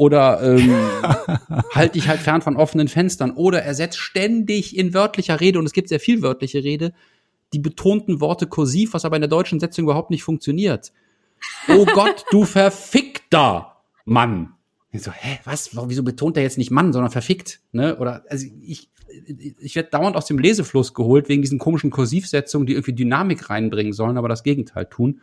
Oder 0.00 0.40
ähm, 0.42 0.74
halt 1.74 1.94
dich 1.94 2.08
halt 2.08 2.20
fern 2.20 2.40
von 2.40 2.56
offenen 2.56 2.88
Fenstern. 2.88 3.32
Oder 3.32 3.62
ersetzt 3.62 3.98
ständig 3.98 4.74
in 4.74 4.94
wörtlicher 4.94 5.42
Rede, 5.42 5.58
und 5.58 5.66
es 5.66 5.74
gibt 5.74 5.90
sehr 5.90 6.00
viel 6.00 6.22
wörtliche 6.22 6.64
Rede, 6.64 6.94
die 7.52 7.58
betonten 7.58 8.18
Worte 8.18 8.46
kursiv, 8.46 8.94
was 8.94 9.04
aber 9.04 9.16
in 9.16 9.20
der 9.20 9.28
deutschen 9.28 9.60
Setzung 9.60 9.84
überhaupt 9.84 10.08
nicht 10.08 10.22
funktioniert. 10.22 10.90
Oh 11.68 11.84
Gott, 11.94 12.24
du 12.30 12.46
verfickter 12.46 13.76
Mann. 14.06 14.54
Ich 14.90 15.02
so, 15.02 15.12
hä, 15.12 15.38
was? 15.44 15.76
Wieso 15.86 16.02
betont 16.02 16.38
er 16.38 16.44
jetzt 16.44 16.56
nicht 16.56 16.70
Mann, 16.70 16.94
sondern 16.94 17.12
verfickt? 17.12 17.60
Ne? 17.72 17.96
Oder 17.96 18.24
also 18.30 18.46
ich, 18.62 18.88
ich 19.58 19.76
werde 19.76 19.90
dauernd 19.90 20.16
aus 20.16 20.24
dem 20.24 20.38
Lesefluss 20.38 20.94
geholt 20.94 21.28
wegen 21.28 21.42
diesen 21.42 21.58
komischen 21.58 21.90
Kursivsetzungen, 21.90 22.66
die 22.66 22.72
irgendwie 22.72 22.94
Dynamik 22.94 23.50
reinbringen 23.50 23.92
sollen, 23.92 24.16
aber 24.16 24.30
das 24.30 24.44
Gegenteil 24.44 24.86
tun. 24.86 25.20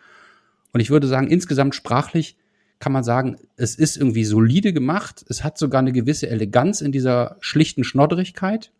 Und 0.71 0.81
ich 0.81 0.91
würde 0.91 1.07
sagen, 1.07 1.31
insgesamt 1.31 1.73
sprachlich 1.73 2.37
kann 2.79 2.91
man 2.91 3.03
sagen, 3.03 3.37
es 3.55 3.75
ist 3.75 3.97
irgendwie 3.97 4.23
solide 4.23 4.73
gemacht. 4.73 5.25
Es 5.29 5.43
hat 5.43 5.57
sogar 5.57 5.79
eine 5.79 5.91
gewisse 5.91 6.29
Eleganz 6.29 6.81
in 6.81 6.91
dieser 6.91 7.37
schlichten 7.39 7.83
Schnodderigkeit. 7.83 8.71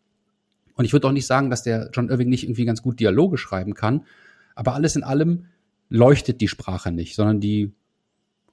Und 0.75 0.85
ich 0.85 0.93
würde 0.93 1.07
auch 1.07 1.11
nicht 1.11 1.25
sagen, 1.25 1.49
dass 1.49 1.63
der 1.63 1.89
John 1.93 2.09
Irving 2.09 2.29
nicht 2.29 2.43
irgendwie 2.43 2.65
ganz 2.65 2.83
gut 2.83 2.99
Dialoge 2.99 3.37
schreiben 3.37 3.73
kann. 3.73 4.05
Aber 4.53 4.75
alles 4.75 4.95
in 4.95 5.03
allem 5.03 5.45
leuchtet 5.89 6.41
die 6.41 6.47
Sprache 6.47 6.91
nicht, 6.91 7.15
sondern 7.15 7.39
die 7.39 7.71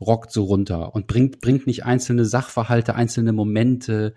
rockt 0.01 0.33
so 0.33 0.45
runter 0.45 0.95
und 0.95 1.07
bringt, 1.07 1.41
bringt 1.41 1.67
nicht 1.67 1.85
einzelne 1.85 2.25
Sachverhalte, 2.25 2.95
einzelne 2.95 3.33
Momente, 3.33 4.15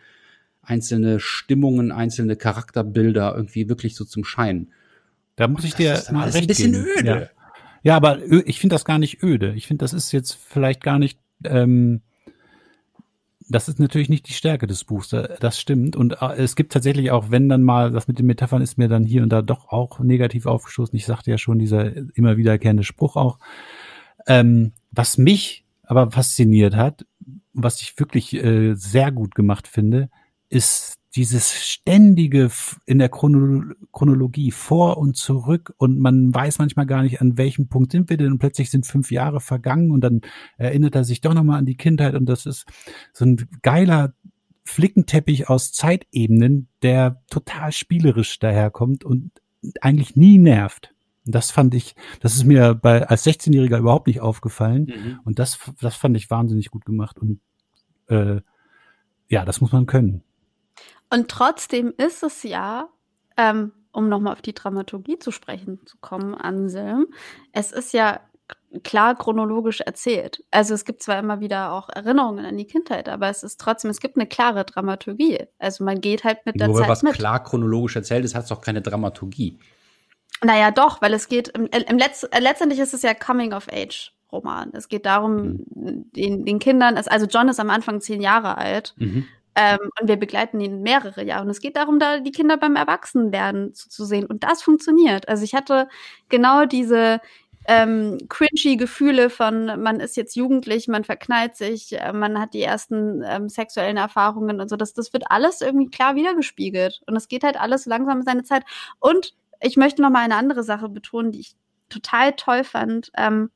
einzelne 0.62 1.20
Stimmungen, 1.20 1.92
einzelne 1.92 2.36
Charakterbilder 2.36 3.34
irgendwie 3.36 3.70
wirklich 3.70 3.96
so 3.96 4.06
zum 4.06 4.24
Schein. 4.24 4.72
Da 5.36 5.48
muss 5.48 5.64
ich 5.64 5.76
dir 5.76 5.92
das 5.92 6.00
ist 6.00 6.08
dann 6.08 6.16
mal 6.16 6.24
alles 6.24 6.36
ein 6.36 6.48
bisschen 6.48 6.72
geben. 6.74 6.86
öde. 7.00 7.30
Ja. 7.84 7.96
aber 7.96 8.20
ich 8.48 8.60
finde 8.60 8.76
das 8.76 8.86
gar 8.86 9.00
nicht 9.00 9.24
öde. 9.24 9.54
Ich 9.56 9.68
finde, 9.68 9.84
das 9.84 9.94
ist 9.94 10.12
jetzt 10.12 10.34
vielleicht 10.34 10.82
gar 10.84 11.00
nicht, 11.00 11.20
ähm, 11.44 12.02
das 13.50 13.70
ist 13.70 13.80
natürlich 13.80 14.10
nicht 14.10 14.28
die 14.28 14.34
Stärke 14.34 14.68
des 14.68 14.84
Buchs, 14.84 15.10
da- 15.10 15.36
das 15.40 15.60
stimmt. 15.60 15.96
Und 15.96 16.22
äh, 16.22 16.36
es 16.36 16.56
gibt 16.56 16.74
tatsächlich 16.74 17.12
auch, 17.12 17.32
wenn 17.32 17.48
dann 17.48 17.64
mal, 17.64 17.92
das 17.92 18.08
mit 18.08 18.20
den 18.20 18.26
Metaphern 18.26 18.62
ist 18.62 18.78
mir 18.78 18.88
dann 18.90 19.06
hier 19.06 19.24
und 19.24 19.30
da 19.30 19.42
doch 19.42 19.70
auch 19.70 20.00
negativ 20.00 20.46
aufgestoßen. 20.46 20.96
Ich 20.98 21.06
sagte 21.06 21.32
ja 21.32 21.38
schon, 21.38 21.60
dieser 21.60 21.96
immer 22.16 22.36
wiederkehrende 22.38 22.84
Spruch 22.84 23.16
auch. 23.16 23.40
Ähm, 24.28 24.74
was 24.92 25.18
mich 25.18 25.64
aber 25.84 26.12
fasziniert 26.12 26.76
hat, 26.76 27.06
was 27.54 27.82
ich 27.82 27.98
wirklich 27.98 28.34
äh, 28.34 28.74
sehr 28.76 29.12
gut 29.12 29.34
gemacht 29.34 29.68
finde, 29.68 30.10
ist 30.50 30.97
dieses 31.16 31.54
ständige 31.54 32.50
in 32.86 33.00
der 33.00 33.10
Chrono 33.10 33.74
Chronologie 33.92 34.52
vor 34.52 34.98
und 34.98 35.16
zurück 35.16 35.74
und 35.78 36.00
man 36.00 36.34
weiß 36.34 36.60
manchmal 36.60 36.86
gar 36.86 37.04
nicht, 37.04 37.22
an 37.22 37.38
welchem 37.38 37.70
Punkt 37.70 37.92
sind 37.92 38.10
wir 38.10 38.18
denn 38.18 38.34
und 38.34 38.40
plötzlich 38.40 38.70
sind 38.70 38.86
fünf 38.86 39.12
Jahre 39.12 39.40
vergangen 39.40 39.92
und 39.92 40.02
dann 40.02 40.22
erinnert 40.58 40.96
er 40.96 41.04
sich 41.04 41.22
doch 41.22 41.34
nochmal 41.34 41.60
an 41.60 41.66
die 41.66 41.78
Kindheit 41.78 42.14
und 42.14 42.28
das 42.28 42.46
ist 42.46 42.66
so 43.14 43.26
ein 43.26 43.48
geiler 43.62 44.14
Flickenteppich 44.66 45.50
aus 45.50 45.72
Zeitebenen, 45.72 46.68
der 46.82 47.24
total 47.30 47.72
spielerisch 47.72 48.38
daherkommt 48.40 49.06
und 49.06 49.32
eigentlich 49.82 50.16
nie 50.16 50.38
nervt. 50.38 50.94
Und 51.26 51.34
das 51.36 51.52
fand 51.52 51.74
ich, 51.74 51.96
das 52.22 52.36
ist 52.36 52.44
mir 52.44 52.76
bei, 52.76 53.08
als 53.08 53.26
16-Jähriger 53.26 53.80
überhaupt 53.80 54.08
nicht 54.08 54.22
aufgefallen. 54.22 54.86
Mhm. 54.86 55.20
Und 55.24 55.40
das, 55.40 55.60
das 55.82 55.96
fand 55.96 56.16
ich 56.18 56.30
wahnsinnig 56.30 56.70
gut 56.70 56.86
gemacht. 56.86 57.18
Und 57.18 57.40
äh, 58.08 58.42
ja, 59.30 59.46
das 59.46 59.62
muss 59.62 59.72
man 59.72 59.86
können. 59.86 60.24
Und 61.10 61.30
trotzdem 61.30 61.94
ist 61.98 62.24
es 62.24 62.44
ja, 62.44 62.90
ähm, 63.38 63.72
um 63.92 64.10
nochmal 64.10 64.34
auf 64.34 64.42
die 64.42 64.54
Dramaturgie 64.54 65.20
zu 65.20 65.32
sprechen 65.32 65.80
zu 65.86 65.98
kommen, 66.00 66.36
Anselm, 66.36 67.08
es 67.52 67.72
ist 67.72 67.94
ja 67.94 68.20
klar 68.84 69.16
chronologisch 69.16 69.82
erzählt. 69.82 70.44
Also 70.52 70.74
es 70.74 70.86
gibt 70.86 71.02
zwar 71.02 71.20
immer 71.20 71.40
wieder 71.40 71.72
auch 71.72 71.90
Erinnerungen 71.90 72.46
an 72.46 72.58
die 72.58 72.66
Kindheit, 72.66 73.10
aber 73.10 73.30
es 73.30 73.44
ist 73.44 73.60
trotzdem, 73.60 73.90
es 73.90 74.00
gibt 74.00 74.18
eine 74.18 74.28
klare 74.28 74.66
Dramaturgie. 74.66 75.46
Also 75.58 75.84
man 75.84 76.02
geht 76.02 76.24
halt 76.24 76.46
mit 76.46 76.60
der 76.60 76.68
Nur 76.68 76.78
Zeit 76.80 76.90
was 76.90 77.04
mit. 77.04 77.14
klar 77.14 77.44
chronologisch 77.44 77.96
erzählt 77.96 78.26
ist, 78.26 78.36
hat 78.36 78.44
es 78.44 78.50
doch 78.50 78.62
keine 78.62 78.82
Dramaturgie. 78.82 79.58
Naja, 80.44 80.72
doch, 80.72 81.02
weil 81.02 81.14
es 81.14 81.30
geht, 81.30 81.48
im, 81.50 81.66
im 81.66 81.98
Letz, 81.98 82.24
äh, 82.24 82.40
letztendlich 82.40 82.80
ist 82.80 82.94
es 82.94 83.02
ja 83.02 83.14
Coming-of-Age-Roman. 83.14 84.72
Es 84.74 84.88
geht 84.88 85.06
darum, 85.06 85.64
den, 85.66 86.46
den 86.46 86.60
Kindern, 86.60 86.98
also 86.98 87.26
John 87.26 87.50
ist 87.50 87.60
am 87.60 87.70
Anfang 87.70 88.02
zehn 88.02 88.22
Jahre 88.22 88.58
alt 88.58 88.94
Mhm. 88.98 89.26
Ähm, 89.58 89.80
und 90.00 90.08
wir 90.08 90.18
begleiten 90.18 90.62
ihn 90.62 90.84
mehrere 90.84 91.26
Jahre. 91.26 91.44
Und 91.44 91.50
es 91.50 91.62
geht 91.62 91.76
darum, 91.78 91.98
da 91.98 92.20
die 92.20 92.32
Kinder 92.32 92.58
beim 92.58 92.76
Erwachsenwerden 92.76 93.74
zu, 93.74 93.90
zu 93.90 94.06
sehen. 94.06 94.28
Und 94.28 94.44
das 94.44 94.62
funktioniert. 94.62 95.28
Also 95.28 95.44
ich 95.44 95.56
hatte 95.56 95.90
genau 96.30 96.66
diese 96.66 97.20
ähm, 97.68 98.20
cringy 98.30 98.78
Gefühle 98.78 99.32
von, 99.32 99.82
man 99.82 100.00
ist 100.00 100.16
jetzt 100.16 100.36
jugendlich, 100.36 100.88
man 100.88 101.04
verknallt 101.04 101.56
sich, 101.58 102.00
äh, 102.00 102.14
man 102.14 102.40
hat 102.40 102.54
die 102.54 102.62
ersten 102.62 103.24
ähm, 103.28 103.50
sexuellen 103.50 103.98
Erfahrungen 103.98 104.62
und 104.62 104.70
so. 104.70 104.76
Das, 104.76 104.94
das 104.94 105.12
wird 105.12 105.32
alles 105.32 105.62
irgendwie 105.62 105.90
klar 105.90 106.16
wiedergespiegelt. 106.16 107.02
Und 107.08 107.16
es 107.16 107.28
geht 107.28 107.44
halt 107.44 107.60
alles 107.60 107.88
langsam 107.88 108.20
in 108.20 108.26
seine 108.26 108.44
Zeit. 108.44 108.64
Und 109.00 109.34
ich 109.60 109.76
möchte 109.76 110.04
noch 110.04 110.12
mal 110.12 110.24
eine 110.24 110.36
andere 110.36 110.62
Sache 110.64 110.88
betonen, 110.88 111.32
die 111.32 111.40
ich 111.40 111.56
total 111.90 112.34
toll 112.34 112.64
fand, 112.64 113.12
ähm, 113.18 113.50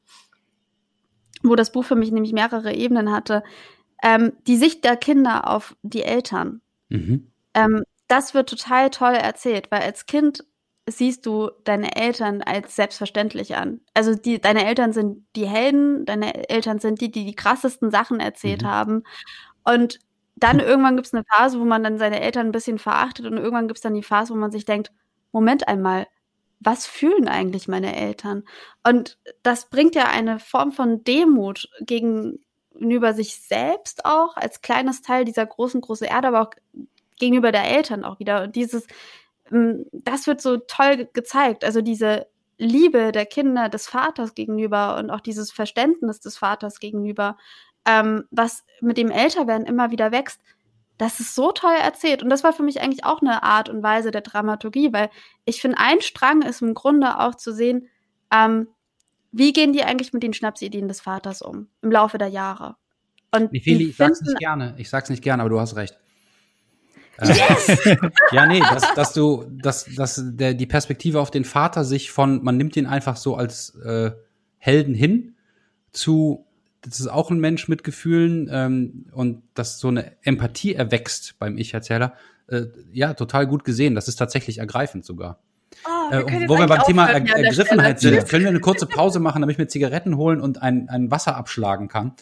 wo 1.44 1.56
das 1.56 1.72
Buch 1.72 1.86
für 1.86 1.96
mich 1.96 2.12
nämlich 2.12 2.34
mehrere 2.34 2.74
Ebenen 2.74 3.12
hatte. 3.12 3.44
Ähm, 4.02 4.34
die 4.48 4.58
Sicht 4.58 4.84
der 4.84 4.98
Kinder 4.98 5.48
auf 5.50 5.76
die 5.84 6.04
Eltern. 6.04 6.62
Mhm. 6.90 7.32
Ähm, 7.54 7.84
das 8.08 8.34
wird 8.34 8.50
total 8.50 8.90
toll 8.90 9.14
erzählt, 9.14 9.72
weil 9.72 9.82
als 9.82 10.06
Kind 10.06 10.44
siehst 10.90 11.26
du 11.26 11.50
deine 11.64 11.96
Eltern 11.96 12.42
als 12.42 12.76
selbstverständlich 12.76 13.56
an. 13.56 13.82
Also 13.94 14.16
die, 14.16 14.42
deine 14.42 14.66
Eltern 14.66 14.94
sind 14.94 15.26
die 15.36 15.48
Helden, 15.48 16.06
deine 16.06 16.50
Eltern 16.50 16.80
sind 16.80 17.02
die, 17.02 17.12
die 17.12 17.26
die 17.26 17.36
krassesten 17.36 17.92
Sachen 17.92 18.20
erzählt 18.20 18.64
Mhm. 18.64 18.68
haben. 18.68 19.04
Und 19.64 20.00
dann 20.36 20.60
irgendwann 20.60 20.96
gibt 20.96 21.08
es 21.08 21.14
eine 21.14 21.24
Phase, 21.26 21.60
wo 21.60 21.66
man 21.66 21.84
dann 21.84 21.98
seine 22.00 22.20
Eltern 22.22 22.48
ein 22.48 22.52
bisschen 22.52 22.80
verachtet 22.80 23.26
und 23.28 23.38
irgendwann 23.38 23.68
gibt 23.68 23.78
es 23.78 23.84
dann 23.84 23.94
die 23.94 24.04
Phase, 24.04 24.34
wo 24.34 24.38
man 24.38 24.52
sich 24.52 24.66
denkt, 24.66 24.92
Moment 25.32 25.68
einmal, 25.68 26.08
was 26.60 26.88
fühlen 26.88 27.28
eigentlich 27.28 27.68
meine 27.68 27.96
Eltern? 27.96 28.44
Und 28.88 29.18
das 29.44 29.70
bringt 29.70 29.96
ja 29.96 30.06
eine 30.10 30.40
Form 30.40 30.72
von 30.72 31.04
Demut 31.04 31.70
gegenüber 32.74 33.14
sich 33.14 33.36
selbst 33.36 34.06
auch 34.06 34.36
als 34.38 34.62
kleines 34.62 35.02
Teil 35.02 35.26
dieser 35.26 35.46
großen, 35.46 35.82
großen 35.82 36.08
Erde, 36.08 36.30
aber 36.30 36.42
auch 36.42 36.52
gegenüber 37.20 37.52
der 37.52 37.66
Eltern 37.66 38.04
auch 38.04 38.20
wieder. 38.20 38.44
Und 38.44 38.56
dieses, 38.56 38.88
ähm, 39.52 39.86
das 39.92 40.28
wird 40.28 40.42
so 40.42 40.58
toll 40.58 40.98
ge- 40.98 41.08
gezeigt. 41.14 41.64
Also 41.64 41.82
diese 41.82 42.28
Liebe 42.58 43.12
der 43.12 43.26
Kinder 43.26 43.70
des 43.70 43.88
Vaters 43.88 44.36
gegenüber 44.36 44.98
und 44.98 45.10
auch 45.10 45.22
dieses 45.22 45.52
Verständnis 45.52 46.20
des 46.20 46.38
Vaters 46.38 46.80
gegenüber, 46.80 47.38
ähm, 47.86 48.26
was 48.32 48.64
mit 48.82 48.98
dem 48.98 49.12
Älterwerden 49.12 49.66
immer 49.66 49.92
wieder 49.92 50.12
wächst, 50.12 50.42
das 50.98 51.20
ist 51.20 51.34
so 51.34 51.52
toll 51.52 51.74
erzählt. 51.82 52.22
Und 52.22 52.30
das 52.30 52.44
war 52.44 52.54
für 52.54 52.62
mich 52.62 52.80
eigentlich 52.80 53.04
auch 53.06 53.22
eine 53.22 53.42
Art 53.42 53.70
und 53.70 53.82
Weise 53.82 54.12
der 54.12 54.22
Dramaturgie, 54.22 54.94
weil 54.94 55.10
ich 55.46 55.60
finde, 55.60 55.80
ein 55.80 56.02
Strang 56.02 56.44
ist 56.44 56.62
im 56.62 56.76
Grunde 56.76 57.20
auch 57.20 57.34
zu 57.34 57.54
sehen, 57.54 57.88
ähm, 58.32 58.68
wie 59.32 59.54
gehen 59.54 59.74
die 59.74 59.84
eigentlich 59.84 60.14
mit 60.14 60.24
den 60.24 60.34
Schnapsideen 60.34 60.88
des 60.88 61.02
Vaters 61.02 61.42
um 61.42 61.68
im 61.82 61.92
Laufe 61.92 62.18
der 62.18 62.28
Jahre. 62.28 62.76
Und 63.34 63.54
Nefeli, 63.54 63.78
die 63.78 63.90
ich 63.92 63.98
sag's 63.98 64.22
nicht 64.22 64.40
gerne. 64.40 64.76
Ich 64.78 64.90
sag's 64.90 65.10
nicht 65.10 65.24
gerne, 65.24 65.44
aber 65.44 65.50
du 65.50 65.60
hast 65.60 65.76
recht. 65.76 65.98
Äh, 67.18 67.34
ja, 68.32 68.46
nee, 68.46 68.60
dass, 68.60 68.94
dass 68.94 69.14
du, 69.14 69.46
dass, 69.50 69.86
dass 69.86 70.22
der, 70.24 70.54
die 70.54 70.66
Perspektive 70.66 71.20
auf 71.20 71.32
den 71.32 71.46
Vater 71.46 71.86
sich 71.86 72.12
von, 72.12 72.44
man 72.44 72.58
nimmt 72.58 72.76
ihn 72.76 72.88
einfach 72.88 73.16
so 73.16 73.36
als 73.36 73.76
äh, 73.76 74.12
Helden 74.58 74.94
hin, 74.94 75.36
zu, 75.92 76.46
das 76.82 77.00
ist 77.00 77.08
auch 77.08 77.32
ein 77.32 77.40
Mensch 77.40 77.68
mit 77.68 77.84
Gefühlen 77.84 78.50
ähm, 78.52 79.06
und 79.14 79.44
dass 79.54 79.80
so 79.80 79.90
eine 79.90 80.18
Empathie 80.24 80.74
erwächst 80.74 81.36
beim 81.40 81.58
Ich-Erzähler, 81.58 82.14
äh, 82.48 82.66
ja, 82.92 83.14
total 83.14 83.48
gut 83.48 83.64
gesehen. 83.64 83.96
Das 83.96 84.08
ist 84.08 84.18
tatsächlich 84.18 84.58
ergreifend 84.58 85.06
sogar. 85.06 85.40
Äh, 86.12 86.48
wo 86.48 86.58
wir 86.58 86.68
beim 86.68 86.84
Thema 86.84 87.08
er 87.08 87.26
Ergriffenheit 87.26 88.00
sind, 88.00 88.28
können 88.28 88.44
wir 88.44 88.50
eine 88.50 88.60
kurze 88.60 88.86
Pause 88.86 89.20
machen, 89.20 89.42
damit 89.42 89.54
ich 89.54 89.58
mir 89.58 89.68
Zigaretten 89.68 90.18
holen 90.18 90.42
und 90.42 90.62
ein, 90.62 90.90
ein 90.90 91.12
Wasser 91.12 91.36
abschlagen 91.36 91.88
kann. 91.88 92.14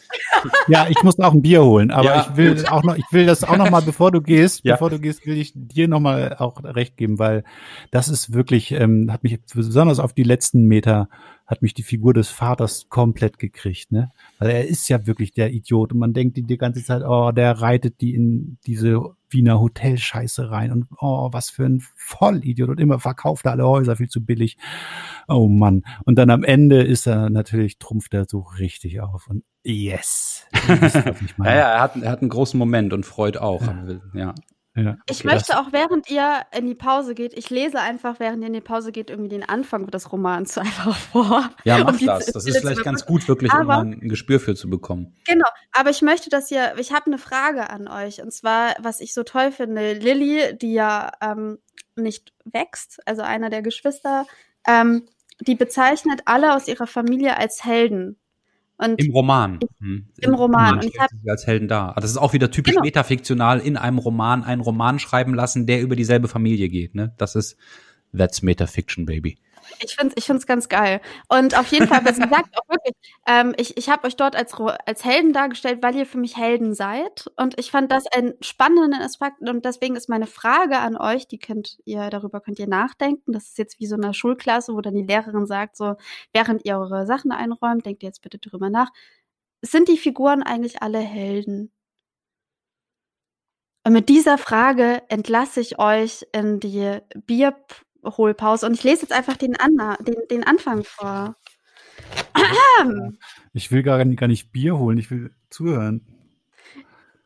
Ja, 0.68 0.86
ich 0.88 1.02
muss 1.02 1.18
auch 1.18 1.32
ein 1.32 1.42
Bier 1.42 1.64
holen, 1.64 1.90
aber 1.90 2.04
Ja, 2.04 2.26
ich 2.30 2.36
will 2.36 2.66
auch 2.66 2.82
noch, 2.82 2.96
ich 2.96 3.04
will 3.10 3.26
das 3.26 3.44
auch 3.44 3.56
noch 3.56 3.70
mal, 3.70 3.82
bevor 3.82 4.10
du 4.10 4.20
gehst, 4.20 4.64
Ja. 4.64 4.74
bevor 4.74 4.90
du 4.90 4.98
gehst, 4.98 5.26
will 5.26 5.38
ich 5.38 5.52
dir 5.54 5.88
noch 5.88 6.00
mal 6.00 6.36
auch 6.38 6.62
recht 6.64 6.96
geben, 6.96 7.18
weil 7.18 7.44
das 7.90 8.08
ist 8.08 8.32
wirklich, 8.32 8.72
ähm, 8.72 9.12
hat 9.12 9.22
mich 9.22 9.38
besonders 9.54 9.98
auf 9.98 10.12
die 10.12 10.22
letzten 10.22 10.64
Meter 10.64 11.08
hat 11.50 11.62
mich 11.62 11.74
die 11.74 11.82
Figur 11.82 12.14
des 12.14 12.28
Vaters 12.28 12.86
komplett 12.88 13.38
gekriegt, 13.38 13.90
ne? 13.90 14.12
Weil 14.38 14.50
er 14.50 14.68
ist 14.68 14.88
ja 14.88 15.04
wirklich 15.06 15.32
der 15.32 15.52
Idiot 15.52 15.92
und 15.92 15.98
man 15.98 16.12
denkt 16.12 16.36
die, 16.36 16.44
die 16.44 16.56
ganze 16.56 16.84
Zeit, 16.84 17.02
oh, 17.04 17.32
der 17.32 17.60
reitet 17.60 18.00
die 18.00 18.14
in 18.14 18.58
diese 18.66 19.00
Wiener 19.28 19.60
Hotelscheiße 19.60 20.48
rein 20.48 20.70
und 20.70 20.86
oh, 21.00 21.28
was 21.32 21.50
für 21.50 21.64
ein 21.64 21.82
Vollidiot 21.96 22.68
und 22.68 22.78
immer 22.78 23.00
verkauft 23.00 23.46
er 23.46 23.52
alle 23.52 23.66
Häuser 23.66 23.96
viel 23.96 24.08
zu 24.08 24.24
billig. 24.24 24.58
Oh 25.26 25.48
Mann. 25.48 25.82
Und 26.04 26.16
dann 26.16 26.30
am 26.30 26.44
Ende 26.44 26.82
ist 26.82 27.08
er 27.08 27.30
natürlich, 27.30 27.78
trumpft 27.78 28.14
er 28.14 28.26
so 28.28 28.40
richtig 28.40 29.00
auf 29.00 29.26
und 29.26 29.42
yes. 29.64 30.46
Wisst. 30.68 30.94
Ja, 31.38 31.44
ja, 31.44 31.72
er 31.72 31.80
hat, 31.80 31.96
er 32.00 32.12
hat 32.12 32.20
einen 32.20 32.30
großen 32.30 32.58
Moment 32.58 32.92
und 32.92 33.04
Freud 33.04 33.38
auch. 33.38 33.62
Ja. 33.62 34.00
Ja. 34.14 34.34
Ich 34.74 35.20
Okay, 35.20 35.26
möchte 35.34 35.58
auch, 35.58 35.72
während 35.72 36.08
ihr 36.10 36.42
in 36.56 36.66
die 36.66 36.76
Pause 36.76 37.14
geht, 37.14 37.34
ich 37.36 37.50
lese 37.50 37.80
einfach, 37.80 38.20
während 38.20 38.40
ihr 38.42 38.46
in 38.46 38.52
die 38.52 38.60
Pause 38.60 38.92
geht, 38.92 39.10
irgendwie 39.10 39.28
den 39.28 39.42
Anfang 39.48 39.86
des 39.88 40.12
Romans 40.12 40.56
einfach 40.58 40.96
vor. 40.96 41.50
Ja, 41.64 41.78
Um 41.78 41.86
mach 41.86 41.98
das. 41.98 42.26
Das 42.26 42.46
ist 42.46 42.58
vielleicht 42.58 42.84
ganz 42.84 43.04
gut, 43.04 43.26
wirklich, 43.28 43.52
um 43.52 43.58
Aber- 43.60 43.84
mal 43.84 43.86
ein 43.86 44.00
Gespür 44.08 44.38
für 44.38 44.54
zu 44.54 44.70
bekommen. 44.70 45.14
Genau, 45.26 45.48
aber 45.72 45.90
ich 45.90 46.02
möchte, 46.02 46.30
dass 46.30 46.50
ihr, 46.50 46.74
ich 46.78 46.92
habe 46.92 47.06
eine 47.06 47.18
Frage 47.18 47.68
an 47.70 47.88
euch. 47.88 48.22
Und 48.22 48.32
zwar, 48.32 48.74
was 48.80 49.00
ich 49.00 49.12
so 49.12 49.22
toll 49.24 49.50
finde, 49.52 49.94
Lilly, 49.94 50.56
die 50.56 50.72
ja 50.72 51.10
ähm, 51.20 51.58
nicht 51.96 52.32
wächst, 52.44 53.00
also 53.06 53.22
einer 53.22 53.50
der 53.50 53.62
Geschwister, 53.62 54.24
ähm, 54.66 55.06
die 55.40 55.56
bezeichnet 55.56 56.20
alle 56.26 56.54
aus 56.54 56.68
ihrer 56.68 56.86
Familie 56.86 57.36
als 57.38 57.64
Helden. 57.64 58.18
Und 58.82 58.98
Im 59.04 59.12
Roman. 59.12 59.58
Hm. 59.80 60.06
Im 60.20 60.34
Roman. 60.34 60.74
Und 60.76 60.84
ich 60.84 60.98
hab- 60.98 61.10
als 61.28 61.46
Helden 61.46 61.68
dar. 61.68 61.96
Ah, 61.96 62.00
Das 62.00 62.10
ist 62.10 62.16
auch 62.16 62.32
wieder 62.32 62.50
typisch 62.50 62.72
Genau. 62.74 62.84
metafiktional 62.84 63.60
in 63.60 63.76
einem 63.76 63.98
Roman 63.98 64.42
einen 64.42 64.60
Roman 64.62 64.98
schreiben 64.98 65.34
lassen, 65.34 65.66
der 65.66 65.80
über 65.82 65.96
dieselbe 65.96 66.28
Familie 66.28 66.68
geht. 66.68 66.94
Ne? 66.94 67.12
Das 67.18 67.34
ist 67.34 67.56
That's 68.16 68.42
Metafiction, 68.42 69.04
baby. 69.06 69.38
Ich 69.82 69.96
finde 69.96 70.14
es 70.14 70.22
ich 70.22 70.26
find's 70.26 70.46
ganz 70.46 70.68
geil. 70.68 71.00
Und 71.28 71.56
auf 71.58 71.66
jeden 71.68 71.86
Fall, 71.88 72.04
was 72.04 72.16
sie 72.16 72.22
sagt, 72.30 72.56
auch 72.58 72.68
wirklich, 72.68 72.94
ähm, 73.26 73.54
ich, 73.56 73.76
ich 73.76 73.88
habe 73.88 74.06
euch 74.06 74.16
dort 74.16 74.36
als, 74.36 74.54
als 74.86 75.04
Helden 75.04 75.32
dargestellt, 75.32 75.82
weil 75.82 75.96
ihr 75.96 76.06
für 76.06 76.18
mich 76.18 76.36
Helden 76.36 76.74
seid. 76.74 77.30
Und 77.36 77.58
ich 77.58 77.70
fand 77.70 77.90
das 77.92 78.06
einen 78.08 78.34
spannenden 78.40 78.94
Aspekt. 78.94 79.40
Und 79.40 79.64
deswegen 79.64 79.96
ist 79.96 80.08
meine 80.08 80.26
Frage 80.26 80.78
an 80.78 80.96
euch, 80.96 81.28
die 81.28 81.38
könnt 81.38 81.78
ihr, 81.84 82.10
darüber 82.10 82.40
könnt 82.40 82.58
ihr 82.58 82.68
nachdenken. 82.68 83.32
Das 83.32 83.48
ist 83.48 83.58
jetzt 83.58 83.80
wie 83.80 83.86
so 83.86 83.96
eine 83.96 84.14
Schulklasse, 84.14 84.74
wo 84.74 84.80
dann 84.80 84.94
die 84.94 85.02
Lehrerin 85.02 85.46
sagt, 85.46 85.76
so, 85.76 85.96
während 86.32 86.64
ihr 86.64 86.78
eure 86.78 87.06
Sachen 87.06 87.32
einräumt, 87.32 87.86
denkt 87.86 88.02
ihr 88.02 88.08
jetzt 88.08 88.22
bitte 88.22 88.38
drüber 88.38 88.70
nach. 88.70 88.90
sind 89.62 89.88
die 89.88 89.98
Figuren 89.98 90.42
eigentlich 90.42 90.82
alle 90.82 91.00
Helden? 91.00 91.72
Und 93.86 93.94
mit 93.94 94.08
dieser 94.08 94.36
Frage 94.38 95.02
entlasse 95.08 95.60
ich 95.60 95.78
euch 95.78 96.26
in 96.32 96.60
die 96.60 96.98
Bierholpause 98.02 98.66
und 98.66 98.74
ich 98.74 98.84
lese 98.84 99.02
jetzt 99.02 99.12
einfach 99.12 99.36
den, 99.36 99.56
Anna, 99.56 99.96
den, 99.96 100.16
den 100.30 100.44
Anfang 100.44 100.84
vor. 100.84 101.36
Ich 103.52 103.72
will 103.72 103.82
gar 103.82 104.04
nicht, 104.04 104.18
gar 104.18 104.28
nicht 104.28 104.52
Bier 104.52 104.78
holen, 104.78 104.96
ich 104.96 105.10
will 105.10 105.34
zuhören. 105.50 106.06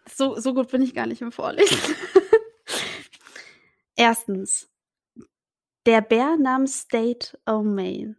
So, 0.08 0.38
so 0.40 0.54
gut 0.54 0.70
bin 0.70 0.80
ich 0.80 0.94
gar 0.94 1.06
nicht 1.06 1.20
im 1.20 1.32
Vorlesen. 1.32 1.78
Erstens. 3.96 4.70
Der 5.86 6.00
Bär 6.00 6.36
namens 6.38 6.80
State 6.80 7.38
O'Main. 7.46 8.16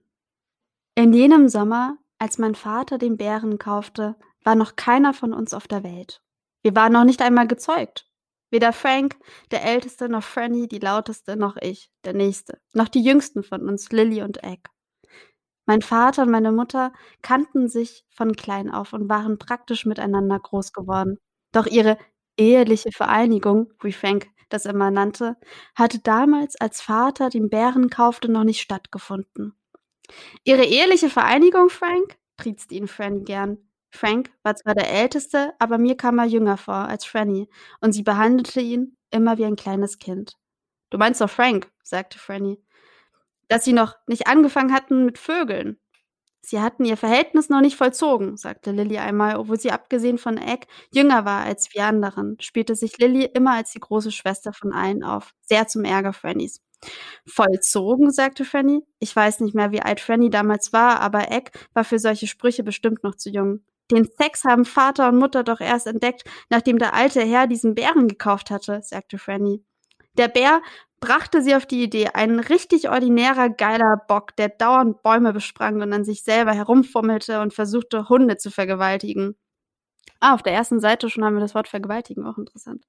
In 0.93 1.14
jenem 1.14 1.49
Sommer, 1.49 1.97
als 2.20 2.38
mein 2.38 2.53
Vater 2.53 2.97
den 2.97 3.18
Bären 3.18 3.58
kaufte, 3.58 4.16
war 4.43 4.56
noch 4.56 4.76
keiner 4.76 5.14
von 5.14 5.34
uns 5.34 5.53
auf 5.53 5.68
der 5.68 5.84
Welt. 5.84 6.22
Wir 6.62 6.76
waren 6.76 6.93
noch 6.93 7.03
nicht 7.03 7.22
einmal 7.22 7.47
gezeugt. 7.47 8.05
Weder 8.56 8.72
Frank, 8.72 9.18
der 9.51 9.66
Älteste, 9.66 10.08
noch 10.08 10.24
Franny, 10.24 10.70
die 10.70 10.80
Lauteste, 10.80 11.36
noch 11.36 11.58
ich, 11.58 11.91
der 12.06 12.14
Nächste, 12.14 12.62
noch 12.72 12.88
die 12.88 13.03
Jüngsten 13.03 13.43
von 13.43 13.68
uns, 13.68 13.91
Lily 13.91 14.22
und 14.22 14.45
Egg. 14.45 14.70
Mein 15.66 15.82
Vater 15.82 16.22
und 16.22 16.32
meine 16.32 16.53
Mutter 16.53 16.93
kannten 17.22 17.68
sich 17.68 18.06
von 18.16 18.32
klein 18.32 18.72
auf 18.72 18.93
und 18.93 19.10
waren 19.10 19.38
praktisch 19.38 19.86
miteinander 19.86 20.39
groß 20.39 20.72
geworden. 20.72 21.18
Doch 21.51 21.66
ihre 21.66 21.97
eheliche 22.38 22.93
Vereinigung, 22.93 23.74
wie 23.82 23.91
Frank 23.91 24.28
das 24.47 24.66
immer 24.66 24.89
nannte, 24.89 25.36
hatte 25.76 25.99
damals, 25.99 26.56
als 26.56 26.80
Vater 26.80 27.28
den 27.28 27.49
Bären 27.49 27.89
kaufte, 27.89 28.32
noch 28.32 28.45
nicht 28.45 28.62
stattgefunden. 28.62 29.53
Ihre 30.45 30.64
eheliche 30.64 31.10
Vereinigung, 31.10 31.68
Frank? 31.68 32.18
triezt 32.38 32.72
ihn 32.72 32.88
Franny 32.88 33.26
gern. 33.26 33.64
Frank 33.96 34.32
war 34.43 34.56
zwar 34.56 34.76
der 34.76 34.89
Älteste, 34.89 35.54
aber 35.60 35.78
mir 35.78 35.98
kam 35.98 36.20
er 36.20 36.26
jünger 36.26 36.58
vor 36.58 36.76
als 36.76 37.06
Franny 37.06 37.50
und 37.82 37.93
sie 37.93 38.04
behandelte 38.04 38.62
ihn 38.62 38.98
immer 39.12 39.38
wie 39.38 39.46
ein 39.46 39.56
kleines 39.56 39.98
Kind. 40.00 40.38
Du 40.89 40.98
meinst 40.98 41.22
doch 41.22 41.30
Frank, 41.30 41.72
sagte 41.84 42.20
Franny. 42.20 42.60
Dass 43.48 43.66
sie 43.66 43.74
noch 43.74 43.96
nicht 44.08 44.28
angefangen 44.28 44.74
hatten 44.74 45.06
mit 45.06 45.18
Vögeln. 45.18 45.80
Sie 46.41 46.62
hatten 46.62 46.86
ihr 46.86 46.98
Verhältnis 46.98 47.50
noch 47.50 47.62
nicht 47.62 47.76
vollzogen, 47.76 48.38
sagte 48.38 48.72
Lilly 48.72 49.00
einmal, 49.00 49.36
obwohl 49.38 49.60
sie 49.60 49.72
abgesehen 49.72 50.20
von 50.20 50.38
Egg 50.38 50.68
jünger 50.91 51.26
war 51.26 51.43
als 51.43 51.74
wir 51.74 51.86
anderen, 51.86 52.38
spielte 52.39 52.76
sich 52.76 53.00
Lilly 53.00 53.26
immer 53.26 53.56
als 53.56 53.72
die 53.72 53.80
große 53.80 54.12
Schwester 54.12 54.54
von 54.54 54.72
allen 54.72 55.04
auf, 55.04 55.34
sehr 55.41 55.68
zum 55.68 55.86
Ärger 55.86 56.14
Frannys. 56.14 56.62
Vollzogen, 57.26 58.12
sagte 58.12 58.46
Franny. 58.46 58.84
Ich 59.00 59.16
weiß 59.16 59.39
nicht 59.39 59.56
mehr, 59.56 59.72
wie 59.72 59.82
alt 59.82 60.00
Franny 60.00 60.30
damals 60.30 60.72
war, 60.74 61.00
aber 61.02 61.32
Egg 61.32 61.52
war 61.74 61.84
für 61.84 62.00
solche 62.00 62.28
Sprüche 62.28 62.64
bestimmt 62.64 63.04
noch 63.04 63.16
zu 63.16 63.30
jung. 63.32 63.62
Den 63.92 64.06
Sex 64.06 64.44
haben 64.44 64.66
Vater 64.66 65.10
und 65.10 65.18
Mutter 65.18 65.44
doch 65.44 65.62
erst 65.62 65.88
entdeckt, 65.88 66.24
nachdem 66.50 66.80
der 66.80 66.94
alte 66.94 67.22
Herr 67.22 67.48
diesen 67.48 67.76
Bären 67.76 68.08
gekauft 68.08 68.50
hatte, 68.50 68.82
sagte 68.84 69.18
Franny. 69.18 69.64
Der 70.18 70.28
Bär 70.28 70.62
brachte 71.00 71.42
sie 71.42 71.56
auf 71.56 71.66
die 71.66 71.84
Idee, 71.84 72.08
ein 72.14 72.40
richtig 72.40 72.90
ordinärer, 72.90 73.50
geiler 73.50 74.02
Bock, 74.08 74.36
der 74.38 74.50
dauernd 74.50 75.04
Bäume 75.04 75.34
besprang 75.34 75.82
und 75.82 75.94
an 75.94 76.04
sich 76.04 76.24
selber 76.24 76.54
herumfummelte 76.54 77.42
und 77.42 77.54
versuchte, 77.54 78.10
Hunde 78.10 78.38
zu 78.38 78.50
vergewaltigen. 78.50 79.36
Ah, 80.22 80.34
auf 80.34 80.42
der 80.44 80.54
ersten 80.54 80.80
Seite 80.80 81.10
schon 81.10 81.24
haben 81.24 81.36
wir 81.36 81.42
das 81.42 81.54
Wort 81.56 81.68
vergewaltigen, 81.68 82.26
auch 82.26 82.38
interessant. 82.38 82.86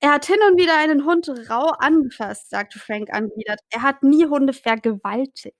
Er 0.00 0.12
hat 0.12 0.26
hin 0.26 0.38
und 0.50 0.58
wieder 0.58 0.76
einen 0.78 1.04
Hund 1.06 1.28
rau 1.48 1.70
angefasst, 1.78 2.50
sagte 2.50 2.78
Frank 2.78 3.08
angewidert. 3.12 3.60
Er 3.70 3.82
hat 3.82 4.02
nie 4.02 4.26
Hunde 4.26 4.52
vergewaltigt. 4.52 5.56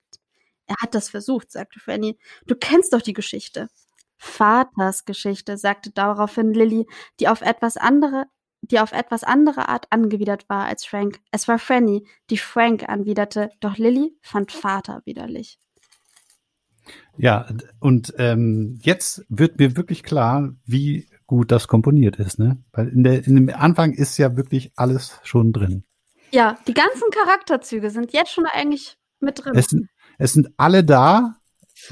Er 0.67 0.75
hat 0.81 0.93
das 0.93 1.09
versucht, 1.09 1.51
sagte 1.51 1.79
Fanny. 1.79 2.19
Du 2.45 2.55
kennst 2.55 2.93
doch 2.93 3.01
die 3.01 3.13
Geschichte. 3.13 3.69
Vaters 4.17 5.05
Geschichte, 5.05 5.57
sagte 5.57 5.91
daraufhin 5.91 6.53
Lilly, 6.53 6.87
die 7.19 7.27
auf 7.27 7.41
etwas 7.41 7.77
andere, 7.77 8.25
die 8.61 8.79
auf 8.79 8.91
etwas 8.91 9.23
andere 9.23 9.69
Art 9.69 9.87
angewidert 9.91 10.49
war 10.49 10.65
als 10.65 10.85
Frank. 10.85 11.19
Es 11.31 11.47
war 11.47 11.59
Fanny, 11.59 12.07
die 12.29 12.37
Frank 12.37 12.89
anwiderte, 12.89 13.51
doch 13.59 13.77
Lilly 13.77 14.17
fand 14.21 14.51
Vater 14.51 15.01
widerlich. 15.05 15.59
Ja, 17.17 17.47
und 17.79 18.13
ähm, 18.17 18.77
jetzt 18.81 19.25
wird 19.29 19.59
mir 19.59 19.75
wirklich 19.75 20.03
klar, 20.03 20.53
wie 20.65 21.07
gut 21.25 21.51
das 21.51 21.67
komponiert 21.67 22.17
ist, 22.17 22.39
ne? 22.39 22.63
Weil 22.71 22.87
in, 22.89 23.03
der, 23.03 23.25
in 23.25 23.35
dem 23.35 23.49
Anfang 23.49 23.93
ist 23.93 24.17
ja 24.17 24.37
wirklich 24.37 24.71
alles 24.75 25.19
schon 25.23 25.51
drin. 25.51 25.83
Ja, 26.31 26.57
die 26.67 26.73
ganzen 26.73 27.09
Charakterzüge 27.11 27.89
sind 27.89 28.13
jetzt 28.13 28.31
schon 28.31 28.45
eigentlich 28.45 28.97
mit 29.19 29.43
drin. 29.43 29.53
Es, 29.55 29.67
es 30.17 30.33
sind 30.33 30.49
alle 30.57 30.83
da. 30.83 31.37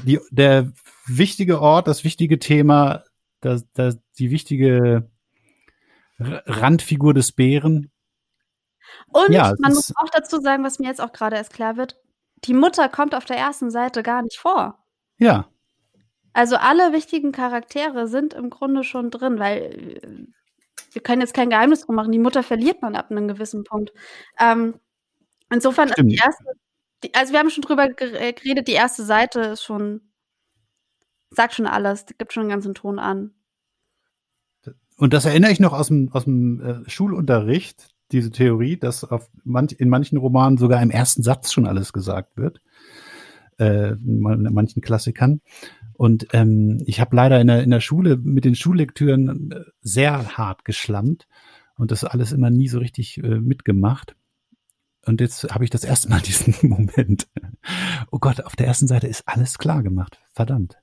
Die, 0.04 0.20
der 0.30 0.72
wichtige 1.06 1.60
Ort, 1.60 1.88
das 1.88 2.04
wichtige 2.04 2.38
Thema, 2.38 3.04
das, 3.40 3.64
das, 3.72 3.98
die 4.18 4.30
wichtige 4.30 5.10
Randfigur 6.18 7.14
des 7.14 7.32
Bären. 7.32 7.90
Und 9.08 9.32
ja, 9.32 9.54
man 9.58 9.72
muss 9.72 9.92
auch 9.96 10.10
dazu 10.10 10.40
sagen, 10.40 10.64
was 10.64 10.78
mir 10.78 10.88
jetzt 10.88 11.00
auch 11.00 11.12
gerade 11.12 11.36
erst 11.36 11.52
klar 11.52 11.76
wird, 11.76 11.96
die 12.44 12.54
Mutter 12.54 12.88
kommt 12.88 13.14
auf 13.14 13.24
der 13.24 13.36
ersten 13.36 13.70
Seite 13.70 14.02
gar 14.02 14.22
nicht 14.22 14.38
vor. 14.38 14.84
Ja. 15.18 15.48
Also 16.32 16.56
alle 16.56 16.92
wichtigen 16.92 17.32
Charaktere 17.32 18.08
sind 18.08 18.34
im 18.34 18.50
Grunde 18.50 18.84
schon 18.84 19.10
drin, 19.10 19.38
weil 19.38 19.98
äh, 20.02 20.26
wir 20.92 21.02
können 21.02 21.20
jetzt 21.20 21.34
kein 21.34 21.50
Geheimnis 21.50 21.82
drum 21.82 21.96
machen, 21.96 22.12
die 22.12 22.18
Mutter 22.18 22.42
verliert 22.42 22.82
man 22.82 22.94
ab 22.94 23.10
einem 23.10 23.28
gewissen 23.28 23.64
Punkt. 23.64 23.92
Ähm, 24.38 24.78
insofern 25.50 25.88
ist 25.88 25.96
die 25.98 26.16
erste, 26.16 26.44
die, 27.02 27.14
also 27.14 27.32
wir 27.32 27.40
haben 27.40 27.50
schon 27.50 27.62
drüber 27.62 27.88
äh, 27.98 28.32
geredet, 28.32 28.68
die 28.68 28.72
erste 28.72 29.04
Seite 29.04 29.40
ist 29.40 29.62
schon, 29.62 30.00
sagt 31.30 31.54
schon 31.54 31.66
alles, 31.66 32.06
gibt 32.18 32.32
schon 32.32 32.42
einen 32.42 32.50
ganzen 32.50 32.74
Ton 32.74 32.98
an. 32.98 33.32
Und 34.96 35.12
das 35.12 35.26
erinnere 35.26 35.52
ich 35.52 35.60
noch 35.60 35.74
aus 35.74 35.88
dem, 35.88 36.10
aus 36.12 36.24
dem 36.24 36.60
äh, 36.60 36.90
Schulunterricht, 36.90 37.88
diese 38.12 38.30
Theorie, 38.30 38.76
dass 38.76 39.04
auf 39.04 39.28
manch, 39.44 39.72
in 39.78 39.88
manchen 39.88 40.16
Romanen 40.16 40.58
sogar 40.58 40.82
im 40.82 40.90
ersten 40.90 41.22
Satz 41.22 41.52
schon 41.52 41.66
alles 41.66 41.92
gesagt 41.92 42.36
wird. 42.36 42.60
Äh, 43.58 43.92
in 43.92 44.20
manchen 44.52 44.82
Klassikern. 44.82 45.40
Und 45.94 46.28
ähm, 46.34 46.82
ich 46.84 47.00
habe 47.00 47.16
leider 47.16 47.40
in 47.40 47.46
der, 47.46 47.62
in 47.62 47.70
der 47.70 47.80
Schule 47.80 48.18
mit 48.18 48.44
den 48.44 48.54
Schullektüren 48.54 49.50
äh, 49.50 49.60
sehr 49.80 50.36
hart 50.36 50.66
geschlammt 50.66 51.26
und 51.78 51.90
das 51.90 52.04
alles 52.04 52.32
immer 52.32 52.50
nie 52.50 52.68
so 52.68 52.78
richtig 52.78 53.16
äh, 53.16 53.40
mitgemacht. 53.40 54.14
Und 55.06 55.20
jetzt 55.20 55.44
habe 55.54 55.64
ich 55.64 55.70
das 55.70 55.84
erste 55.84 56.08
Mal 56.08 56.20
diesen 56.24 56.68
Moment. 56.68 57.28
Oh 58.10 58.18
Gott, 58.18 58.40
auf 58.42 58.56
der 58.56 58.66
ersten 58.66 58.86
Seite 58.86 59.06
ist 59.06 59.26
alles 59.26 59.58
klar 59.58 59.82
gemacht. 59.82 60.18
Verdammt. 60.32 60.76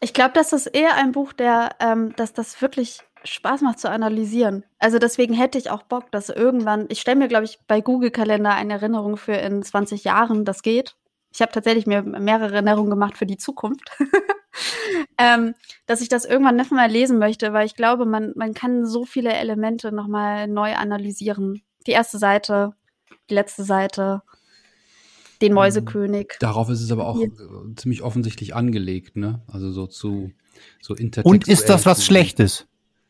Ich 0.00 0.14
glaube, 0.14 0.32
das 0.34 0.52
ist 0.52 0.66
eher 0.66 0.94
ein 0.94 1.12
Buch, 1.12 1.32
der, 1.32 1.70
ähm, 1.80 2.14
dass 2.16 2.32
das 2.32 2.60
wirklich 2.62 3.00
Spaß 3.24 3.62
macht 3.62 3.80
zu 3.80 3.90
analysieren. 3.90 4.64
Also 4.78 4.98
deswegen 4.98 5.34
hätte 5.34 5.58
ich 5.58 5.70
auch 5.70 5.82
Bock, 5.82 6.10
dass 6.12 6.28
irgendwann, 6.28 6.86
ich 6.88 7.00
stelle 7.00 7.18
mir, 7.18 7.28
glaube 7.28 7.44
ich, 7.44 7.58
bei 7.66 7.80
Google 7.80 8.10
Kalender 8.10 8.54
eine 8.54 8.74
Erinnerung 8.74 9.16
für 9.16 9.32
in 9.32 9.62
20 9.62 10.04
Jahren, 10.04 10.44
das 10.44 10.62
geht. 10.62 10.96
Ich 11.32 11.42
habe 11.42 11.52
tatsächlich 11.52 11.86
mir 11.86 12.02
mehrere 12.02 12.54
Erinnerungen 12.54 12.90
gemacht 12.90 13.18
für 13.18 13.26
die 13.26 13.36
Zukunft. 13.36 13.90
ähm, 15.18 15.54
dass 15.86 16.00
ich 16.00 16.08
das 16.08 16.24
irgendwann 16.24 16.56
nicht 16.56 16.72
mehr 16.72 16.88
lesen 16.88 17.18
möchte, 17.18 17.52
weil 17.52 17.66
ich 17.66 17.74
glaube, 17.74 18.06
man, 18.06 18.32
man 18.36 18.54
kann 18.54 18.86
so 18.86 19.04
viele 19.04 19.32
Elemente 19.32 19.92
nochmal 19.92 20.46
neu 20.46 20.74
analysieren. 20.74 21.62
Die 21.86 21.92
erste 21.92 22.18
Seite, 22.18 22.74
die 23.30 23.34
letzte 23.34 23.64
Seite, 23.64 24.22
den 25.40 25.52
mhm. 25.52 25.56
Mäusekönig. 25.56 26.34
Darauf 26.40 26.68
ist 26.70 26.82
es 26.82 26.90
aber 26.90 27.06
auch 27.06 27.16
Hier. 27.16 27.30
Ziemlich 27.76 28.02
offensichtlich 28.02 28.54
angelegt, 28.54 29.16
ne? 29.16 29.42
Also 29.46 29.70
so 29.70 29.86
zu 29.86 30.32
so 30.80 30.94
Und 31.22 31.46
ist 31.46 31.68
das 31.68 31.86
was 31.86 32.04
Schlechtes? 32.04 32.66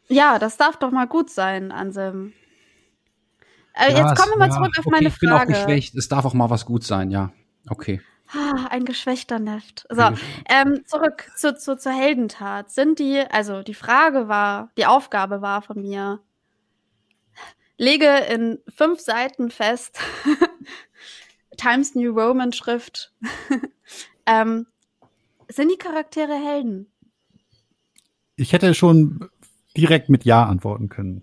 Ja, 0.09 0.39
das 0.39 0.57
darf 0.57 0.79
doch 0.79 0.91
mal 0.91 1.07
gut 1.07 1.31
sein, 1.31 1.73
Anselm. 1.73 2.33
Äh, 3.75 3.93
ja, 3.93 4.09
jetzt 4.09 4.21
kommen 4.21 4.33
wir 4.33 4.39
mal 4.39 4.49
ja, 4.49 4.55
zurück 4.55 4.73
auf 4.79 4.87
okay, 4.87 4.91
meine 4.91 5.09
ich 5.09 5.15
Frage. 5.15 5.53
Ich 5.53 5.57
bin 5.57 5.57
auch 5.57 5.67
geschwächt. 5.67 5.95
Es 5.95 6.09
darf 6.09 6.25
auch 6.25 6.35
mal 6.35 6.51
was 6.51 6.67
gut 6.67 6.85
sein, 6.85 7.11
ja. 7.11 7.33
Okay. 7.69 8.01
Ah, 8.31 8.67
ein 8.71 8.85
geschwächter 8.85 9.39
Neft. 9.39 9.87
So, 9.91 10.03
ähm, 10.49 10.83
zurück 10.85 11.31
zu, 11.37 11.57
zu, 11.57 11.77
zur 11.77 11.93
Heldentat. 11.93 12.71
Sind 12.71 12.99
die, 12.99 13.23
also 13.31 13.63
die 13.63 13.75
Frage 13.75 14.29
war, 14.29 14.71
die 14.77 14.87
Aufgabe 14.87 15.41
war 15.41 15.63
von 15.63 15.81
mir, 15.81 16.21
lege 17.79 18.09
in 18.31 18.59
fünf 18.69 19.01
Seiten 19.01 19.51
fest, 19.51 19.99
Times 21.57 21.95
New 21.95 22.13
Roman 22.13 22.53
Schrift, 22.53 23.15
ähm, 24.27 24.67
sind 25.49 25.71
die 25.71 25.79
Charaktere 25.79 26.35
Helden? 26.35 26.87
Ich 28.37 28.53
hätte 28.53 28.75
schon 28.75 29.31
direkt 29.77 30.11
mit 30.11 30.25
Ja 30.25 30.45
antworten 30.45 30.89
können. 30.89 31.23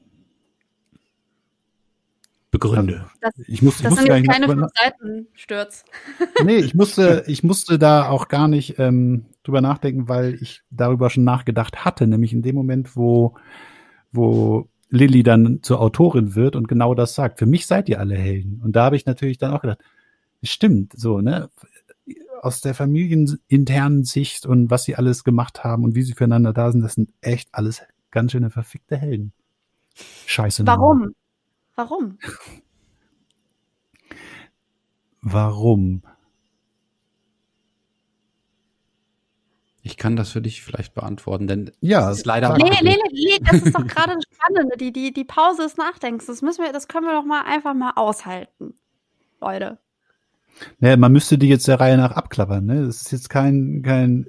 Begründe. 2.52 3.10
Das, 3.20 3.34
ich 3.48 3.62
muss, 3.62 3.82
das 3.82 3.94
ich 3.94 4.00
sind 4.00 4.28
keine 4.28 4.48
fünf 4.48 4.68
Seiten 4.74 5.28
Stürz. 5.34 5.84
Nee, 6.44 6.58
ich 6.58 6.74
musste, 6.74 7.26
ich 7.28 7.44
musste 7.44 7.78
da 7.78 8.10
auch 8.10 8.30
gar 8.30 8.48
nicht 8.48 8.80
ähm, 8.80 9.26
drüber 9.44 9.60
nachdenken, 9.60 10.08
weil 10.08 10.36
ich 10.36 10.62
darüber 10.70 11.10
schon 11.10 11.26
nachgedacht 11.26 11.84
hatte, 11.84 12.08
nämlich 12.08 12.32
in 12.32 12.42
dem 12.42 12.56
Moment, 12.56 12.96
wo, 12.96 13.36
wo 14.14 14.70
Lilly 14.96 15.24
dann 15.24 15.62
zur 15.62 15.82
Autorin 15.82 16.36
wird 16.36 16.56
und 16.56 16.68
genau 16.68 16.96
das 16.96 17.16
sagt. 17.16 17.40
Für 17.40 17.46
mich 17.46 17.68
seid 17.68 17.90
ihr 17.90 18.00
alle 18.00 18.16
Helden. 18.16 18.62
Und 18.64 18.76
da 18.76 18.86
habe 18.86 18.96
ich 18.96 19.06
natürlich 19.06 19.38
dann 19.38 19.54
auch 19.54 19.62
gedacht, 19.62 19.80
stimmt, 20.42 20.94
so, 20.96 21.22
ne? 21.22 21.50
aus 22.42 22.62
der 22.62 22.76
familieninternen 22.76 24.04
Sicht 24.04 24.46
und 24.46 24.70
was 24.70 24.84
sie 24.84 24.96
alles 24.96 25.24
gemacht 25.24 25.64
haben 25.64 25.84
und 25.84 25.96
wie 25.96 26.04
sie 26.04 26.14
füreinander 26.14 26.54
da 26.54 26.72
sind, 26.72 26.82
das 26.82 26.94
sind 26.94 27.10
echt 27.22 27.50
alles 27.52 27.82
ganz 28.12 28.32
schöne 28.32 28.52
verfickte 28.52 28.98
Helden. 28.98 29.34
Scheiße. 30.28 30.66
Warum? 30.68 31.16
Warum? 31.76 32.20
Warum? 35.22 36.04
Ich 39.86 39.98
kann 39.98 40.16
das 40.16 40.32
für 40.32 40.42
dich 40.42 40.64
vielleicht 40.64 40.96
beantworten, 40.96 41.46
denn 41.46 41.72
Ja, 41.80 42.10
es 42.10 42.18
ist 42.18 42.26
leider 42.26 42.58
Nee, 42.58 42.72
nee, 42.72 42.80
nee, 42.82 42.98
nee, 43.14 43.38
das 43.40 43.62
ist 43.62 43.76
doch 43.76 43.86
gerade 43.86 44.16
das 44.16 44.24
Spannende. 44.34 44.78
Die, 44.78 44.92
die, 44.92 45.14
die 45.14 45.24
Pause 45.24 45.62
des 45.62 45.78
Nachdenkens. 45.78 46.26
Das 46.26 46.42
müssen 46.42 46.64
wir, 46.64 46.74
das 46.74 46.88
können 46.88 47.06
wir 47.06 47.14
doch 47.14 47.24
mal 47.24 47.44
einfach 47.44 47.76
mal 47.76 47.94
aushalten. 47.96 48.74
Leute. 49.40 49.78
Naja, 50.80 50.98
man 50.98 51.12
müsste 51.12 51.38
die 51.38 51.50
jetzt 51.50 51.68
der 51.68 51.80
Reihe 51.80 51.98
nach 51.98 52.14
abklappern. 52.14 52.66
Ne? 52.66 52.84
Das 52.88 53.04
ist 53.04 53.12
jetzt 53.12 53.30
kein, 53.30 53.84
kein 53.84 54.26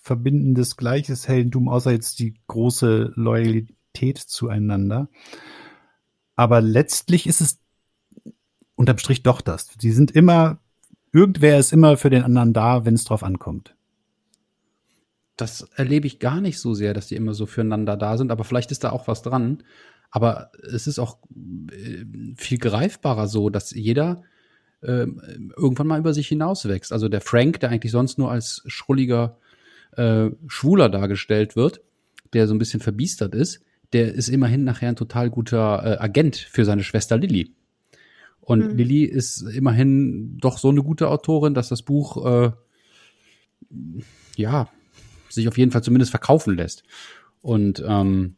verbindendes 0.00 0.78
gleiches 0.78 1.28
Heldentum, 1.28 1.68
außer 1.68 1.90
jetzt 1.90 2.18
die 2.18 2.34
große 2.46 3.12
Loyalität 3.16 4.16
zueinander. 4.16 5.10
Aber 6.36 6.62
letztlich 6.62 7.26
ist 7.26 7.42
es 7.42 7.58
unterm 8.76 8.96
Strich 8.96 9.22
doch 9.22 9.42
das. 9.42 9.68
Die 9.76 9.92
sind 9.92 10.10
immer, 10.10 10.56
irgendwer 11.12 11.58
ist 11.58 11.74
immer 11.74 11.98
für 11.98 12.08
den 12.08 12.22
anderen 12.22 12.54
da, 12.54 12.86
wenn 12.86 12.94
es 12.94 13.04
drauf 13.04 13.22
ankommt. 13.22 13.76
Das 15.36 15.62
erlebe 15.74 16.06
ich 16.06 16.18
gar 16.18 16.40
nicht 16.40 16.58
so 16.58 16.74
sehr, 16.74 16.94
dass 16.94 17.08
die 17.08 17.16
immer 17.16 17.34
so 17.34 17.46
füreinander 17.46 17.96
da 17.96 18.16
sind, 18.16 18.30
aber 18.30 18.44
vielleicht 18.44 18.70
ist 18.70 18.84
da 18.84 18.90
auch 18.90 19.06
was 19.06 19.22
dran. 19.22 19.62
Aber 20.10 20.50
es 20.62 20.86
ist 20.86 20.98
auch 20.98 21.18
äh, 21.72 22.04
viel 22.36 22.58
greifbarer 22.58 23.28
so, 23.28 23.50
dass 23.50 23.72
jeder 23.72 24.22
ähm, 24.82 25.52
irgendwann 25.56 25.86
mal 25.88 25.98
über 25.98 26.14
sich 26.14 26.28
hinauswächst. 26.28 26.92
Also 26.92 27.08
der 27.08 27.20
Frank, 27.20 27.60
der 27.60 27.70
eigentlich 27.70 27.92
sonst 27.92 28.18
nur 28.18 28.30
als 28.30 28.62
schrulliger 28.66 29.38
äh, 29.96 30.30
Schwuler 30.46 30.88
dargestellt 30.88 31.56
wird, 31.56 31.80
der 32.32 32.46
so 32.46 32.54
ein 32.54 32.58
bisschen 32.58 32.80
verbiestert 32.80 33.34
ist, 33.34 33.62
der 33.92 34.14
ist 34.14 34.28
immerhin 34.28 34.64
nachher 34.64 34.88
ein 34.90 34.96
total 34.96 35.30
guter 35.30 35.82
äh, 35.84 35.98
Agent 35.98 36.36
für 36.36 36.64
seine 36.64 36.82
Schwester 36.82 37.16
Lilly. 37.16 37.54
Und 38.40 38.72
Mhm. 38.72 38.76
Lilly 38.76 39.04
ist 39.04 39.42
immerhin 39.42 40.38
doch 40.38 40.58
so 40.58 40.68
eine 40.68 40.82
gute 40.82 41.08
Autorin, 41.08 41.54
dass 41.54 41.68
das 41.68 41.82
Buch 41.82 42.24
äh, 42.24 42.50
ja 44.36 44.68
sich 45.28 45.48
auf 45.48 45.58
jeden 45.58 45.70
Fall 45.70 45.82
zumindest 45.82 46.10
verkaufen 46.10 46.56
lässt. 46.56 46.82
Und 47.42 47.82
ähm, 47.86 48.36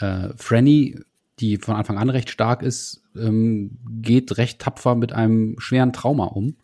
äh, 0.00 0.30
Franny, 0.36 0.98
die 1.40 1.58
von 1.58 1.76
Anfang 1.76 1.98
an 1.98 2.10
recht 2.10 2.30
stark 2.30 2.62
ist, 2.62 3.02
ähm, 3.16 3.78
geht 4.00 4.36
recht 4.38 4.60
tapfer 4.60 4.94
mit 4.94 5.12
einem 5.12 5.58
schweren 5.58 5.92
Trauma 5.92 6.26
um. 6.26 6.56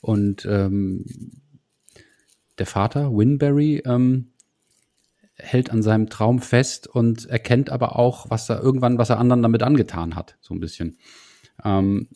Und 0.00 0.44
ähm, 0.46 1.04
der 2.58 2.66
Vater, 2.66 3.10
Winberry, 3.16 3.82
ähm, 3.84 4.28
hält 5.36 5.70
an 5.70 5.82
seinem 5.82 6.08
Traum 6.08 6.40
fest 6.40 6.86
und 6.86 7.26
erkennt 7.26 7.70
aber 7.70 7.98
auch, 7.98 8.30
was 8.30 8.48
er 8.48 8.60
irgendwann, 8.60 8.98
was 8.98 9.10
er 9.10 9.18
anderen 9.18 9.42
damit 9.42 9.62
angetan 9.62 10.14
hat, 10.14 10.36
so 10.40 10.54
ein 10.54 10.60
bisschen. 10.60 10.96
Ähm, 11.64 12.08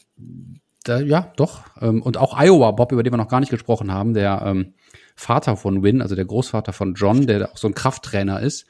da, 0.89 1.01
ja, 1.01 1.33
doch. 1.37 1.65
Ähm, 1.81 2.03
und 2.03 2.17
auch 2.17 2.39
Iowa 2.39 2.71
Bob, 2.73 2.93
über 2.93 3.03
den 3.03 3.13
wir 3.13 3.19
noch 3.19 3.29
gar 3.29 3.41
nicht 3.41 3.51
gesprochen 3.51 3.93
haben, 3.93 4.15
der 4.15 4.43
ähm, 4.45 4.75
Vater 5.15 5.57
von 5.57 5.83
Win, 5.83 6.03
also 6.03 6.15
der 6.15 6.25
Großvater 6.25 6.73
von 6.73 6.95
John, 6.95 7.27
der 7.27 7.53
auch 7.53 7.57
so 7.57 7.69
ein 7.69 7.75
Krafttrainer 7.75 8.41
ist, 8.41 8.67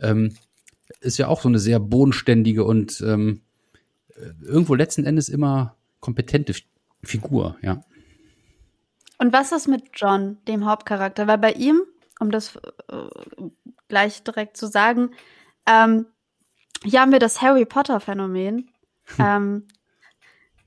ähm, 0.00 0.34
ist 1.00 1.18
ja 1.18 1.28
auch 1.28 1.40
so 1.40 1.48
eine 1.48 1.58
sehr 1.58 1.80
bodenständige 1.80 2.64
und 2.64 3.00
ähm, 3.00 3.42
irgendwo 4.42 4.74
letzten 4.74 5.04
Endes 5.04 5.28
immer 5.28 5.76
kompetente 6.00 6.54
Figur, 7.02 7.56
ja. 7.62 7.82
Und 9.18 9.32
was 9.32 9.52
ist 9.52 9.68
mit 9.68 9.84
John, 9.94 10.38
dem 10.48 10.66
Hauptcharakter? 10.66 11.26
Weil 11.26 11.38
bei 11.38 11.52
ihm, 11.52 11.82
um 12.18 12.30
das 12.30 12.56
äh, 12.56 13.48
gleich 13.88 14.22
direkt 14.24 14.56
zu 14.56 14.66
sagen, 14.66 15.10
ähm, 15.66 16.06
hier 16.82 17.00
haben 17.00 17.12
wir 17.12 17.20
das 17.20 17.40
Harry 17.40 17.64
Potter-Phänomen. 17.64 18.68
ähm, 19.18 19.66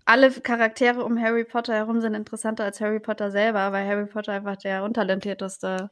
alle 0.05 0.31
Charaktere 0.31 1.03
um 1.03 1.19
Harry 1.19 1.43
Potter 1.43 1.73
herum 1.73 1.99
sind 1.99 2.13
interessanter 2.13 2.63
als 2.63 2.79
Harry 2.79 2.99
Potter 2.99 3.31
selber, 3.31 3.71
weil 3.71 3.87
Harry 3.87 4.05
Potter 4.05 4.33
einfach 4.33 4.55
der 4.55 4.83
untalentierteste 4.83 5.89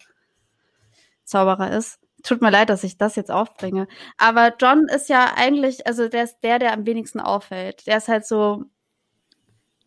Zauberer 1.23 1.71
ist. 1.71 1.99
Tut 2.23 2.41
mir 2.41 2.51
leid, 2.51 2.69
dass 2.69 2.83
ich 2.83 2.97
das 2.97 3.15
jetzt 3.15 3.31
aufbringe. 3.31 3.87
Aber 4.17 4.53
John 4.59 4.87
ist 4.87 5.09
ja 5.09 5.33
eigentlich, 5.35 5.85
also 5.87 6.07
der 6.07 6.23
ist 6.23 6.39
der, 6.41 6.59
der 6.59 6.73
am 6.73 6.85
wenigsten 6.85 7.19
auffällt. 7.19 7.85
Der 7.87 7.97
ist 7.97 8.07
halt 8.07 8.25
so 8.25 8.63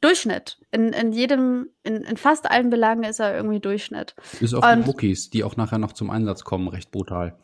Durchschnitt. 0.02 0.58
In, 0.70 0.92
in 0.92 1.12
jedem, 1.12 1.70
in, 1.82 2.02
in 2.02 2.16
fast 2.16 2.50
allen 2.50 2.68
Belangen 2.68 3.04
ist 3.04 3.20
er 3.20 3.34
irgendwie 3.34 3.60
Durchschnitt. 3.60 4.14
Bis 4.40 4.52
auf 4.52 4.64
Und- 4.64 4.82
die 4.82 4.86
Wookies, 4.86 5.30
die 5.30 5.44
auch 5.44 5.56
nachher 5.56 5.78
noch 5.78 5.92
zum 5.92 6.10
Einsatz 6.10 6.44
kommen, 6.44 6.68
recht 6.68 6.90
brutal. 6.90 7.38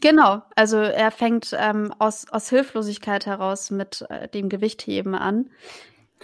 Genau, 0.00 0.42
also 0.56 0.78
er 0.78 1.12
fängt 1.12 1.54
ähm, 1.56 1.94
aus, 1.98 2.26
aus 2.30 2.48
Hilflosigkeit 2.48 3.24
heraus 3.26 3.70
mit 3.70 4.04
äh, 4.08 4.28
dem 4.28 4.48
Gewichtheben 4.48 5.14
an. 5.14 5.50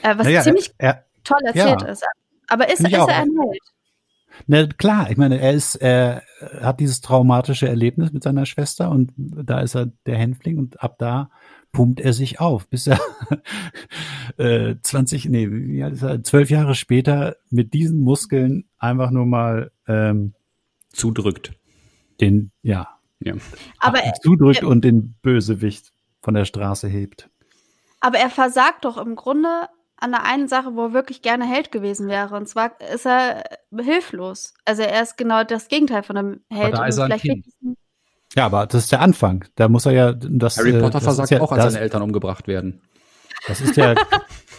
Äh, 0.03 0.17
was 0.19 0.25
Naja, 0.27 0.43
ziemlich 0.43 0.73
er, 0.79 1.05
toll 1.25 1.41
erzählt 1.45 1.83
ja. 1.83 1.89
ist. 1.89 2.05
Aber 2.49 2.69
ist, 2.73 2.81
ist 2.81 2.93
er 2.93 3.07
ein 3.09 3.29
Held? 3.39 3.61
Na 4.47 4.67
klar, 4.67 5.11
ich 5.11 5.17
meine, 5.17 5.41
er 5.41 5.53
ist, 5.53 5.75
er 5.75 6.23
hat 6.61 6.79
dieses 6.81 7.01
traumatische 7.01 7.69
Erlebnis 7.69 8.13
mit 8.13 8.23
seiner 8.23 8.47
Schwester 8.47 8.91
und 8.91 9.13
da 9.17 9.61
ist 9.61 9.75
er 9.75 9.87
der 10.07 10.17
Hänfling 10.17 10.59
und 10.59 10.81
ab 10.83 10.97
da 10.99 11.31
pumpt 11.73 12.01
er 12.01 12.13
sich 12.13 12.39
auf, 12.41 12.69
bis 12.69 12.87
er 12.87 13.01
äh, 14.39 14.77
20, 14.83 15.27
nee, 15.29 15.49
wie 15.51 15.83
alt 15.83 15.95
ist 15.95 16.03
er, 16.03 16.23
zwölf 16.23 16.51
Jahre 16.51 16.75
später 16.75 17.37
mit 17.51 17.75
diesen 17.75 18.01
Muskeln 18.01 18.69
einfach 18.79 19.11
nur 19.11 19.27
mal 19.27 19.71
ähm, 19.87 20.35
Zudrückt. 20.93 21.53
den, 22.21 22.51
ja, 22.63 22.89
Ja. 23.21 23.35
Aber, 23.81 23.99
er- 24.03 24.15
zudrückt 24.15 24.63
er- 24.63 24.69
und 24.69 24.85
den 24.85 25.15
Bösewicht 25.23 25.93
von 26.23 26.35
der 26.35 26.45
Straße 26.45 26.89
hebt. 26.89 27.29
aber 28.01 28.19
er 28.19 28.31
versagt 28.31 28.85
doch 28.85 28.97
im 28.99 29.17
Grunde 29.17 29.69
an 30.01 30.13
der 30.13 30.25
einen 30.25 30.49
Sache, 30.49 30.75
wo 30.75 30.87
er 30.87 30.93
wirklich 30.93 31.23
gerne 31.23 31.45
Held 31.45 31.73
gewesen 31.73 32.09
wäre. 32.09 32.35
Und 32.37 32.49
zwar 32.49 32.73
ist 32.93 33.07
er 33.07 33.45
hilflos. 33.77 34.55
Also 34.65 34.83
er 34.83 35.03
ist 35.03 35.17
genau 35.17 35.45
das 35.45 35.69
Gegenteil 35.69 36.03
von 36.03 36.17
einem 36.17 36.41
Held. 36.51 36.75
da 36.75 36.83
und 36.83 36.89
ist 36.89 36.99
er 36.99 37.05
ein 37.07 37.19
Kind. 37.19 37.47
Ja, 38.35 38.47
aber 38.47 38.67
das 38.67 38.85
ist 38.85 38.93
der 38.93 39.01
Anfang. 39.01 39.45
Da 39.57 39.69
muss 39.69 39.87
er 39.87 39.93
ja 39.93 40.13
das. 40.13 40.59
Harry 40.59 40.71
äh, 40.71 40.81
Potter 40.81 40.93
das 40.93 41.05
versagt 41.05 41.31
ja, 41.31 41.41
auch, 41.41 41.51
als 41.51 41.65
das, 41.65 41.73
seine 41.73 41.83
Eltern 41.83 42.03
umgebracht 42.03 42.47
werden. 42.47 42.83
Das 43.47 43.61
ist 43.61 43.77
ja, 43.77 43.95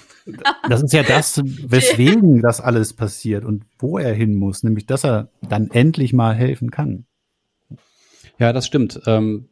das 0.69 0.83
ist 0.83 0.93
ja 0.93 1.03
das, 1.03 1.41
weswegen 1.43 2.41
das 2.41 2.59
alles 2.59 2.93
passiert 2.93 3.45
und 3.45 3.65
wo 3.77 3.97
er 3.97 4.13
hin 4.13 4.35
muss, 4.35 4.63
nämlich 4.63 4.85
dass 4.85 5.05
er 5.05 5.29
dann 5.41 5.69
endlich 5.69 6.13
mal 6.13 6.33
helfen 6.33 6.71
kann. 6.71 7.05
Ja, 8.39 8.53
das 8.53 8.65
stimmt. 8.65 9.01
Ähm, 9.05 9.49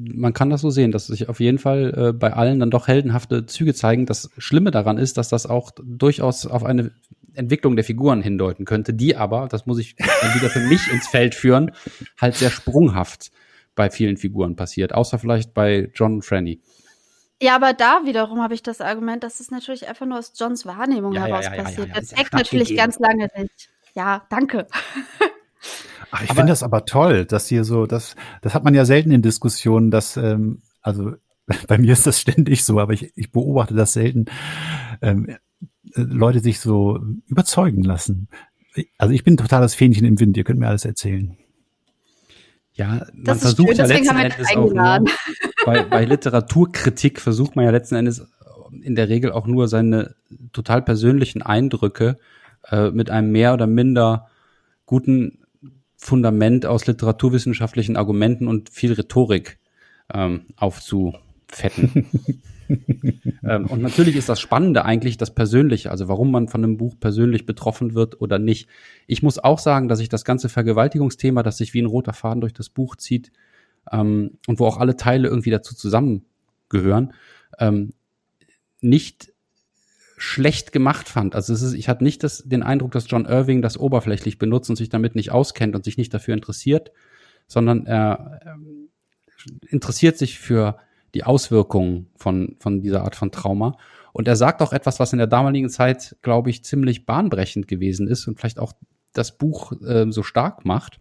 man 0.00 0.32
kann 0.32 0.50
das 0.50 0.60
so 0.60 0.70
sehen, 0.70 0.92
dass 0.92 1.06
sich 1.08 1.28
auf 1.28 1.40
jeden 1.40 1.58
Fall 1.58 1.94
äh, 1.96 2.12
bei 2.12 2.32
allen 2.32 2.60
dann 2.60 2.70
doch 2.70 2.88
heldenhafte 2.88 3.46
Züge 3.46 3.74
zeigen. 3.74 4.06
Das 4.06 4.30
Schlimme 4.38 4.70
daran 4.70 4.98
ist, 4.98 5.16
dass 5.16 5.28
das 5.28 5.46
auch 5.46 5.70
durchaus 5.82 6.46
auf 6.46 6.64
eine 6.64 6.92
Entwicklung 7.34 7.76
der 7.76 7.84
Figuren 7.84 8.22
hindeuten 8.22 8.64
könnte, 8.64 8.94
die 8.94 9.16
aber, 9.16 9.48
das 9.48 9.66
muss 9.66 9.78
ich 9.78 9.96
dann 9.96 10.34
wieder 10.34 10.50
für 10.50 10.60
mich 10.60 10.90
ins 10.92 11.06
Feld 11.08 11.34
führen, 11.34 11.72
halt 12.20 12.34
sehr 12.34 12.50
sprunghaft 12.50 13.30
bei 13.74 13.90
vielen 13.90 14.16
Figuren 14.16 14.56
passiert, 14.56 14.92
außer 14.92 15.18
vielleicht 15.18 15.54
bei 15.54 15.90
John 15.94 16.14
und 16.14 16.24
Franny. 16.24 16.60
Ja, 17.40 17.54
aber 17.54 17.72
da 17.72 18.00
wiederum 18.04 18.42
habe 18.42 18.54
ich 18.54 18.64
das 18.64 18.80
Argument, 18.80 19.22
dass 19.22 19.38
es 19.38 19.52
natürlich 19.52 19.88
einfach 19.88 20.06
nur 20.06 20.18
aus 20.18 20.32
Johns 20.36 20.66
Wahrnehmung 20.66 21.12
Ja, 21.12 21.26
heraus 21.26 21.44
ja, 21.44 21.54
ja, 21.54 21.62
passiert. 21.62 21.88
ja, 21.88 21.94
Das 21.94 22.08
checkt 22.10 22.32
natürlich 22.32 22.68
stattgegeben. 22.70 22.76
ganz 22.76 22.98
lange 22.98 23.28
nicht. 23.36 23.70
Ja, 23.94 24.26
danke. 24.30 24.66
Ach, 26.10 26.22
ich 26.22 26.28
finde 26.28 26.46
das 26.46 26.62
aber 26.62 26.84
toll, 26.84 27.24
dass 27.24 27.48
hier 27.48 27.64
so, 27.64 27.86
das, 27.86 28.16
das 28.42 28.54
hat 28.54 28.64
man 28.64 28.74
ja 28.74 28.84
selten 28.84 29.10
in 29.10 29.22
Diskussionen, 29.22 29.90
dass, 29.90 30.16
ähm, 30.16 30.62
also 30.80 31.12
bei 31.68 31.78
mir 31.78 31.92
ist 31.92 32.06
das 32.06 32.20
ständig 32.20 32.64
so, 32.64 32.78
aber 32.78 32.92
ich, 32.92 33.12
ich 33.16 33.32
beobachte 33.32 33.74
das 33.74 33.92
selten, 33.92 34.26
ähm, 35.02 35.28
äh, 35.28 35.36
Leute 35.94 36.40
sich 36.40 36.60
so 36.60 37.00
überzeugen 37.26 37.82
lassen. 37.82 38.28
Also 38.96 39.12
ich 39.12 39.24
bin 39.24 39.36
totales 39.36 39.74
Fähnchen 39.74 40.06
im 40.06 40.20
Wind, 40.20 40.36
ihr 40.36 40.44
könnt 40.44 40.60
mir 40.60 40.68
alles 40.68 40.84
erzählen. 40.84 41.36
Ja, 42.72 43.06
man 43.12 43.24
Das 43.24 43.36
ist 43.38 43.42
versucht 43.42 43.68
schön, 43.70 43.76
ja 43.78 43.86
deswegen 43.86 44.04
letzten 44.04 44.16
haben 44.16 44.22
wir 44.22 44.28
dich 44.28 44.38
Endes 44.38 44.50
auch 44.50 44.54
nur, 44.56 44.64
eingeladen. 44.64 45.08
bei, 45.66 45.82
bei 45.82 46.04
Literaturkritik 46.04 47.20
versucht 47.20 47.56
man 47.56 47.64
ja 47.64 47.70
letzten 47.72 47.96
Endes 47.96 48.26
in 48.82 48.94
der 48.94 49.08
Regel 49.08 49.32
auch 49.32 49.46
nur 49.46 49.66
seine 49.66 50.14
total 50.52 50.82
persönlichen 50.82 51.42
Eindrücke 51.42 52.18
äh, 52.70 52.90
mit 52.90 53.10
einem 53.10 53.32
mehr 53.32 53.54
oder 53.54 53.66
minder 53.66 54.28
guten 54.86 55.40
Fundament 55.98 56.64
aus 56.64 56.86
literaturwissenschaftlichen 56.86 57.96
Argumenten 57.96 58.46
und 58.46 58.70
viel 58.70 58.92
Rhetorik 58.92 59.58
ähm, 60.14 60.46
aufzufetten. 60.56 62.06
ähm, 63.44 63.66
und 63.66 63.82
natürlich 63.82 64.14
ist 64.14 64.28
das 64.28 64.40
Spannende 64.40 64.84
eigentlich 64.84 65.16
das 65.16 65.34
Persönliche, 65.34 65.90
also 65.90 66.08
warum 66.08 66.30
man 66.30 66.48
von 66.48 66.62
einem 66.62 66.76
Buch 66.76 66.94
persönlich 66.98 67.46
betroffen 67.46 67.94
wird 67.94 68.20
oder 68.20 68.38
nicht. 68.38 68.68
Ich 69.08 69.24
muss 69.24 69.38
auch 69.38 69.58
sagen, 69.58 69.88
dass 69.88 69.98
ich 69.98 70.08
das 70.08 70.24
ganze 70.24 70.48
Vergewaltigungsthema, 70.48 71.42
das 71.42 71.58
sich 71.58 71.74
wie 71.74 71.82
ein 71.82 71.86
roter 71.86 72.12
Faden 72.12 72.40
durch 72.40 72.54
das 72.54 72.68
Buch 72.68 72.94
zieht, 72.94 73.32
ähm, 73.90 74.38
und 74.46 74.60
wo 74.60 74.66
auch 74.66 74.78
alle 74.78 74.96
Teile 74.96 75.28
irgendwie 75.28 75.50
dazu 75.50 75.74
zusammengehören, 75.74 77.12
ähm, 77.58 77.92
nicht 78.80 79.32
schlecht 80.18 80.72
gemacht 80.72 81.08
fand. 81.08 81.34
Also 81.34 81.52
es 81.52 81.62
ist, 81.62 81.74
ich 81.74 81.88
hatte 81.88 82.04
nicht 82.04 82.22
das, 82.22 82.42
den 82.44 82.62
Eindruck, 82.62 82.92
dass 82.92 83.08
John 83.08 83.24
Irving 83.24 83.62
das 83.62 83.78
oberflächlich 83.78 84.38
benutzt 84.38 84.68
und 84.68 84.76
sich 84.76 84.88
damit 84.88 85.14
nicht 85.14 85.30
auskennt 85.32 85.74
und 85.74 85.84
sich 85.84 85.96
nicht 85.96 86.12
dafür 86.12 86.34
interessiert, 86.34 86.92
sondern 87.46 87.86
er 87.86 88.40
ähm, 88.44 88.88
interessiert 89.68 90.18
sich 90.18 90.38
für 90.38 90.78
die 91.14 91.24
Auswirkungen 91.24 92.08
von, 92.16 92.56
von 92.58 92.82
dieser 92.82 93.04
Art 93.04 93.16
von 93.16 93.30
Trauma. 93.30 93.76
Und 94.12 94.28
er 94.28 94.36
sagt 94.36 94.60
auch 94.62 94.72
etwas, 94.72 95.00
was 95.00 95.12
in 95.12 95.18
der 95.18 95.26
damaligen 95.26 95.70
Zeit, 95.70 96.16
glaube 96.22 96.50
ich, 96.50 96.64
ziemlich 96.64 97.06
bahnbrechend 97.06 97.68
gewesen 97.68 98.08
ist 98.08 98.26
und 98.26 98.38
vielleicht 98.38 98.58
auch 98.58 98.72
das 99.12 99.38
Buch 99.38 99.72
äh, 99.82 100.06
so 100.10 100.22
stark 100.22 100.64
macht. 100.64 101.00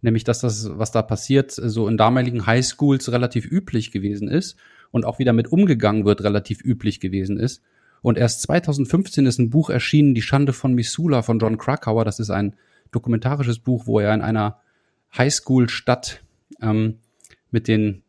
Nämlich, 0.00 0.24
dass 0.24 0.40
das, 0.40 0.68
was 0.78 0.90
da 0.90 1.02
passiert, 1.02 1.50
so 1.50 1.88
in 1.88 1.96
damaligen 1.96 2.46
Highschools 2.46 3.10
relativ 3.10 3.50
üblich 3.50 3.90
gewesen 3.90 4.28
ist 4.28 4.56
und 4.90 5.04
auch 5.04 5.18
wieder 5.18 5.32
mit 5.32 5.50
umgegangen 5.50 6.04
wird, 6.04 6.22
relativ 6.22 6.62
üblich 6.62 7.00
gewesen 7.00 7.38
ist. 7.38 7.62
Und 8.04 8.18
erst 8.18 8.42
2015 8.42 9.24
ist 9.24 9.38
ein 9.38 9.48
Buch 9.48 9.70
erschienen, 9.70 10.14
Die 10.14 10.20
Schande 10.20 10.52
von 10.52 10.74
Missoula 10.74 11.22
von 11.22 11.38
John 11.38 11.56
Krakauer. 11.56 12.04
Das 12.04 12.20
ist 12.20 12.28
ein 12.28 12.54
dokumentarisches 12.90 13.60
Buch, 13.60 13.86
wo 13.86 13.98
er 13.98 14.12
in 14.12 14.20
einer 14.20 14.60
Highschool-Stadt 15.16 16.22
ähm, 16.60 16.98
mit 17.50 17.66
den 17.66 18.02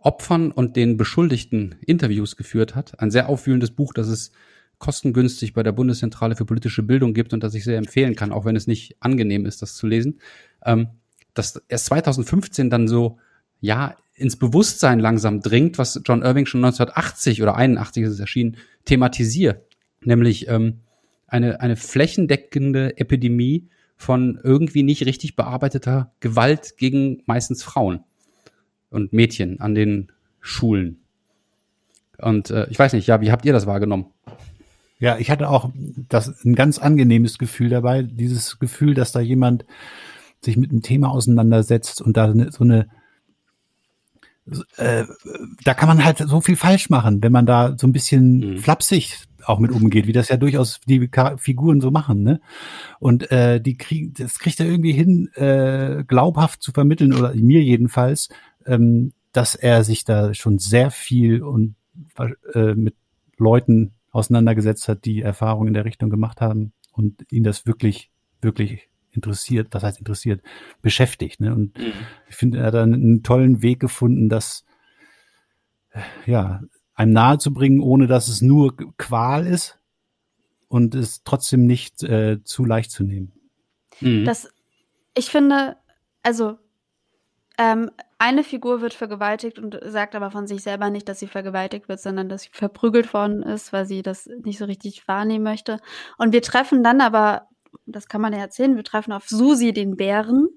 Opfern 0.00 0.50
und 0.50 0.74
den 0.74 0.96
Beschuldigten 0.96 1.76
Interviews 1.86 2.36
geführt 2.36 2.74
hat. 2.74 2.98
Ein 2.98 3.12
sehr 3.12 3.28
aufwühlendes 3.28 3.70
Buch, 3.70 3.94
das 3.94 4.08
es 4.08 4.32
kostengünstig 4.78 5.54
bei 5.54 5.62
der 5.62 5.70
Bundeszentrale 5.70 6.34
für 6.34 6.44
politische 6.44 6.82
Bildung 6.82 7.14
gibt 7.14 7.32
und 7.32 7.44
das 7.44 7.54
ich 7.54 7.62
sehr 7.62 7.78
empfehlen 7.78 8.16
kann, 8.16 8.32
auch 8.32 8.46
wenn 8.46 8.56
es 8.56 8.66
nicht 8.66 8.96
angenehm 8.98 9.46
ist, 9.46 9.62
das 9.62 9.76
zu 9.76 9.86
lesen. 9.86 10.18
Ähm, 10.64 10.88
dass 11.34 11.62
erst 11.68 11.86
2015 11.86 12.68
dann 12.68 12.88
so, 12.88 13.20
ja, 13.60 13.94
ins 14.16 14.36
Bewusstsein 14.36 14.98
langsam 14.98 15.40
dringt, 15.40 15.78
was 15.78 16.00
John 16.04 16.22
Irving 16.22 16.46
schon 16.46 16.64
1980 16.64 17.42
oder 17.42 17.54
81 17.54 18.02
ist 18.02 18.12
es 18.14 18.20
erschienen, 18.20 18.56
thematisiert. 18.86 19.62
Nämlich 20.00 20.48
ähm, 20.48 20.80
eine, 21.26 21.60
eine 21.60 21.76
flächendeckende 21.76 22.96
Epidemie 22.96 23.68
von 23.96 24.38
irgendwie 24.42 24.82
nicht 24.82 25.04
richtig 25.04 25.36
bearbeiteter 25.36 26.12
Gewalt 26.20 26.76
gegen 26.78 27.22
meistens 27.26 27.62
Frauen 27.62 28.00
und 28.90 29.12
Mädchen 29.12 29.60
an 29.60 29.74
den 29.74 30.12
Schulen. 30.40 31.00
Und 32.18 32.50
äh, 32.50 32.66
ich 32.70 32.78
weiß 32.78 32.92
nicht, 32.94 33.06
ja, 33.06 33.20
wie 33.20 33.30
habt 33.30 33.44
ihr 33.44 33.52
das 33.52 33.66
wahrgenommen? 33.66 34.06
Ja, 34.98 35.18
ich 35.18 35.30
hatte 35.30 35.50
auch 35.50 35.70
das 36.08 36.44
ein 36.44 36.54
ganz 36.54 36.78
angenehmes 36.78 37.38
Gefühl 37.38 37.68
dabei, 37.68 38.02
dieses 38.02 38.58
Gefühl, 38.58 38.94
dass 38.94 39.12
da 39.12 39.20
jemand 39.20 39.66
sich 40.40 40.56
mit 40.56 40.70
einem 40.70 40.82
Thema 40.82 41.10
auseinandersetzt 41.10 42.00
und 42.00 42.16
da 42.16 42.32
so 42.50 42.64
eine 42.64 42.88
äh, 44.76 45.04
da 45.64 45.74
kann 45.74 45.88
man 45.88 46.04
halt 46.04 46.18
so 46.18 46.40
viel 46.40 46.56
falsch 46.56 46.90
machen, 46.90 47.22
wenn 47.22 47.32
man 47.32 47.46
da 47.46 47.76
so 47.76 47.86
ein 47.86 47.92
bisschen 47.92 48.54
mhm. 48.54 48.58
flapsig 48.58 49.26
auch 49.44 49.58
mit 49.58 49.70
umgeht, 49.70 50.06
wie 50.06 50.12
das 50.12 50.28
ja 50.28 50.36
durchaus 50.36 50.80
die 50.86 51.08
Figuren 51.36 51.80
so 51.80 51.90
machen, 51.90 52.22
ne? 52.22 52.40
Und 52.98 53.30
äh, 53.30 53.60
die 53.60 53.76
kriegen, 53.76 54.12
das 54.14 54.38
kriegt 54.38 54.58
er 54.58 54.66
irgendwie 54.66 54.92
hin, 54.92 55.28
äh, 55.34 56.04
glaubhaft 56.06 56.62
zu 56.62 56.72
vermitteln 56.72 57.12
oder 57.12 57.34
mir 57.34 57.62
jedenfalls, 57.62 58.28
ähm, 58.66 59.12
dass 59.32 59.54
er 59.54 59.84
sich 59.84 60.04
da 60.04 60.34
schon 60.34 60.58
sehr 60.58 60.90
viel 60.90 61.42
und 61.42 61.76
äh, 62.54 62.74
mit 62.74 62.96
Leuten 63.38 63.92
auseinandergesetzt 64.10 64.88
hat, 64.88 65.04
die 65.04 65.20
Erfahrungen 65.20 65.68
in 65.68 65.74
der 65.74 65.84
Richtung 65.84 66.10
gemacht 66.10 66.40
haben 66.40 66.72
und 66.92 67.30
ihn 67.30 67.44
das 67.44 67.66
wirklich, 67.66 68.10
wirklich 68.40 68.88
interessiert, 69.16 69.68
was 69.72 69.82
heißt 69.82 69.98
interessiert, 69.98 70.42
beschäftigt. 70.82 71.40
Ne? 71.40 71.52
Und 71.54 71.76
mhm. 71.78 71.92
ich 72.28 72.36
finde, 72.36 72.58
er 72.58 72.66
hat 72.66 72.74
dann 72.74 72.94
einen 72.94 73.22
tollen 73.22 73.62
Weg 73.62 73.80
gefunden, 73.80 74.28
das 74.28 74.64
ja, 76.26 76.62
einem 76.94 77.12
nahe 77.12 77.38
zu 77.38 77.52
bringen, 77.52 77.80
ohne 77.80 78.06
dass 78.06 78.28
es 78.28 78.42
nur 78.42 78.76
Qual 78.96 79.46
ist 79.46 79.78
und 80.68 80.94
es 80.94 81.22
trotzdem 81.24 81.66
nicht 81.66 82.02
äh, 82.02 82.42
zu 82.44 82.64
leicht 82.64 82.90
zu 82.90 83.04
nehmen. 83.04 83.32
Mhm. 84.00 84.24
Das, 84.24 84.48
ich 85.14 85.30
finde, 85.30 85.76
also 86.22 86.58
ähm, 87.58 87.90
eine 88.18 88.44
Figur 88.44 88.80
wird 88.80 88.94
vergewaltigt 88.94 89.58
und 89.58 89.78
sagt 89.84 90.14
aber 90.14 90.30
von 90.30 90.46
sich 90.46 90.62
selber 90.62 90.90
nicht, 90.90 91.08
dass 91.08 91.18
sie 91.18 91.26
vergewaltigt 91.26 91.88
wird, 91.88 92.00
sondern 92.00 92.28
dass 92.28 92.42
sie 92.42 92.50
verprügelt 92.52 93.12
worden 93.12 93.42
ist, 93.42 93.72
weil 93.72 93.86
sie 93.86 94.02
das 94.02 94.26
nicht 94.42 94.58
so 94.58 94.64
richtig 94.64 95.06
wahrnehmen 95.06 95.44
möchte. 95.44 95.80
Und 96.16 96.32
wir 96.32 96.42
treffen 96.42 96.82
dann 96.82 97.00
aber 97.00 97.48
das 97.86 98.08
kann 98.08 98.20
man 98.20 98.32
ja 98.32 98.38
erzählen, 98.38 98.76
wir 98.76 98.84
treffen 98.84 99.12
auf 99.12 99.28
Susi 99.28 99.72
den 99.72 99.96
Bären. 99.96 100.48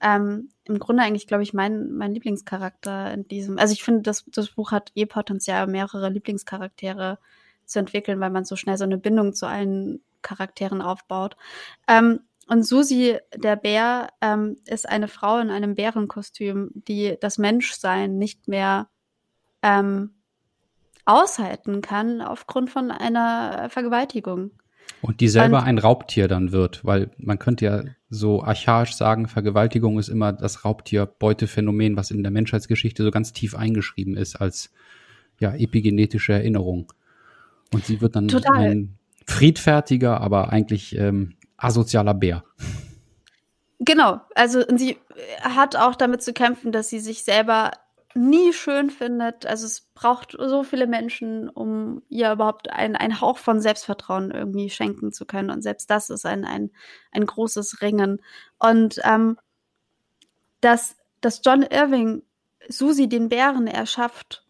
Ähm, 0.00 0.50
Im 0.64 0.78
Grunde 0.78 1.02
eigentlich, 1.02 1.26
glaube 1.26 1.42
ich, 1.42 1.54
mein, 1.54 1.92
mein 1.92 2.12
Lieblingscharakter 2.12 3.12
in 3.12 3.26
diesem. 3.28 3.58
Also 3.58 3.72
ich 3.72 3.82
finde, 3.82 4.02
das, 4.02 4.24
das 4.26 4.50
Buch 4.50 4.72
hat 4.72 4.92
eh 4.94 5.06
Potenzial, 5.06 5.66
mehrere 5.66 6.10
Lieblingscharaktere 6.10 7.18
zu 7.64 7.78
entwickeln, 7.78 8.20
weil 8.20 8.30
man 8.30 8.44
so 8.44 8.56
schnell 8.56 8.76
so 8.76 8.84
eine 8.84 8.98
Bindung 8.98 9.34
zu 9.34 9.46
allen 9.46 10.02
Charakteren 10.22 10.82
aufbaut. 10.82 11.36
Ähm, 11.88 12.20
und 12.46 12.64
Susi, 12.64 13.18
der 13.34 13.56
Bär, 13.56 14.08
ähm, 14.20 14.58
ist 14.66 14.88
eine 14.88 15.08
Frau 15.08 15.38
in 15.38 15.50
einem 15.50 15.74
Bärenkostüm, 15.74 16.70
die 16.74 17.16
das 17.20 17.38
Menschsein 17.38 18.18
nicht 18.18 18.48
mehr 18.48 18.88
ähm, 19.62 20.14
aushalten 21.06 21.80
kann 21.80 22.20
aufgrund 22.20 22.70
von 22.70 22.90
einer 22.90 23.68
Vergewaltigung. 23.70 24.50
Und 25.00 25.20
die 25.20 25.28
selber 25.28 25.58
und, 25.58 25.64
ein 25.64 25.78
Raubtier 25.78 26.28
dann 26.28 26.50
wird, 26.50 26.84
weil 26.84 27.10
man 27.18 27.38
könnte 27.38 27.64
ja 27.66 27.82
so 28.08 28.42
archaisch 28.42 28.94
sagen, 28.94 29.28
Vergewaltigung 29.28 29.98
ist 29.98 30.08
immer 30.08 30.32
das 30.32 30.64
Raubtier-Beutephänomen, 30.64 31.96
was 31.96 32.10
in 32.10 32.22
der 32.22 32.32
Menschheitsgeschichte 32.32 33.02
so 33.04 33.10
ganz 33.10 33.32
tief 33.32 33.54
eingeschrieben 33.54 34.16
ist 34.16 34.36
als 34.36 34.72
ja 35.38 35.54
epigenetische 35.54 36.32
Erinnerung. 36.32 36.92
Und 37.72 37.84
sie 37.84 38.00
wird 38.00 38.16
dann 38.16 38.28
total. 38.28 38.58
ein 38.58 38.98
friedfertiger, 39.26 40.20
aber 40.20 40.50
eigentlich 40.50 40.96
ähm, 40.96 41.34
asozialer 41.56 42.14
Bär. 42.14 42.44
Genau, 43.80 44.20
also 44.34 44.62
sie 44.76 44.96
hat 45.42 45.76
auch 45.76 45.96
damit 45.96 46.22
zu 46.22 46.32
kämpfen, 46.32 46.72
dass 46.72 46.88
sie 46.88 47.00
sich 47.00 47.24
selber 47.24 47.72
nie 48.14 48.52
schön 48.52 48.90
findet. 48.90 49.46
Also 49.46 49.66
es 49.66 49.82
braucht 49.94 50.36
so 50.38 50.62
viele 50.62 50.86
Menschen, 50.86 51.48
um 51.48 52.02
ihr 52.08 52.32
überhaupt 52.32 52.70
einen, 52.70 52.96
einen 52.96 53.20
Hauch 53.20 53.38
von 53.38 53.60
Selbstvertrauen 53.60 54.30
irgendwie 54.30 54.70
schenken 54.70 55.12
zu 55.12 55.26
können. 55.26 55.50
Und 55.50 55.62
selbst 55.62 55.90
das 55.90 56.10
ist 56.10 56.24
ein, 56.24 56.44
ein, 56.44 56.70
ein 57.12 57.26
großes 57.26 57.82
Ringen. 57.82 58.20
Und 58.58 59.00
ähm, 59.04 59.36
dass, 60.60 60.96
dass 61.20 61.40
John 61.44 61.62
Irving 61.62 62.22
Susi 62.68 63.08
den 63.08 63.28
Bären 63.28 63.66
erschafft 63.66 64.44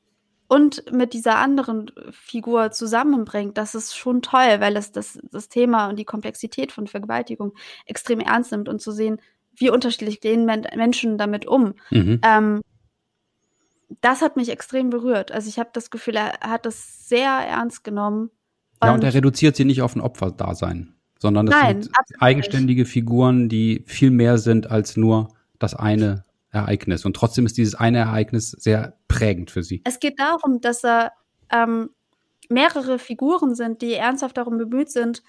und 0.46 0.92
mit 0.92 1.14
dieser 1.14 1.36
anderen 1.38 1.90
Figur 2.10 2.70
zusammenbringt, 2.70 3.58
das 3.58 3.74
ist 3.74 3.96
schon 3.96 4.22
toll, 4.22 4.60
weil 4.60 4.76
es 4.76 4.92
das, 4.92 5.18
das 5.32 5.48
Thema 5.48 5.88
und 5.88 5.98
die 5.98 6.04
Komplexität 6.04 6.70
von 6.70 6.86
Vergewaltigung 6.86 7.54
extrem 7.86 8.20
ernst 8.20 8.52
nimmt 8.52 8.68
und 8.68 8.80
zu 8.80 8.92
sehen, 8.92 9.20
wie 9.56 9.70
unterschiedlich 9.70 10.20
gehen 10.20 10.44
Menschen 10.44 11.18
damit 11.18 11.46
um. 11.46 11.74
Mhm. 11.90 12.20
Ähm, 12.22 12.60
das 14.00 14.22
hat 14.22 14.36
mich 14.36 14.48
extrem 14.48 14.90
berührt. 14.90 15.32
Also 15.32 15.48
ich 15.48 15.58
habe 15.58 15.70
das 15.72 15.90
Gefühl, 15.90 16.16
er 16.16 16.38
hat 16.40 16.66
das 16.66 17.08
sehr 17.08 17.30
ernst 17.30 17.84
genommen. 17.84 18.30
Und 18.80 18.88
ja, 18.88 18.94
und 18.94 19.04
er 19.04 19.14
reduziert 19.14 19.56
sie 19.56 19.64
nicht 19.64 19.82
auf 19.82 19.94
ein 19.94 20.00
Opferdasein, 20.00 20.94
sondern 21.18 21.46
das 21.46 21.54
Nein, 21.60 21.82
sind 21.82 21.94
eigenständige 22.18 22.82
nicht. 22.82 22.92
Figuren, 22.92 23.48
die 23.48 23.84
viel 23.86 24.10
mehr 24.10 24.38
sind 24.38 24.70
als 24.70 24.96
nur 24.96 25.28
das 25.58 25.74
eine 25.74 26.24
Ereignis. 26.50 27.04
Und 27.04 27.16
trotzdem 27.16 27.46
ist 27.46 27.56
dieses 27.56 27.74
eine 27.74 27.98
Ereignis 27.98 28.50
sehr 28.50 28.96
prägend 29.08 29.50
für 29.50 29.62
sie. 29.62 29.82
Es 29.84 30.00
geht 30.00 30.18
darum, 30.18 30.60
dass 30.60 30.84
er 30.84 31.12
ähm, 31.50 31.90
mehrere 32.48 32.98
Figuren 32.98 33.54
sind, 33.54 33.82
die 33.82 33.94
ernsthaft 33.94 34.36
darum 34.36 34.58
bemüht 34.58 34.90
sind, 34.90 35.22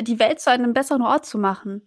die 0.00 0.18
Welt 0.18 0.40
zu 0.40 0.50
einem 0.50 0.72
besseren 0.72 1.02
Ort 1.02 1.26
zu 1.26 1.38
machen. 1.38 1.82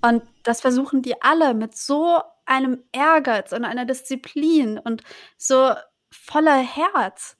Und 0.00 0.22
das 0.42 0.60
versuchen 0.60 1.02
die 1.02 1.20
alle 1.22 1.54
mit 1.54 1.76
so 1.76 2.20
einem 2.44 2.82
Ehrgeiz 2.92 3.52
und 3.52 3.64
einer 3.64 3.84
Disziplin 3.84 4.78
und 4.78 5.02
so 5.36 5.72
voller 6.10 6.58
Herz. 6.58 7.36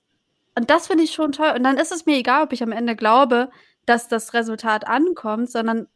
Und 0.55 0.71
das 0.71 0.87
finde 0.87 1.05
ich 1.05 1.13
schon 1.13 1.33
toll. 1.33 1.53
Und 1.57 1.63
dann 1.65 1.79
ist 1.79 1.93
es 1.93 2.07
mir 2.07 2.17
egal, 2.17 2.45
ob 2.45 2.53
ich 2.53 2.63
am 2.63 2.73
Ende 2.73 2.97
glaube, 2.97 3.51
dass 3.87 4.09
das 4.09 4.35
Resultat 4.35 4.87
ankommt, 4.87 5.51
sondern 5.51 5.87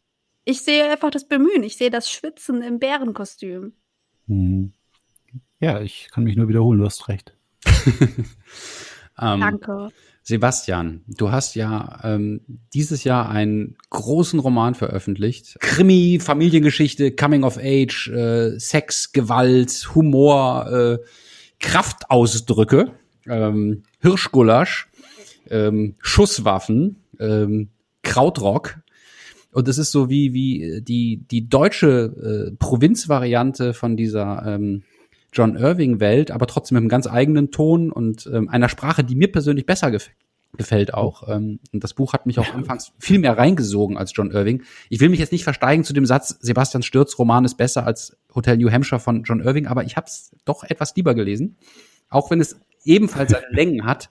ich 0.45 0.63
sehe 0.63 0.91
einfach 0.91 1.11
das 1.11 1.29
Bemühen. 1.29 1.63
Ich 1.63 1.77
sehe 1.77 1.91
das 1.91 2.11
Schwitzen 2.11 2.63
im 2.63 2.79
Bärenkostüm. 2.79 3.75
Hm. 4.29 4.73
Ja, 5.61 5.81
ich 5.81 6.09
kann 6.11 6.25
mich 6.25 6.37
nur 6.37 6.49
wiederholen, 6.49 6.79
du 6.79 6.85
hast 6.85 7.09
recht. 7.09 7.35
ähm, 9.21 9.41
Danke. 9.41 9.89
Sebastian, 10.29 11.03
du 11.07 11.31
hast 11.31 11.55
ja 11.55 12.01
ähm, 12.03 12.41
dieses 12.75 13.05
Jahr 13.05 13.29
einen 13.31 13.77
großen 13.91 14.41
Roman 14.41 14.75
veröffentlicht. 14.75 15.57
Krimi, 15.61 16.19
Familiengeschichte, 16.21 17.13
Coming 17.13 17.45
of 17.45 17.59
Age, 17.59 18.09
äh, 18.09 18.59
Sex, 18.59 19.13
Gewalt, 19.13 19.89
Humor, 19.95 20.67
äh, 20.69 20.99
Kraftausdrücke, 21.61 22.91
ähm, 23.29 23.85
Hirschgulasch, 24.01 24.89
ähm, 25.49 25.95
Schusswaffen, 26.01 27.05
ähm, 27.21 27.69
Krautrock. 28.03 28.81
Und 29.53 29.69
es 29.69 29.79
ist 29.79 29.93
so 29.93 30.11
wie, 30.11 30.35
wie 30.35 30.81
die, 30.83 31.25
die 31.31 31.49
deutsche 31.49 32.51
äh, 32.51 32.57
Provinzvariante 32.57 33.75
von 33.75 33.97
dieser 33.97 34.43
ähm, 34.45 34.83
John 35.33 35.57
Irving 35.57 36.01
Welt, 36.01 36.31
aber 36.31 36.47
trotzdem 36.47 36.77
mit 36.77 36.83
einem 36.83 36.89
ganz 36.89 37.07
eigenen 37.07 37.51
Ton 37.51 37.91
und 37.93 38.29
ähm, 38.33 38.49
einer 38.49 38.69
Sprache, 38.69 39.05
die 39.05 39.15
mir 39.15 39.31
persönlich 39.31 39.67
besser 39.67 39.91
gef 39.91 40.11
gefällt 40.57 40.95
auch. 40.95 41.29
Ähm, 41.29 41.61
und 41.73 41.85
das 41.85 41.95
Buch 41.95 42.13
hat 42.13 42.27
mich 42.27 42.39
auch 42.39 42.55
anfangs 42.55 42.93
viel 42.99 43.19
mehr 43.19 43.37
reingesogen 43.37 43.97
als 43.97 44.13
John 44.15 44.31
Irving. 44.31 44.63
Ich 44.89 45.01
will 45.01 45.09
mich 45.09 45.19
jetzt 45.19 45.33
nicht 45.33 45.45
versteigen 45.45 45.85
zu 45.85 45.93
dem 45.93 46.07
Satz, 46.07 46.39
Sebastian 46.41 46.83
Stürz 46.83 47.19
Roman 47.19 47.45
ist 47.45 47.57
besser 47.57 47.87
als 47.87 48.17
Hotel 48.35 48.57
New 48.57 48.71
Hampshire 48.71 49.01
von 49.01 49.23
John 49.23 49.41
Irving, 49.41 49.67
aber 49.67 49.85
ich 49.85 49.97
habe 49.97 50.07
es 50.07 50.35
doch 50.45 50.65
etwas 50.65 50.95
lieber 50.97 51.15
gelesen, 51.15 51.57
auch 52.09 52.31
wenn 52.31 52.41
es 52.41 52.59
ebenfalls 52.85 53.33
seine 53.33 53.47
Längen 53.51 53.85
hat. 53.85 54.09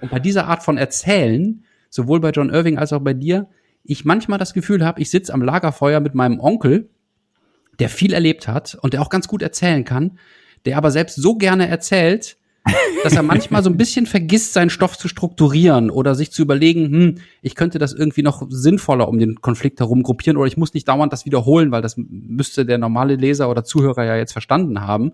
Und 0.00 0.10
bei 0.10 0.20
dieser 0.20 0.46
Art 0.46 0.62
von 0.62 0.78
Erzählen, 0.78 1.64
sowohl 1.88 2.20
bei 2.20 2.30
John 2.30 2.50
Irving 2.50 2.78
als 2.78 2.92
auch 2.92 3.00
bei 3.00 3.14
dir, 3.14 3.48
ich 3.82 4.04
manchmal 4.04 4.38
das 4.38 4.54
Gefühl 4.54 4.84
habe, 4.84 5.00
ich 5.00 5.10
sitze 5.10 5.32
am 5.34 5.42
Lagerfeuer 5.42 6.00
mit 6.00 6.14
meinem 6.14 6.38
Onkel, 6.38 6.90
der 7.78 7.88
viel 7.88 8.12
erlebt 8.12 8.46
hat 8.46 8.76
und 8.82 8.92
der 8.92 9.02
auch 9.02 9.08
ganz 9.08 9.26
gut 9.26 9.42
erzählen 9.42 9.84
kann, 9.84 10.18
der 10.66 10.76
aber 10.76 10.90
selbst 10.90 11.16
so 11.16 11.34
gerne 11.36 11.68
erzählt, 11.68 12.36
dass 13.02 13.14
er 13.14 13.22
manchmal 13.22 13.62
so 13.62 13.70
ein 13.70 13.76
bisschen 13.76 14.06
vergisst, 14.06 14.52
seinen 14.52 14.70
Stoff 14.70 14.98
zu 14.98 15.08
strukturieren 15.08 15.90
oder 15.90 16.14
sich 16.14 16.30
zu 16.30 16.42
überlegen, 16.42 16.84
hm, 16.86 17.14
ich 17.42 17.54
könnte 17.54 17.78
das 17.78 17.92
irgendwie 17.92 18.22
noch 18.22 18.46
sinnvoller 18.48 19.08
um 19.08 19.18
den 19.18 19.40
Konflikt 19.40 19.80
herum 19.80 20.02
gruppieren 20.02 20.36
oder 20.36 20.46
ich 20.46 20.56
muss 20.56 20.74
nicht 20.74 20.86
dauernd 20.88 21.12
das 21.12 21.24
wiederholen, 21.24 21.70
weil 21.72 21.82
das 21.82 21.96
müsste 21.96 22.66
der 22.66 22.78
normale 22.78 23.16
Leser 23.16 23.50
oder 23.50 23.64
Zuhörer 23.64 24.04
ja 24.04 24.16
jetzt 24.16 24.32
verstanden 24.32 24.82
haben. 24.82 25.12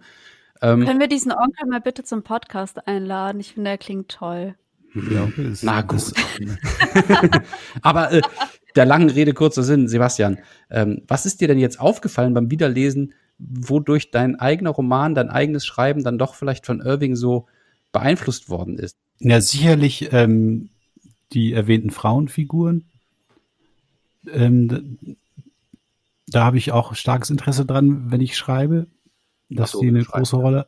Ähm, 0.62 0.84
Können 0.84 1.01
wir 1.01 1.09
diesen 1.09 1.32
Onkel 1.32 1.68
mal 1.68 1.80
bitte 1.80 2.03
zum 2.03 2.22
Podcast 2.22 2.86
einladen? 2.88 3.40
Ich 3.40 3.53
finde, 3.53 3.70
er 3.70 3.78
klingt 3.78 4.09
toll. 4.09 4.55
Ja, 4.94 5.28
Na 5.62 5.82
gut. 5.82 6.12
Aber 7.82 8.12
äh, 8.12 8.22
der 8.76 8.86
langen 8.86 9.11
Rede 9.11 9.34
kurzer 9.34 9.62
Sinn, 9.62 9.88
Sebastian, 9.88 10.38
ähm, 10.70 11.03
was 11.07 11.26
ist 11.26 11.40
dir 11.40 11.49
denn 11.49 11.59
jetzt 11.59 11.78
aufgefallen 11.78 12.32
beim 12.32 12.51
Wiederlesen, 12.51 13.12
wodurch 13.39 14.11
dein 14.11 14.37
eigener 14.37 14.70
Roman, 14.70 15.14
dein 15.14 15.30
eigenes 15.30 15.66
Schreiben 15.66 16.03
dann 16.03 16.18
doch 16.18 16.34
vielleicht 16.34 16.66
von 16.66 16.80
Irving 16.80 17.16
so 17.16 17.47
beeinflusst 17.93 18.49
worden 18.49 18.78
ist? 18.78 18.97
Ja, 19.18 19.41
sicherlich 19.41 20.12
ähm, 20.12 20.70
die 21.32 21.53
erwähnten 21.53 21.91
Frauenfiguren. 21.91 22.84
Ähm, 24.32 25.16
da 26.26 26.45
habe 26.45 26.59
ich 26.59 26.72
auch 26.72 26.95
starkes 26.95 27.30
Interesse 27.30 27.64
dran, 27.64 28.11
wenn 28.11 28.20
ich 28.20 28.37
schreibe, 28.37 28.87
dass 29.49 29.72
so, 29.72 29.80
sie 29.80 29.89
eine 29.89 30.03
große 30.03 30.37
Rolle, 30.37 30.66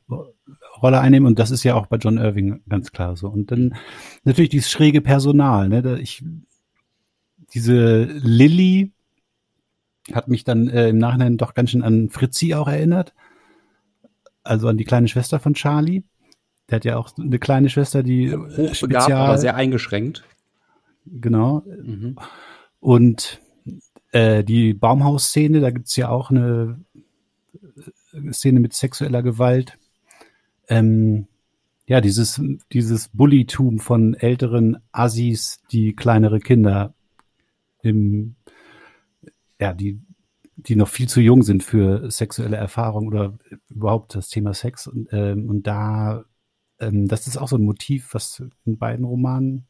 Rolle 0.81 1.01
einnehmen. 1.01 1.27
Und 1.27 1.39
das 1.39 1.51
ist 1.51 1.65
ja 1.65 1.75
auch 1.75 1.87
bei 1.87 1.97
John 1.97 2.19
Irving 2.19 2.61
ganz 2.69 2.93
klar 2.93 3.17
so. 3.17 3.29
Und 3.29 3.51
dann 3.51 3.75
natürlich 4.25 4.51
dieses 4.51 4.71
schräge 4.71 5.01
Personal. 5.01 5.69
Ne? 5.69 5.99
Ich, 6.01 6.25
diese 7.55 8.05
Lilly 8.05 8.93
hat 10.15 10.29
mich 10.29 10.45
dann 10.45 10.69
äh, 10.69 10.89
im 10.89 10.99
Nachhinein 10.99 11.37
doch 11.37 11.55
ganz 11.55 11.71
schön 11.71 11.83
an 11.83 12.11
Fritzi 12.11 12.55
auch 12.55 12.69
erinnert. 12.69 13.15
Also 14.43 14.69
an 14.69 14.77
die 14.77 14.85
kleine 14.85 15.09
Schwester 15.09 15.41
von 15.41 15.55
Charlie. 15.55 16.05
Der 16.69 16.77
hat 16.77 16.85
ja 16.85 16.97
auch 16.97 17.11
eine 17.19 17.39
kleine 17.39 17.71
Schwester, 17.71 18.03
die 18.03 18.35
hochbegabt, 18.35 18.77
spezial, 18.77 19.27
aber 19.27 19.39
sehr 19.39 19.55
eingeschränkt. 19.55 20.25
Genau. 21.07 21.63
Mhm. 21.67 22.17
Und 22.81 23.41
äh, 24.13 24.45
die 24.45 24.75
Baumhausszene, 24.75 25.61
da 25.61 25.71
gibt's 25.71 25.97
ja 25.97 26.09
auch 26.09 26.31
eine 26.31 26.81
Szene 28.33 28.61
mit 28.61 28.75
sexueller 28.75 29.23
Gewalt 29.23 29.79
ähm, 30.69 31.27
ja, 31.87 32.01
dieses, 32.01 32.41
dieses 32.73 33.09
Bullytum 33.09 33.79
von 33.79 34.15
älteren 34.15 34.79
Assis, 34.93 35.61
die 35.73 35.95
kleinere 35.95 36.39
Kinder 36.39 36.95
im, 37.83 38.37
ja, 39.61 39.73
die, 39.73 40.01
die 40.57 40.77
noch 40.77 40.89
viel 40.89 41.09
zu 41.09 41.21
jung 41.21 41.43
sind 41.43 41.63
für 41.63 42.11
sexuelle 42.11 42.57
Erfahrung 42.57 43.09
oder 43.09 43.39
überhaupt 43.69 44.15
das 44.15 44.29
Thema 44.29 44.55
Sex. 44.55 44.87
Und, 44.87 45.09
ähm, 45.13 45.49
und 45.49 45.67
da, 45.67 46.25
ähm, 46.81 47.09
das 47.09 47.27
ist 47.27 47.37
auch 47.37 47.49
so 47.49 47.57
ein 47.57 47.65
Motiv, 47.65 48.13
was 48.13 48.43
in 48.65 48.79
beiden 48.79 49.05
Romanen 49.05 49.67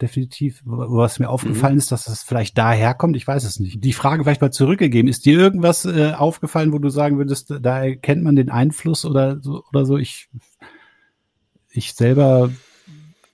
definitiv. 0.00 0.62
Was 0.64 1.18
mir 1.18 1.28
aufgefallen 1.28 1.74
mhm. 1.74 1.78
ist, 1.78 1.92
dass 1.92 2.08
es 2.08 2.22
vielleicht 2.22 2.58
daher 2.58 2.94
kommt, 2.94 3.16
ich 3.16 3.26
weiß 3.26 3.44
es 3.44 3.60
nicht. 3.60 3.82
Die 3.82 3.92
Frage 3.92 4.24
vielleicht 4.24 4.40
mal 4.40 4.50
zurückgegeben. 4.50 5.08
Ist 5.08 5.24
dir 5.24 5.38
irgendwas 5.38 5.84
äh, 5.84 6.12
aufgefallen, 6.12 6.72
wo 6.72 6.78
du 6.78 6.88
sagen 6.88 7.18
würdest, 7.18 7.54
da 7.60 7.84
erkennt 7.84 8.22
man 8.22 8.36
den 8.36 8.50
Einfluss 8.50 9.04
oder 9.04 9.40
so 9.40 9.62
oder 9.70 9.86
so? 9.86 9.96
Ich, 9.96 10.28
ich 11.70 11.94
selber 11.94 12.50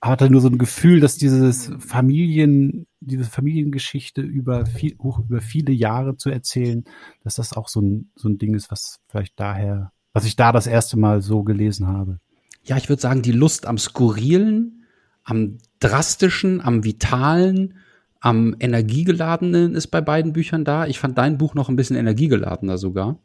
hatte 0.01 0.29
nur 0.29 0.41
so 0.41 0.47
ein 0.47 0.57
Gefühl, 0.57 0.99
dass 0.99 1.17
dieses 1.17 1.71
Familien, 1.79 2.87
diese 2.99 3.25
Familiengeschichte 3.25 4.21
über 4.21 4.65
viel, 4.65 4.93
über 4.93 5.41
viele 5.41 5.71
Jahre 5.71 6.17
zu 6.17 6.29
erzählen, 6.29 6.83
dass 7.23 7.35
das 7.35 7.53
auch 7.53 7.67
so 7.67 7.81
ein, 7.81 8.11
so 8.15 8.27
ein 8.27 8.39
Ding 8.39 8.55
ist, 8.55 8.71
was 8.71 8.99
vielleicht 9.07 9.39
daher, 9.39 9.91
was 10.13 10.25
ich 10.25 10.35
da 10.35 10.51
das 10.51 10.65
erste 10.65 10.97
Mal 10.97 11.21
so 11.21 11.43
gelesen 11.43 11.87
habe. 11.87 12.19
Ja, 12.63 12.77
ich 12.77 12.89
würde 12.89 13.01
sagen, 13.01 13.21
die 13.21 13.31
Lust 13.31 13.67
am 13.67 13.77
Skurrilen, 13.77 14.85
am 15.23 15.59
drastischen, 15.79 16.61
am 16.61 16.83
vitalen, 16.83 17.75
am 18.19 18.55
energiegeladenen 18.59 19.75
ist 19.75 19.87
bei 19.87 20.01
beiden 20.01 20.33
Büchern 20.33 20.65
da. 20.65 20.87
Ich 20.87 20.99
fand 20.99 21.17
dein 21.17 21.37
Buch 21.37 21.53
noch 21.53 21.69
ein 21.69 21.75
bisschen 21.75 21.95
energiegeladener 21.95 22.77
sogar. 22.77 23.19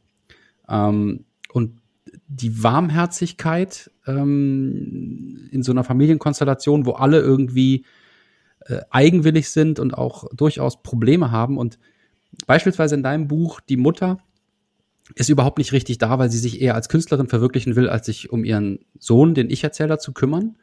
Ähm, 0.69 1.25
und 1.53 1.81
die 2.29 2.63
Warmherzigkeit 2.63 3.91
ähm, 4.07 5.49
in 5.51 5.63
so 5.63 5.73
einer 5.73 5.85
Familienkonstellation, 5.85 6.87
wo 6.87 6.93
alle 6.93 7.21
irgendwie 7.21 7.85
äh, 8.61 8.81
eigenwillig 8.91 9.51
sind 9.51 9.79
und 9.79 9.95
auch 9.95 10.25
durchaus 10.35 10.83
Probleme 10.83 11.31
haben. 11.31 11.59
Und 11.59 11.79
beispielsweise 12.47 12.95
in 12.95 13.03
deinem 13.03 13.29
Buch, 13.29 13.61
die 13.61 13.77
Mutter 13.77 14.19
ist 15.15 15.29
überhaupt 15.29 15.59
nicht 15.59 15.73
richtig 15.73 15.99
da, 15.99 16.19
weil 16.19 16.31
sie 16.31 16.39
sich 16.39 16.61
eher 16.61 16.75
als 16.75 16.89
Künstlerin 16.89 17.29
verwirklichen 17.29 17.77
will, 17.77 17.89
als 17.89 18.07
sich 18.07 18.31
um 18.31 18.45
ihren 18.45 18.81
Sohn, 18.99 19.35
den 19.35 19.51
Ich-Erzähler, 19.51 19.99
zu 19.99 20.13
kümmern 20.13 20.57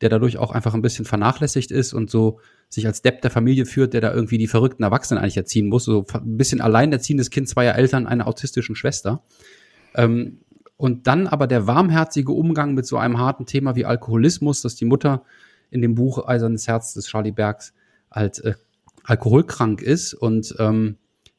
der 0.00 0.08
dadurch 0.08 0.38
auch 0.38 0.50
einfach 0.50 0.74
ein 0.74 0.82
bisschen 0.82 1.04
vernachlässigt 1.04 1.70
ist 1.70 1.94
und 1.94 2.10
so 2.10 2.40
sich 2.68 2.86
als 2.86 3.02
Depp 3.02 3.22
der 3.22 3.30
Familie 3.30 3.64
führt, 3.64 3.94
der 3.94 4.00
da 4.00 4.12
irgendwie 4.12 4.38
die 4.38 4.46
verrückten 4.46 4.82
Erwachsenen 4.82 5.22
eigentlich 5.22 5.36
erziehen 5.36 5.68
muss. 5.68 5.84
So 5.84 6.04
ein 6.12 6.36
bisschen 6.36 6.60
alleinerziehendes 6.60 7.30
Kind 7.30 7.48
zweier 7.48 7.76
Eltern, 7.76 8.06
einer 8.06 8.26
autistischen 8.26 8.76
Schwester. 8.76 9.22
Ähm, 9.94 10.40
und 10.76 11.06
dann 11.06 11.26
aber 11.26 11.46
der 11.46 11.66
warmherzige 11.66 12.32
Umgang 12.32 12.74
mit 12.74 12.86
so 12.86 12.98
einem 12.98 13.18
harten 13.18 13.46
Thema 13.46 13.76
wie 13.76 13.84
Alkoholismus, 13.84 14.62
dass 14.62 14.74
die 14.74 14.84
Mutter 14.84 15.24
in 15.70 15.82
dem 15.82 15.94
Buch 15.94 16.26
Eisernes 16.26 16.68
Herz 16.68 16.94
des 16.94 17.06
Charlie 17.06 17.32
Bergs 17.32 17.72
halt 18.10 18.38
äh, 18.44 18.54
alkoholkrank 19.04 19.82
ist 19.82 20.14
und 20.14 20.54
ähm, 20.58 20.96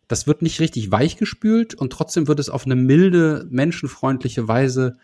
das 0.07 0.25
wird 0.25 0.41
nicht 0.41 0.59
richtig 0.59 0.91
weichgespült 0.91 1.75
und 1.75 1.91
trotzdem 1.91 2.27
wird 2.27 2.39
es 2.39 2.49
auf 2.49 2.65
eine 2.65 2.75
milde, 2.75 3.45
menschenfreundliche 3.49 4.47
Weise 4.47 4.97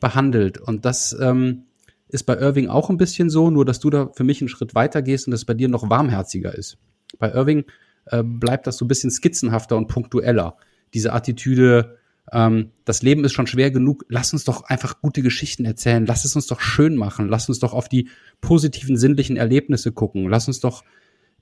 behandelt. 0.00 0.58
Und 0.58 0.84
das 0.84 1.16
ähm, 1.20 1.64
ist 2.08 2.24
bei 2.24 2.36
Irving 2.38 2.68
auch 2.68 2.88
ein 2.88 2.96
bisschen 2.96 3.28
so, 3.28 3.50
nur 3.50 3.64
dass 3.64 3.78
du 3.78 3.90
da 3.90 4.08
für 4.14 4.24
mich 4.24 4.40
einen 4.40 4.48
Schritt 4.48 4.74
weiter 4.74 5.02
gehst 5.02 5.26
und 5.26 5.34
es 5.34 5.44
bei 5.44 5.54
dir 5.54 5.68
noch 5.68 5.90
warmherziger 5.90 6.54
ist. 6.54 6.78
Bei 7.18 7.30
Irving 7.30 7.64
äh, 8.06 8.22
bleibt 8.22 8.66
das 8.66 8.78
so 8.78 8.86
ein 8.86 8.88
bisschen 8.88 9.10
skizzenhafter 9.10 9.76
und 9.76 9.88
punktueller. 9.88 10.56
Diese 10.94 11.12
Attitüde, 11.12 11.97
ähm, 12.32 12.70
das 12.84 13.02
Leben 13.02 13.24
ist 13.24 13.32
schon 13.32 13.46
schwer 13.46 13.70
genug, 13.70 14.04
lass 14.08 14.32
uns 14.32 14.44
doch 14.44 14.62
einfach 14.62 15.00
gute 15.00 15.22
Geschichten 15.22 15.64
erzählen, 15.64 16.06
lass 16.06 16.24
es 16.24 16.36
uns 16.36 16.46
doch 16.46 16.60
schön 16.60 16.96
machen, 16.96 17.28
lass 17.28 17.48
uns 17.48 17.58
doch 17.58 17.72
auf 17.72 17.88
die 17.88 18.08
positiven 18.40 18.96
sinnlichen 18.96 19.36
Erlebnisse 19.36 19.92
gucken, 19.92 20.28
lass 20.28 20.48
uns 20.48 20.60
doch 20.60 20.84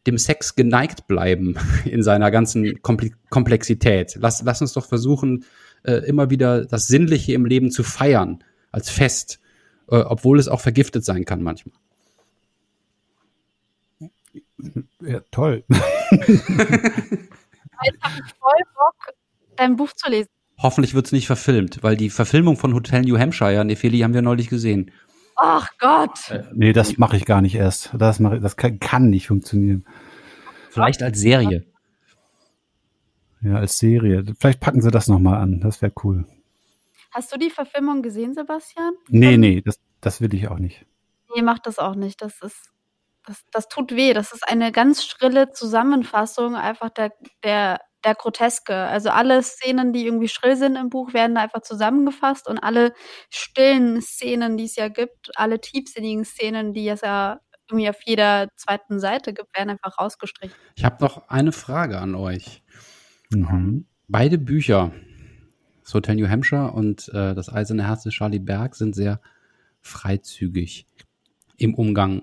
dem 0.06 0.18
Sex 0.18 0.54
geneigt 0.54 1.06
bleiben 1.08 1.56
in 1.84 2.02
seiner 2.02 2.30
ganzen 2.30 2.80
Komplexität. 2.82 4.16
Lass, 4.20 4.42
lass 4.42 4.60
uns 4.60 4.72
doch 4.72 4.86
versuchen, 4.86 5.44
äh, 5.82 6.06
immer 6.06 6.30
wieder 6.30 6.64
das 6.64 6.86
Sinnliche 6.86 7.32
im 7.32 7.44
Leben 7.44 7.70
zu 7.70 7.82
feiern 7.82 8.44
als 8.70 8.90
Fest 8.90 9.40
äh, 9.88 9.96
obwohl 9.98 10.38
es 10.38 10.48
auch 10.48 10.60
vergiftet 10.60 11.04
sein 11.04 11.24
kann 11.24 11.42
manchmal. 11.42 11.74
Ja, 15.00 15.20
toll. 15.30 15.64
Jetzt 15.68 16.48
habe 18.02 18.14
ich 18.24 18.34
voll 18.38 18.62
Bock, 18.74 19.14
dein 19.56 19.76
Buch 19.76 19.92
zu 19.92 20.10
lesen. 20.10 20.30
Hoffentlich 20.58 20.94
wird 20.94 21.06
es 21.06 21.12
nicht 21.12 21.26
verfilmt, 21.26 21.82
weil 21.82 21.96
die 21.96 22.10
Verfilmung 22.10 22.56
von 22.56 22.74
Hotel 22.74 23.02
New 23.02 23.18
Hampshire, 23.18 23.64
Nefeli, 23.64 24.00
haben 24.00 24.14
wir 24.14 24.22
neulich 24.22 24.48
gesehen. 24.48 24.90
Ach 25.36 25.70
Gott. 25.78 26.30
Äh, 26.30 26.44
nee, 26.54 26.72
das 26.72 26.96
mache 26.96 27.16
ich 27.16 27.26
gar 27.26 27.42
nicht 27.42 27.54
erst. 27.54 27.90
Das, 27.98 28.20
mach 28.20 28.32
ich, 28.32 28.40
das 28.40 28.56
kann, 28.56 28.80
kann 28.80 29.10
nicht 29.10 29.26
funktionieren. 29.26 29.84
Vielleicht 30.70 31.02
als 31.02 31.18
Serie. 31.18 31.66
Ja, 33.42 33.56
als 33.56 33.78
Serie. 33.78 34.24
Vielleicht 34.38 34.60
packen 34.60 34.80
sie 34.80 34.90
das 34.90 35.08
nochmal 35.08 35.40
an. 35.40 35.60
Das 35.60 35.82
wäre 35.82 35.92
cool. 36.04 36.26
Hast 37.10 37.32
du 37.32 37.38
die 37.38 37.50
Verfilmung 37.50 38.02
gesehen, 38.02 38.34
Sebastian? 38.34 38.94
Nee, 39.08 39.36
nee, 39.36 39.60
das, 39.60 39.78
das 40.00 40.20
will 40.20 40.34
ich 40.34 40.48
auch 40.48 40.58
nicht. 40.58 40.86
Nee, 41.34 41.42
mach 41.42 41.58
das 41.58 41.78
auch 41.78 41.94
nicht. 41.94 42.22
Das 42.22 42.40
ist, 42.40 42.72
das, 43.26 43.44
das 43.52 43.68
tut 43.68 43.92
weh. 43.92 44.14
Das 44.14 44.32
ist 44.32 44.48
eine 44.48 44.72
ganz 44.72 45.04
schrille 45.04 45.52
Zusammenfassung 45.52 46.56
einfach 46.56 46.90
der, 46.90 47.12
der, 47.44 47.80
der 48.06 48.14
Groteske. 48.14 48.74
Also 48.74 49.10
alle 49.10 49.42
Szenen, 49.42 49.92
die 49.92 50.06
irgendwie 50.06 50.28
schrill 50.28 50.56
sind 50.56 50.76
im 50.76 50.88
Buch, 50.88 51.12
werden 51.12 51.34
da 51.34 51.42
einfach 51.42 51.62
zusammengefasst 51.62 52.48
und 52.48 52.58
alle 52.58 52.94
stillen 53.28 54.00
Szenen, 54.00 54.56
die 54.56 54.64
es 54.64 54.76
ja 54.76 54.88
gibt, 54.88 55.30
alle 55.34 55.60
tiefsinnigen 55.60 56.24
Szenen, 56.24 56.72
die 56.72 56.88
es 56.88 57.02
ja 57.02 57.40
irgendwie 57.68 57.90
auf 57.90 57.98
jeder 58.04 58.48
zweiten 58.56 59.00
Seite 59.00 59.34
gibt, 59.34 59.56
werden 59.56 59.70
einfach 59.70 59.98
rausgestrichen. 59.98 60.56
Ich 60.76 60.84
habe 60.84 60.96
noch 61.00 61.28
eine 61.28 61.50
Frage 61.50 61.98
an 61.98 62.14
euch. 62.14 62.62
Mhm. 63.30 63.86
Beide 64.06 64.38
Bücher 64.38 64.92
das 65.82 65.94
Hotel 65.94 66.16
New 66.16 66.28
Hampshire 66.28 66.72
und 66.72 67.08
äh, 67.10 67.34
das 67.34 67.52
Eiserne 67.52 67.86
Herz 67.86 68.04
des 68.04 68.14
Charlie 68.14 68.38
Berg 68.38 68.74
sind 68.76 68.94
sehr 68.94 69.20
freizügig 69.80 70.86
im 71.56 71.74
Umgang 71.74 72.22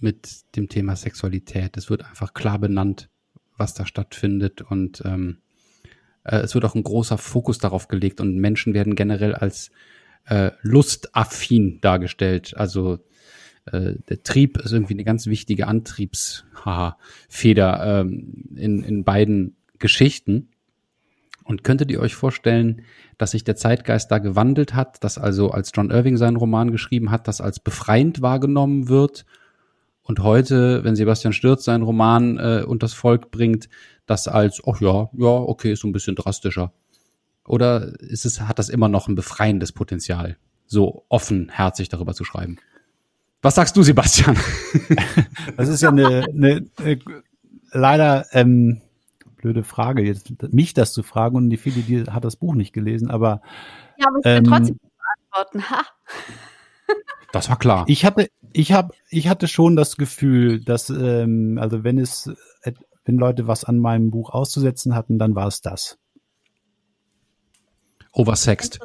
mit 0.00 0.56
dem 0.56 0.68
Thema 0.68 0.96
Sexualität. 0.96 1.76
Es 1.76 1.90
wird 1.90 2.04
einfach 2.04 2.32
klar 2.32 2.58
benannt, 2.58 3.08
was 3.60 3.74
da 3.74 3.86
stattfindet 3.86 4.62
und 4.62 5.02
ähm, 5.04 5.36
äh, 6.24 6.38
es 6.38 6.54
wird 6.54 6.64
auch 6.64 6.74
ein 6.74 6.82
großer 6.82 7.18
Fokus 7.18 7.58
darauf 7.58 7.88
gelegt 7.88 8.20
und 8.20 8.36
Menschen 8.36 8.74
werden 8.74 8.96
generell 8.96 9.34
als 9.34 9.70
äh, 10.26 10.50
lustaffin 10.62 11.80
dargestellt. 11.80 12.54
Also 12.56 12.98
äh, 13.66 13.94
der 14.08 14.22
Trieb 14.22 14.58
ist 14.58 14.72
irgendwie 14.72 14.94
eine 14.94 15.04
ganz 15.04 15.26
wichtige 15.26 15.66
Antriebsfeder 15.66 18.00
ähm, 18.00 18.44
in, 18.56 18.82
in 18.82 19.04
beiden 19.04 19.56
Geschichten. 19.78 20.48
Und 21.44 21.64
könntet 21.64 21.90
ihr 21.90 22.00
euch 22.00 22.14
vorstellen, 22.14 22.82
dass 23.18 23.32
sich 23.32 23.42
der 23.42 23.56
Zeitgeist 23.56 24.12
da 24.12 24.18
gewandelt 24.18 24.74
hat, 24.74 25.02
dass 25.02 25.18
also 25.18 25.50
als 25.50 25.72
John 25.74 25.90
Irving 25.90 26.16
seinen 26.16 26.36
Roman 26.36 26.70
geschrieben 26.70 27.10
hat, 27.10 27.26
das 27.26 27.40
als 27.40 27.58
befreiend 27.58 28.22
wahrgenommen 28.22 28.88
wird 28.88 29.24
und 30.02 30.20
heute, 30.20 30.82
wenn 30.84 30.96
Sebastian 30.96 31.32
Stürz 31.32 31.64
seinen 31.64 31.82
Roman 31.82 32.38
äh, 32.38 32.64
das 32.78 32.94
Volk 32.94 33.30
bringt, 33.30 33.68
das 34.06 34.28
als, 34.28 34.62
ach 34.66 34.80
ja, 34.80 35.08
ja, 35.12 35.28
okay, 35.28 35.72
ist 35.72 35.80
so 35.80 35.88
ein 35.88 35.92
bisschen 35.92 36.16
drastischer. 36.16 36.72
Oder 37.46 38.00
ist 38.00 38.24
es, 38.24 38.40
hat 38.40 38.58
das 38.58 38.68
immer 38.68 38.88
noch 38.88 39.08
ein 39.08 39.14
befreiendes 39.14 39.72
Potenzial, 39.72 40.36
so 40.66 41.04
offenherzig 41.08 41.88
darüber 41.88 42.14
zu 42.14 42.24
schreiben? 42.24 42.58
Was 43.42 43.54
sagst 43.54 43.76
du, 43.76 43.82
Sebastian? 43.82 44.36
Das 45.56 45.68
ist 45.68 45.82
ja 45.82 45.90
eine, 45.90 46.24
eine, 46.32 46.66
eine 46.78 46.98
leider 47.72 48.26
ähm, 48.32 48.80
blöde 49.36 49.62
Frage, 49.62 50.02
jetzt 50.02 50.30
mich 50.52 50.74
das 50.74 50.92
zu 50.92 51.02
fragen 51.02 51.36
und 51.36 51.50
die 51.50 51.56
viele, 51.56 51.82
die 51.82 52.04
hat 52.04 52.24
das 52.24 52.36
Buch 52.36 52.54
nicht 52.54 52.72
gelesen, 52.72 53.10
aber 53.10 53.42
ja, 53.98 54.06
aber 54.08 54.18
ich 54.18 54.24
will 54.24 54.32
ähm, 54.32 54.44
trotzdem 54.44 54.78
beantworten. 55.32 55.70
Ha. 55.70 55.84
Das 57.32 57.48
war 57.48 57.58
klar. 57.58 57.84
Ich 57.86 58.04
hatte, 58.04 58.28
ich 58.52 58.72
habe, 58.72 58.94
ich 59.08 59.28
hatte 59.28 59.48
schon 59.48 59.76
das 59.76 59.96
Gefühl, 59.96 60.62
dass 60.62 60.90
ähm, 60.90 61.58
also 61.60 61.84
wenn 61.84 61.98
es, 61.98 62.30
wenn 63.04 63.16
Leute 63.16 63.46
was 63.46 63.64
an 63.64 63.78
meinem 63.78 64.10
Buch 64.10 64.30
auszusetzen 64.30 64.94
hatten, 64.94 65.18
dann 65.18 65.34
war 65.34 65.46
es 65.46 65.60
das. 65.60 65.98
Oversext. 68.12 68.80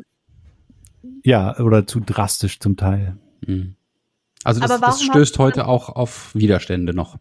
Ja, 1.23 1.57
oder 1.59 1.87
zu 1.87 1.99
drastisch 1.99 2.59
zum 2.59 2.77
Teil. 2.77 3.17
Mhm. 3.45 3.75
Also 4.43 4.61
das, 4.61 4.79
das 4.79 5.01
stößt 5.01 5.39
heute 5.39 5.67
auch 5.67 5.89
auf 5.89 6.35
Widerstände 6.35 6.93
noch. 6.93 7.17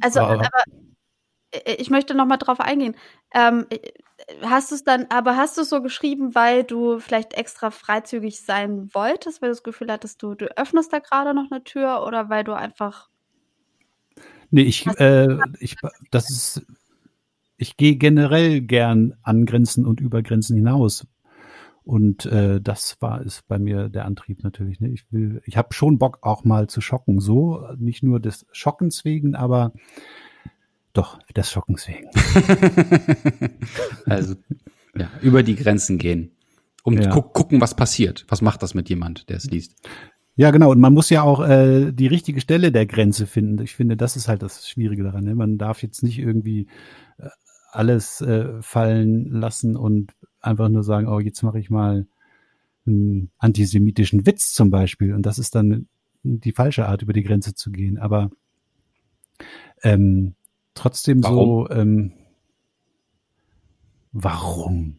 Also, 0.00 0.20
aber 0.20 0.50
ich 1.78 1.88
möchte 1.88 2.14
noch 2.14 2.26
mal 2.26 2.36
drauf 2.36 2.58
eingehen. 2.58 2.96
Ähm, 3.32 3.66
hast 4.42 4.70
du 4.70 4.74
es 4.74 4.84
dann, 4.84 5.06
aber 5.10 5.36
hast 5.36 5.56
du 5.56 5.62
es 5.62 5.70
so 5.70 5.82
geschrieben, 5.82 6.34
weil 6.34 6.64
du 6.64 6.98
vielleicht 6.98 7.34
extra 7.34 7.70
freizügig 7.70 8.40
sein 8.40 8.92
wolltest, 8.94 9.40
weil 9.40 9.48
du 9.48 9.54
das 9.54 9.62
Gefühl 9.62 9.90
hattest, 9.90 10.22
du, 10.22 10.34
du 10.34 10.46
öffnest 10.56 10.92
da 10.92 10.98
gerade 10.98 11.34
noch 11.34 11.50
eine 11.50 11.64
Tür 11.64 12.04
oder 12.06 12.28
weil 12.28 12.44
du 12.44 12.52
einfach. 12.52 13.08
Nee, 14.50 14.62
ich, 14.62 14.86
äh, 14.98 15.38
ich, 15.60 15.76
das 16.10 16.30
ist, 16.30 16.66
ich 17.56 17.76
gehe 17.76 17.96
generell 17.96 18.60
gern 18.60 19.14
an 19.22 19.46
Grenzen 19.46 19.86
und 19.86 20.00
über 20.00 20.22
Grenzen 20.22 20.56
hinaus. 20.56 21.06
Und 21.84 22.26
äh, 22.26 22.60
das 22.60 22.98
war 23.00 23.22
ist 23.22 23.48
bei 23.48 23.58
mir 23.58 23.88
der 23.88 24.04
Antrieb 24.04 24.44
natürlich. 24.44 24.78
Ne? 24.78 24.90
Ich 24.90 25.10
will, 25.10 25.40
ich 25.46 25.56
habe 25.56 25.72
schon 25.72 25.98
Bock 25.98 26.18
auch 26.20 26.44
mal 26.44 26.66
zu 26.66 26.82
schocken, 26.82 27.18
so 27.18 27.66
nicht 27.78 28.02
nur 28.02 28.20
des 28.20 28.46
Schockens 28.52 29.06
wegen, 29.06 29.34
aber 29.34 29.72
doch, 30.92 31.18
des 31.32 31.50
Schockens 31.50 31.86
wegen. 31.88 32.08
also, 34.06 34.34
ja, 34.96 35.10
über 35.22 35.42
die 35.42 35.56
Grenzen 35.56 35.98
gehen. 35.98 36.32
Um 36.82 36.94
ja. 36.94 37.10
gu 37.10 37.22
gucken, 37.22 37.60
was 37.60 37.74
passiert. 37.74 38.24
Was 38.28 38.42
macht 38.42 38.62
das 38.62 38.74
mit 38.74 38.88
jemand, 38.88 39.28
der 39.28 39.36
es 39.36 39.44
liest? 39.44 39.74
Ja, 40.36 40.50
genau. 40.52 40.70
Und 40.70 40.80
man 40.80 40.94
muss 40.94 41.10
ja 41.10 41.22
auch 41.22 41.46
äh, 41.46 41.92
die 41.92 42.06
richtige 42.06 42.40
Stelle 42.40 42.70
der 42.70 42.86
Grenze 42.86 43.26
finden. 43.26 43.62
Ich 43.62 43.74
finde, 43.74 43.96
das 43.96 44.16
ist 44.16 44.28
halt 44.28 44.42
das 44.42 44.68
Schwierige 44.68 45.02
daran. 45.02 45.24
Ne? 45.24 45.34
Man 45.34 45.58
darf 45.58 45.82
jetzt 45.82 46.02
nicht 46.02 46.18
irgendwie 46.18 46.68
äh, 47.18 47.28
alles 47.72 48.20
äh, 48.20 48.62
fallen 48.62 49.30
lassen 49.30 49.76
und 49.76 50.12
einfach 50.40 50.68
nur 50.68 50.84
sagen, 50.84 51.08
oh, 51.08 51.18
jetzt 51.18 51.42
mache 51.42 51.58
ich 51.58 51.70
mal 51.70 52.06
einen 52.86 53.30
antisemitischen 53.38 54.26
Witz 54.26 54.54
zum 54.54 54.70
Beispiel. 54.70 55.12
Und 55.12 55.26
das 55.26 55.38
ist 55.38 55.54
dann 55.54 55.88
die 56.22 56.52
falsche 56.52 56.86
Art, 56.86 57.02
über 57.02 57.12
die 57.12 57.24
Grenze 57.24 57.54
zu 57.54 57.70
gehen. 57.70 57.98
Aber 57.98 58.30
ähm, 59.82 60.34
trotzdem 60.78 61.22
warum? 61.22 61.66
so, 61.66 61.70
ähm, 61.70 62.12
warum? 64.12 64.98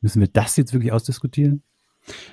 Müssen 0.00 0.20
wir 0.20 0.28
das 0.28 0.56
jetzt 0.56 0.72
wirklich 0.72 0.92
ausdiskutieren? 0.92 1.62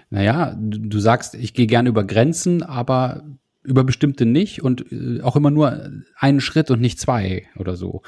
Naja, 0.10 0.56
du, 0.60 0.80
du 0.80 1.00
sagst, 1.00 1.36
ich 1.36 1.54
gehe 1.54 1.68
gerne 1.68 1.90
über 1.90 2.04
Grenzen, 2.04 2.64
aber 2.64 3.24
über 3.64 3.84
bestimmte 3.84 4.26
nicht 4.26 4.62
und 4.64 4.92
äh, 4.92 5.22
auch 5.22 5.36
immer 5.36 5.52
nur 5.52 5.90
einen 6.16 6.42
Schritt 6.42 6.72
und 6.72 6.80
nicht 6.80 7.00
zwei 7.00 7.48
oder 7.58 7.76
so. 7.76 8.02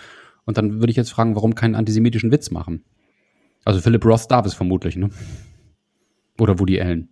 Und 0.46 0.58
dann 0.58 0.80
würde 0.80 0.90
ich 0.90 0.98
jetzt 0.98 1.12
fragen, 1.12 1.36
warum 1.36 1.54
keinen 1.54 1.76
antisemitischen 1.76 2.32
Witz 2.32 2.50
machen? 2.50 2.86
Also 3.66 3.82
Philip 3.82 4.04
Roth 4.06 4.32
darf 4.32 4.46
es 4.46 4.54
vermutlich, 4.54 4.96
ne? 4.96 5.10
Oder 6.40 6.60
Woody 6.60 6.82
Allen. 6.82 7.10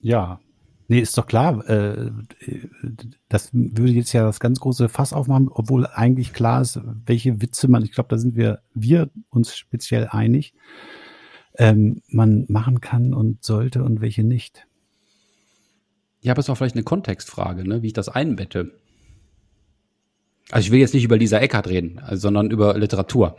Ja, 0.00 0.40
Nee, 0.90 0.98
ist 0.98 1.16
doch 1.16 1.28
klar. 1.28 1.64
Äh, 1.70 2.10
das 3.28 3.50
würde 3.52 3.92
jetzt 3.92 4.12
ja 4.12 4.24
das 4.24 4.40
ganz 4.40 4.58
große 4.58 4.88
Fass 4.88 5.12
aufmachen, 5.12 5.48
obwohl 5.48 5.86
eigentlich 5.86 6.32
klar 6.32 6.60
ist, 6.62 6.80
welche 7.06 7.40
Witze 7.40 7.68
man, 7.68 7.84
ich 7.84 7.92
glaube, 7.92 8.08
da 8.08 8.18
sind 8.18 8.34
wir, 8.34 8.60
wir 8.74 9.08
uns 9.28 9.56
speziell 9.56 10.08
einig, 10.08 10.52
ähm, 11.56 12.02
man 12.08 12.44
machen 12.48 12.80
kann 12.80 13.14
und 13.14 13.44
sollte 13.44 13.84
und 13.84 14.00
welche 14.00 14.24
nicht. 14.24 14.66
Ja, 16.22 16.32
aber 16.32 16.40
es 16.40 16.50
auch 16.50 16.56
vielleicht 16.56 16.74
eine 16.74 16.82
Kontextfrage, 16.82 17.62
ne, 17.68 17.82
wie 17.82 17.86
ich 17.86 17.92
das 17.92 18.08
einbette. 18.08 18.72
Also 20.50 20.66
ich 20.66 20.72
will 20.72 20.80
jetzt 20.80 20.94
nicht 20.94 21.04
über 21.04 21.18
Lisa 21.18 21.38
Eckert 21.38 21.68
reden, 21.68 22.00
also, 22.00 22.22
sondern 22.22 22.50
über 22.50 22.76
Literatur. 22.76 23.36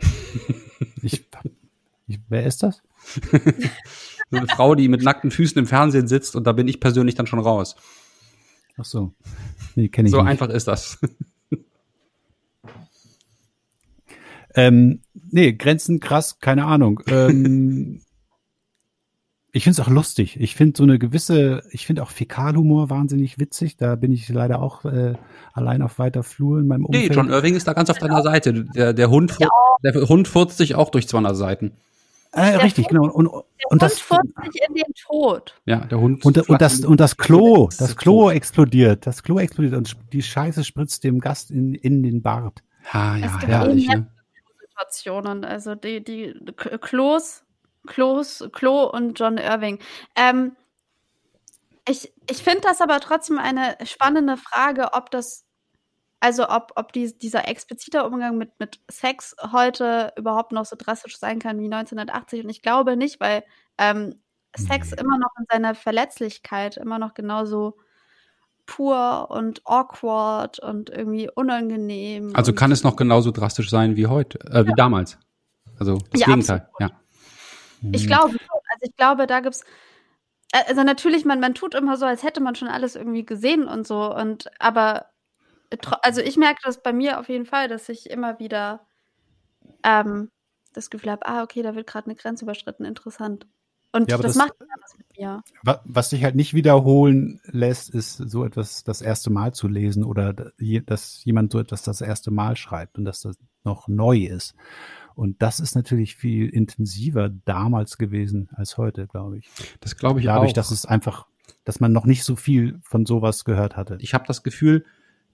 ich, 1.02 1.22
ich, 2.06 2.18
wer 2.30 2.46
ist 2.46 2.62
das? 2.62 2.80
eine 4.36 4.48
Frau, 4.48 4.74
die 4.74 4.88
mit 4.88 5.02
nackten 5.02 5.30
Füßen 5.30 5.58
im 5.58 5.66
Fernsehen 5.66 6.08
sitzt 6.08 6.36
und 6.36 6.46
da 6.46 6.52
bin 6.52 6.68
ich 6.68 6.80
persönlich 6.80 7.14
dann 7.14 7.26
schon 7.26 7.38
raus. 7.38 7.76
Ach 8.78 8.84
so. 8.84 9.12
Nee, 9.74 9.88
kenne 9.88 10.08
ich 10.08 10.12
so 10.12 10.20
nicht. 10.22 10.30
einfach 10.30 10.48
ist 10.48 10.68
das. 10.68 10.98
ähm, 14.54 15.00
nee, 15.30 15.52
Grenzen 15.52 16.00
krass, 16.00 16.38
keine 16.40 16.64
Ahnung. 16.64 17.00
Ähm, 17.06 18.00
ich 19.52 19.64
finde 19.64 19.80
es 19.80 19.86
auch 19.86 19.90
lustig. 19.90 20.40
Ich 20.40 20.54
finde 20.56 20.76
so 20.76 20.82
eine 20.84 20.98
gewisse, 20.98 21.62
ich 21.70 21.86
finde 21.86 22.02
auch 22.02 22.10
Fäkalhumor 22.10 22.90
wahnsinnig 22.90 23.38
witzig. 23.38 23.76
Da 23.76 23.96
bin 23.96 24.12
ich 24.12 24.28
leider 24.28 24.60
auch 24.60 24.84
äh, 24.84 25.14
allein 25.52 25.82
auf 25.82 25.98
weiter 25.98 26.22
Flur 26.22 26.58
in 26.60 26.66
meinem 26.66 26.86
Umfeld. 26.86 27.10
Nee, 27.10 27.14
John 27.14 27.28
Irving 27.28 27.54
ist 27.54 27.68
da 27.68 27.74
ganz 27.74 27.90
auf 27.90 27.98
deiner 27.98 28.22
Seite. 28.22 28.64
Der, 28.74 28.94
der, 28.94 29.10
Hund, 29.10 29.36
ja. 29.38 29.48
der 29.84 30.08
Hund 30.08 30.28
furzt 30.28 30.56
sich 30.56 30.74
auch 30.74 30.90
durch 30.90 31.06
200 31.08 31.36
Seiten. 31.36 31.72
Äh, 32.32 32.56
richtig, 32.56 32.86
Hund, 32.86 33.02
genau. 33.02 33.12
Und, 33.12 33.26
und, 33.26 33.44
und 33.68 33.82
das 33.82 34.00
furzt 34.00 34.32
sich 34.42 34.62
in 34.66 34.74
den 34.74 34.94
Tod. 34.94 35.54
Ja, 35.66 35.80
der 35.84 36.00
Hund. 36.00 36.24
Und, 36.24 36.48
und 36.48 36.62
das 36.62 36.80
und 36.84 36.98
das 36.98 37.16
Klo, 37.18 37.68
das 37.78 37.96
Klo 37.96 38.30
explodiert, 38.30 39.06
das 39.06 39.22
Klo 39.22 39.38
explodiert 39.38 39.74
und 39.74 39.94
die 40.12 40.22
Scheiße 40.22 40.64
spritzt 40.64 41.04
dem 41.04 41.20
Gast 41.20 41.50
in, 41.50 41.74
in 41.74 42.02
den 42.02 42.22
Bart. 42.22 42.62
Ha, 42.90 43.16
ja, 43.16 43.38
herrlich. 43.40 43.86
Ne? 43.86 44.10
Situationen, 44.60 45.44
also 45.44 45.74
die 45.74 46.02
die 46.02 46.34
Klos, 46.56 47.44
Klos, 47.86 48.48
Klo 48.52 48.84
und 48.84 49.18
John 49.18 49.36
Irving. 49.36 49.78
Ähm, 50.16 50.56
ich 51.86 52.12
ich 52.30 52.42
finde 52.42 52.62
das 52.62 52.80
aber 52.80 52.98
trotzdem 53.00 53.38
eine 53.38 53.76
spannende 53.84 54.38
Frage, 54.38 54.94
ob 54.94 55.10
das 55.10 55.44
also 56.22 56.48
ob, 56.48 56.70
ob 56.76 56.92
die, 56.92 57.18
dieser 57.18 57.48
explizite 57.48 58.04
Umgang 58.04 58.38
mit, 58.38 58.52
mit 58.60 58.78
Sex 58.88 59.34
heute 59.50 60.12
überhaupt 60.16 60.52
noch 60.52 60.64
so 60.64 60.76
drastisch 60.78 61.18
sein 61.18 61.40
kann 61.40 61.58
wie 61.58 61.64
1980. 61.64 62.44
Und 62.44 62.50
ich 62.50 62.62
glaube 62.62 62.96
nicht, 62.96 63.18
weil 63.18 63.42
ähm, 63.76 64.14
Sex 64.56 64.92
immer 64.92 65.18
noch 65.18 65.30
in 65.40 65.46
seiner 65.50 65.74
Verletzlichkeit 65.74 66.76
immer 66.76 67.00
noch 67.00 67.14
genauso 67.14 67.76
pur 68.66 69.32
und 69.32 69.62
awkward 69.64 70.60
und 70.60 70.90
irgendwie 70.90 71.28
unangenehm. 71.28 72.36
Also 72.36 72.52
kann 72.52 72.70
es 72.70 72.84
noch 72.84 72.94
genauso 72.94 73.32
drastisch 73.32 73.68
sein 73.68 73.96
wie 73.96 74.06
heute, 74.06 74.38
äh, 74.48 74.64
wie 74.64 74.70
ja. 74.70 74.76
damals. 74.76 75.18
Also 75.80 75.98
das 76.12 76.20
ja, 76.20 76.26
Gegenteil, 76.26 76.68
absolut. 76.72 76.92
ja. 76.92 77.90
Ich 77.90 78.06
glaube 78.06 78.34
Also 78.34 78.82
ich 78.82 78.96
glaube, 78.96 79.26
da 79.26 79.40
gibt's 79.40 79.64
äh, 80.52 80.62
also 80.68 80.84
natürlich, 80.84 81.24
man, 81.24 81.40
man 81.40 81.54
tut 81.54 81.74
immer 81.74 81.96
so, 81.96 82.06
als 82.06 82.22
hätte 82.22 82.40
man 82.40 82.54
schon 82.54 82.68
alles 82.68 82.94
irgendwie 82.94 83.26
gesehen 83.26 83.66
und 83.66 83.88
so. 83.88 84.14
Und 84.14 84.48
aber 84.60 85.06
also 86.02 86.20
ich 86.20 86.36
merke 86.36 86.60
das 86.64 86.82
bei 86.82 86.92
mir 86.92 87.18
auf 87.20 87.28
jeden 87.28 87.46
Fall, 87.46 87.68
dass 87.68 87.88
ich 87.88 88.10
immer 88.10 88.38
wieder 88.38 88.86
ähm, 89.82 90.30
das 90.72 90.90
Gefühl 90.90 91.10
habe, 91.10 91.26
ah, 91.26 91.42
okay, 91.42 91.62
da 91.62 91.74
wird 91.74 91.86
gerade 91.86 92.06
eine 92.06 92.16
Grenze 92.16 92.44
überschritten, 92.44 92.84
interessant. 92.84 93.46
Und 93.94 94.10
ja, 94.10 94.16
das, 94.16 94.34
das, 94.34 94.36
macht 94.36 94.54
was 94.58 94.96
mit 94.96 95.06
mir. 95.18 95.42
Was 95.84 96.10
sich 96.10 96.24
halt 96.24 96.34
nicht 96.34 96.54
wiederholen 96.54 97.42
lässt, 97.44 97.90
ist 97.90 98.16
so 98.16 98.44
etwas 98.44 98.84
das 98.84 99.02
erste 99.02 99.30
Mal 99.30 99.52
zu 99.52 99.68
lesen 99.68 100.02
oder 100.02 100.32
dass 100.32 101.22
jemand 101.24 101.52
so 101.52 101.58
etwas 101.58 101.82
das 101.82 102.00
erste 102.00 102.30
Mal 102.30 102.56
schreibt 102.56 102.96
und 102.96 103.04
dass 103.04 103.20
das 103.20 103.36
noch 103.64 103.88
neu 103.88 104.24
ist. 104.24 104.54
Und 105.14 105.42
das 105.42 105.60
ist 105.60 105.74
natürlich 105.74 106.16
viel 106.16 106.48
intensiver 106.48 107.28
damals 107.28 107.98
gewesen 107.98 108.48
als 108.54 108.78
heute, 108.78 109.06
glaube 109.06 109.36
ich. 109.36 109.50
Das 109.80 109.96
glaube 109.96 110.20
ich 110.20 110.26
Dadurch, 110.26 110.52
auch. 110.52 110.54
dass 110.54 110.70
es 110.70 110.86
einfach 110.86 111.26
dass 111.64 111.80
man 111.80 111.92
noch 111.92 112.04
nicht 112.04 112.24
so 112.24 112.36
viel 112.36 112.80
von 112.82 113.06
sowas 113.06 113.44
gehört 113.44 113.76
hatte. 113.76 113.98
Ich 114.00 114.14
habe 114.14 114.24
das 114.26 114.42
Gefühl, 114.42 114.84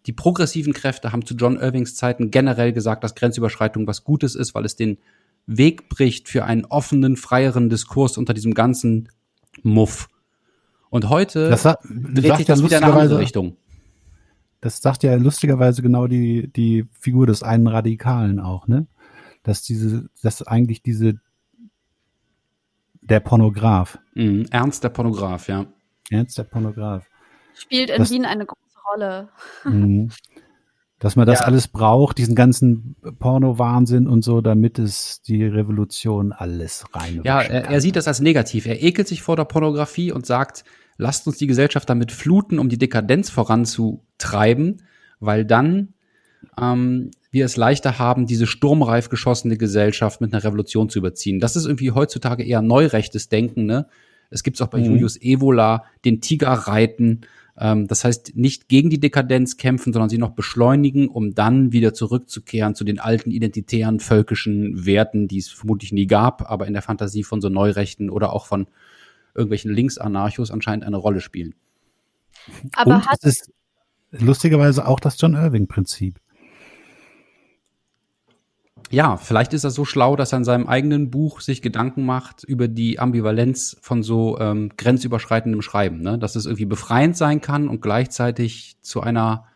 die 0.07 0.13
progressiven 0.13 0.73
Kräfte 0.73 1.13
haben 1.13 1.25
zu 1.27 1.35
John 1.35 1.57
Irvings 1.57 1.95
Zeiten 1.97 2.31
generell 2.31 2.73
gesagt, 2.73 3.05
dass 3.05 3.15
Grenzüberschreitung 3.15 3.87
was 3.87 4.05
Gutes 4.05 4.35
ist, 4.35 4.55
weil 4.55 4.65
es 4.65 4.77
den 4.77 4.99
Weg 5.47 5.89
bricht 5.89 6.29
für 6.29 6.45
einen 6.45 6.65
offenen, 6.67 7.17
freieren 7.17 7.69
Diskurs 7.71 8.17
unter 8.19 8.35
diesem 8.35 8.55
ganzen 8.55 9.09
Muff. 9.63 10.09
Und 10.91 11.09
heute 11.09 11.51
Das 11.51 11.63
sa- 11.63 11.79
dreht 11.85 12.27
sagt 12.27 12.39
sich 12.39 12.49
ja 12.49 12.55
das 12.55 12.65
wieder 12.65 12.79
in 12.79 12.85
eine 12.85 12.93
andere 12.93 13.19
lustigerweise- 13.19 13.19
Richtung. 13.19 13.57
Das 14.61 14.81
sagt 14.83 15.03
ja 15.05 15.15
lustigerweise 15.15 15.83
genau 15.83 16.07
die, 16.07 16.51
die 16.53 16.87
Figur 16.99 17.27
des 17.27 17.43
einen 17.43 17.67
Radikalen 17.67 18.41
auch, 18.41 18.67
ne? 18.67 18.87
Dass 19.43 19.63
diese, 19.63 20.09
dass 20.23 20.43
eigentlich 20.43 20.83
diese, 20.83 21.21
der 23.01 23.21
Pornograf, 23.21 23.99
Mhm. 24.15 24.47
Ernst 24.51 24.85
der 24.85 24.89
Pornograf, 24.91 25.49
ja. 25.49 25.67
Ernst 26.11 26.39
der 26.39 26.45
Pornograf, 26.45 27.07
Spielt 27.55 27.91
in 27.91 27.99
Das- 27.99 28.11
Wien 28.11 28.25
eine 28.25 28.47
große 28.47 28.68
Rolle. 28.93 29.29
Mhm. 29.65 30.11
Dass 30.99 31.15
man 31.15 31.27
das 31.27 31.41
Ja. 31.41 31.47
alles 31.47 31.69
braucht, 31.69 32.19
diesen 32.19 32.35
ganzen 32.35 32.97
Porno-Wahnsinn 33.21 34.09
und 34.09 34.23
so, 34.25 34.41
damit 34.41 34.81
es 34.81 35.23
die 35.23 35.45
Revolution 35.45 36.33
alles 36.33 36.85
rein. 36.93 37.21
Ja, 37.25 37.41
er, 37.41 37.67
er 37.71 37.81
sieht 37.81 37.95
das 37.95 38.09
als 38.09 38.21
negativ. 38.21 38.67
Er 38.67 38.83
ekelt 38.83 39.07
sich 39.07 39.23
vor 39.23 39.37
der 39.37 39.45
Pornografie 39.45 40.11
und 40.11 40.27
sagt, 40.27 40.65
lasst 40.97 41.27
uns 41.29 41.37
die 41.39 41.47
Gesellschaft 41.47 41.89
damit 41.89 42.11
fluten, 42.11 42.59
um 42.59 42.69
die 42.69 42.79
Dekadenz 42.79 43.31
voranzutreiben, 43.31 44.83
weil 45.21 45.45
dann 45.45 45.95
ähm, 46.61 47.11
wir 47.31 47.45
es 47.45 47.57
leichter 47.57 47.99
haben, 48.01 48.27
diese 48.27 48.47
sturmreif 48.47 49.09
geschossene 49.09 49.57
Gesellschaft 49.57 50.21
mit 50.21 50.33
einer 50.33 50.43
Revolution 50.43 50.89
zu 50.89 50.99
überziehen. 50.99 51.41
Das 51.41 51.57
ist 51.57 51.67
irgendwie 51.67 51.93
heutzutage 51.93 52.43
eher 52.45 52.63
neurechtes 52.63 53.29
Denken. 53.29 53.67
Ne? 53.67 53.87
Es 54.31 54.43
gibt 54.43 54.61
auch 54.63 54.69
bei 54.69 54.79
Mhm. 54.79 54.85
Julius 54.87 55.21
Evola 55.21 55.85
den 56.05 56.21
Tiger 56.21 56.51
reiten. 56.53 57.21
Ähm, 57.61 57.87
das 57.87 58.05
heißt, 58.05 58.37
nicht 58.37 58.69
gegen 58.69 58.89
die 58.91 59.01
Dekadenz 59.01 59.57
kämpfen, 59.57 59.93
sondern 59.93 60.09
sie 60.09 60.19
noch 60.19 60.31
beschleunigen, 60.31 61.09
um 61.09 61.35
dann 61.35 61.73
wieder 61.73 61.93
zurückzukehren 61.93 62.75
zu 62.75 62.85
den 62.85 63.01
alten 63.01 63.31
identitären 63.31 64.01
völkischen 64.01 64.87
Werten, 64.87 65.29
die 65.29 65.39
es 65.39 65.49
vermutlich 65.49 65.93
nie 65.93 66.07
gab, 66.07 66.49
aber 66.51 66.67
in 66.67 66.73
der 66.73 66.83
Fantasie 66.83 67.25
von 67.25 67.41
so 67.41 67.49
Neurechten 67.49 68.11
oder 68.11 68.33
auch 68.33 68.47
von 68.47 68.69
irgendwelchen 69.35 69.73
Linksanarchos 69.73 70.51
anscheinend 70.51 70.85
eine 70.85 70.97
Rolle 70.97 71.21
spielen. 71.21 71.55
Aber 72.75 72.97
und 72.97 73.07
hat, 73.07 73.19
es 73.23 73.41
ist 73.41 73.53
lustigerweise 74.11 74.87
auch 74.87 75.01
das 75.01 75.21
John 75.21 75.35
Irving-Prinzip. 75.35 76.21
Ja, 78.91 79.19
vielleicht 79.19 79.53
ist 79.53 79.65
er 79.65 79.71
so 79.71 79.85
schlau, 79.85 80.17
dass 80.17 80.33
er 80.33 80.39
in 80.39 80.45
seinem 80.45 80.67
eigenen 80.67 81.11
Buch 81.11 81.41
sich 81.41 81.61
Gedanken 81.61 82.07
macht 82.07 82.45
über 82.45 82.69
die 82.69 82.99
Ambivalenz 82.99 83.77
von 83.83 84.03
so 84.03 84.39
ähm, 84.39 84.71
grenzüberschreitendem 84.77 85.61
Schreiben, 85.61 86.01
ne? 86.01 86.19
dass 86.19 86.37
es 86.37 86.47
irgendwie 86.47 86.65
befreiend 86.65 87.17
sein 87.17 87.41
kann 87.41 87.69
und 87.69 87.83
gleichzeitig 87.83 88.77
zu 88.81 89.03
einer 89.03 89.47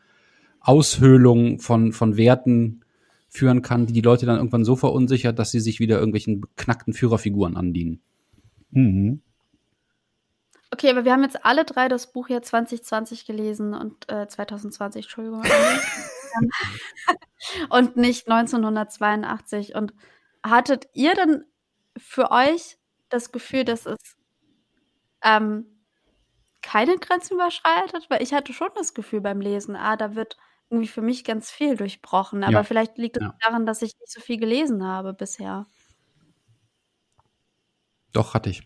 Aushöhlung 0.60 1.60
von, 1.60 1.92
von 1.92 2.16
Werten 2.16 2.84
führen 3.28 3.62
kann, 3.62 3.86
die 3.86 3.94
die 3.94 4.02
Leute 4.02 4.26
dann 4.26 4.36
irgendwann 4.36 4.64
so 4.64 4.76
verunsichert, 4.76 5.38
dass 5.38 5.50
sie 5.50 5.60
sich 5.60 5.80
wieder 5.80 5.98
irgendwelchen 5.98 6.42
beknackten 6.42 6.92
Führerfiguren 6.92 7.56
andienen. 7.56 8.02
Mhm. 8.70 9.22
okay, 10.70 10.90
aber 10.90 11.04
wir 11.04 11.12
haben 11.12 11.22
jetzt 11.22 11.44
alle 11.44 11.64
drei 11.64 11.88
das 11.88 12.12
Buch 12.12 12.28
ja 12.28 12.40
2020 12.40 13.26
gelesen 13.26 13.74
und 13.74 14.10
äh, 14.10 14.28
2020, 14.28 15.06
Entschuldigung. 15.06 15.42
Und 17.70 17.96
nicht 17.96 18.28
1982. 18.28 19.74
Und 19.74 19.94
hattet 20.44 20.88
ihr 20.94 21.14
denn 21.14 21.44
für 21.96 22.30
euch 22.30 22.78
das 23.08 23.32
Gefühl, 23.32 23.64
dass 23.64 23.86
es 23.86 23.98
ähm, 25.24 25.66
keine 26.62 26.96
Grenzen 26.98 27.34
überschreitet? 27.34 28.06
Weil 28.10 28.22
ich 28.22 28.32
hatte 28.34 28.52
schon 28.52 28.70
das 28.76 28.94
Gefühl 28.94 29.20
beim 29.20 29.40
Lesen, 29.40 29.76
ah, 29.76 29.96
da 29.96 30.14
wird 30.16 30.36
irgendwie 30.70 30.88
für 30.88 31.02
mich 31.02 31.24
ganz 31.24 31.50
viel 31.50 31.76
durchbrochen. 31.76 32.44
Aber 32.44 32.52
Ja. 32.58 32.64
vielleicht 32.64 32.98
liegt 32.98 33.16
es 33.18 33.22
Ja. 33.24 33.34
daran, 33.40 33.66
dass 33.66 33.82
ich 33.82 33.92
nicht 34.00 34.12
so 34.12 34.20
viel 34.20 34.38
gelesen 34.38 34.84
habe 34.84 35.12
bisher. 35.14 35.66
Doch, 38.12 38.34
hatte 38.34 38.50
ich. 38.50 38.62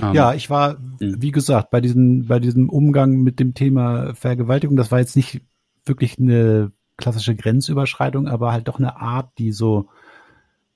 Ähm, 0.00 0.14
Ja, 0.14 0.34
ich 0.34 0.48
war, 0.50 0.78
Mhm. 0.78 0.96
wie 1.22 1.30
gesagt, 1.32 1.70
bei 1.70 1.80
diesem, 1.80 2.26
bei 2.26 2.38
diesem 2.38 2.68
Umgang 2.68 3.16
mit 3.22 3.40
dem 3.40 3.54
Thema 3.54 4.14
Vergewaltigung, 4.14 4.76
das 4.76 4.90
war 4.90 5.00
jetzt 5.00 5.16
nicht 5.16 5.42
wirklich 5.84 6.18
eine 6.18 6.72
klassische 6.96 7.34
Grenzüberschreitung, 7.34 8.28
aber 8.28 8.52
halt 8.52 8.68
doch 8.68 8.78
eine 8.78 8.96
Art, 8.96 9.30
die 9.38 9.52
so, 9.52 9.88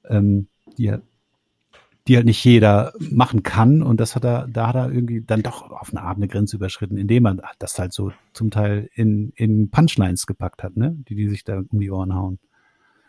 ähm, 0.09 0.49
die, 0.77 0.95
die 2.09 2.17
halt 2.17 2.27
nicht 2.27 2.45
jeder 2.45 2.93
machen 2.99 3.43
kann. 3.43 3.83
Und 3.83 4.01
das 4.01 4.17
hat 4.17 4.25
er, 4.25 4.47
da 4.49 4.69
hat 4.69 4.77
er 4.77 4.93
irgendwie 4.93 5.23
dann 5.23 5.43
doch 5.43 5.71
auf 5.71 5.91
eine 5.91 6.03
Art 6.03 6.17
eine 6.17 6.29
Grenze 6.29 6.57
überschritten, 6.57 6.97
indem 6.97 7.27
er 7.27 7.37
das 7.59 7.79
halt 7.79 7.93
so 7.93 8.13
zum 8.33 8.51
Teil 8.51 8.91
in, 8.95 9.33
in 9.37 9.71
Punchlines 9.71 10.27
gepackt 10.27 10.63
hat, 10.63 10.77
ne? 10.77 10.97
Die, 11.09 11.15
die 11.15 11.29
sich 11.29 11.45
da 11.45 11.59
um 11.59 11.81
die 11.81 11.91
Ohren 11.91 12.15
hauen. 12.15 12.39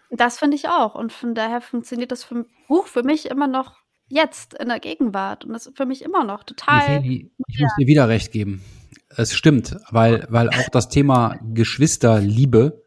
Das 0.10 0.40
finde 0.40 0.56
ich 0.56 0.70
auch. 0.70 0.96
Und 0.96 1.12
von 1.12 1.36
daher 1.36 1.62
funktioniert 1.62 2.12
das 2.12 2.24
für, 2.24 2.46
Buch 2.68 2.88
für 2.88 3.04
mich 3.04 3.30
immer 3.30 3.48
noch 3.48 3.78
jetzt 4.08 4.54
in 4.54 4.70
der 4.70 4.80
Gegenwart. 4.80 5.46
Und 5.46 5.54
das 5.54 5.68
ist 5.68 5.78
für 5.78 5.86
mich 5.86 6.02
immer 6.02 6.24
noch 6.24 6.44
total. 6.44 7.02
Nefeli, 7.02 7.32
ich 7.48 7.60
muss 7.60 7.76
dir 7.78 7.88
wieder 7.88 8.08
recht 8.08 8.32
geben. 8.32 8.62
Es 9.10 9.34
stimmt, 9.34 9.78
weil, 9.90 10.26
weil 10.30 10.50
auch 10.50 10.70
das 10.72 10.90
Thema 10.90 11.40
Geschwisterliebe 11.54 12.84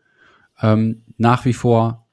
ähm, 0.61 1.05
nach 1.17 1.45
wie 1.45 1.53
vor 1.53 2.07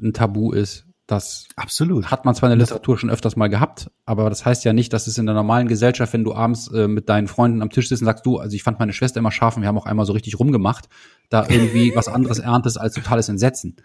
ein 0.00 0.12
Tabu 0.12 0.52
ist. 0.52 0.86
Das 1.06 1.48
Absolut. 1.56 2.10
hat 2.10 2.24
man 2.24 2.34
zwar 2.34 2.50
in 2.50 2.58
der 2.58 2.64
Literatur 2.64 2.96
schon 2.96 3.10
öfters 3.10 3.36
mal 3.36 3.48
gehabt, 3.48 3.90
aber 4.06 4.30
das 4.30 4.46
heißt 4.46 4.64
ja 4.64 4.72
nicht, 4.72 4.90
dass 4.94 5.06
es 5.06 5.18
in 5.18 5.26
der 5.26 5.34
normalen 5.34 5.68
Gesellschaft, 5.68 6.14
wenn 6.14 6.24
du 6.24 6.34
abends 6.34 6.68
äh, 6.72 6.88
mit 6.88 7.10
deinen 7.10 7.28
Freunden 7.28 7.60
am 7.60 7.68
Tisch 7.68 7.90
sitzt 7.90 8.00
und 8.00 8.06
sagst, 8.06 8.24
du, 8.24 8.38
also 8.38 8.56
ich 8.56 8.62
fand 8.62 8.78
meine 8.78 8.94
Schwester 8.94 9.18
immer 9.18 9.30
scharf 9.30 9.56
und 9.56 9.62
wir 9.62 9.68
haben 9.68 9.76
auch 9.76 9.84
einmal 9.84 10.06
so 10.06 10.14
richtig 10.14 10.38
rumgemacht, 10.38 10.88
da 11.28 11.46
irgendwie 11.46 11.92
was 11.96 12.08
anderes 12.08 12.38
erntest 12.38 12.80
als 12.80 12.94
totales 12.94 13.28
Entsetzen. 13.28 13.76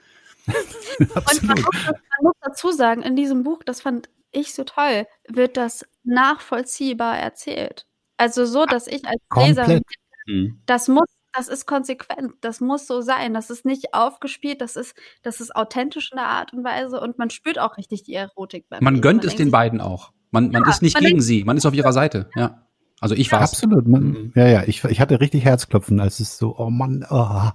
Und 0.47 1.43
man 1.43 1.61
muss, 1.61 1.85
man 1.85 2.23
muss 2.23 2.35
dazu 2.41 2.71
sagen, 2.71 3.01
in 3.01 3.17
diesem 3.17 3.43
Buch, 3.43 3.63
das 3.65 3.81
fand 3.81 4.09
ich 4.31 4.53
so 4.53 4.63
toll, 4.63 5.05
wird 5.27 5.57
das 5.57 5.85
nachvollziehbar 6.03 7.17
erzählt. 7.17 7.85
Also 8.19 8.45
so, 8.45 8.65
dass 8.65 8.87
ich 8.87 9.05
als 9.05 9.21
Leserin, 9.33 9.81
Komplett. 10.27 10.55
das 10.65 10.89
muss, 10.89 11.07
das 11.33 11.47
ist 11.47 11.65
konsequent, 11.65 12.33
das 12.41 12.59
muss 12.59 12.85
so 12.85 12.99
sein, 12.99 13.33
das 13.33 13.49
ist 13.49 13.63
nicht 13.63 13.93
aufgespielt, 13.93 14.59
das 14.59 14.75
ist, 14.75 14.93
das 15.23 15.39
ist 15.39 15.55
authentisch 15.55 16.11
in 16.11 16.17
der 16.17 16.27
Art 16.27 16.51
und 16.51 16.65
Weise 16.65 16.99
und 16.99 17.17
man 17.17 17.29
spürt 17.29 17.59
auch 17.59 17.77
richtig 17.77 18.03
die 18.03 18.13
Erotik 18.13 18.65
beim 18.69 18.83
Man 18.83 18.95
Lesen. 18.95 19.01
gönnt 19.01 19.23
es 19.23 19.29
denkt 19.31 19.39
den 19.39 19.51
beiden 19.51 19.79
auch. 19.79 20.11
Man, 20.31 20.49
man 20.51 20.67
ist 20.67 20.81
nicht 20.81 20.95
man 20.95 21.03
gegen 21.05 21.21
sie, 21.21 21.45
man 21.45 21.55
ist 21.55 21.65
auf 21.65 21.73
ihrer 21.73 21.93
Seite. 21.93 22.29
Ja. 22.35 22.65
Also 22.99 23.15
ich 23.15 23.31
war's. 23.31 23.53
Absolut. 23.53 23.87
Man, 23.87 24.03
Mhm. 24.03 24.33
Ja, 24.35 24.47
ja, 24.47 24.63
ich, 24.67 24.83
ich 24.83 24.99
hatte 24.99 25.21
richtig 25.21 25.45
Herzklopfen, 25.45 26.01
als 26.01 26.19
es 26.19 26.37
so, 26.37 26.57
oh 26.57 26.69
Mann, 26.69 27.05
oh. 27.09 27.15
ah, 27.15 27.53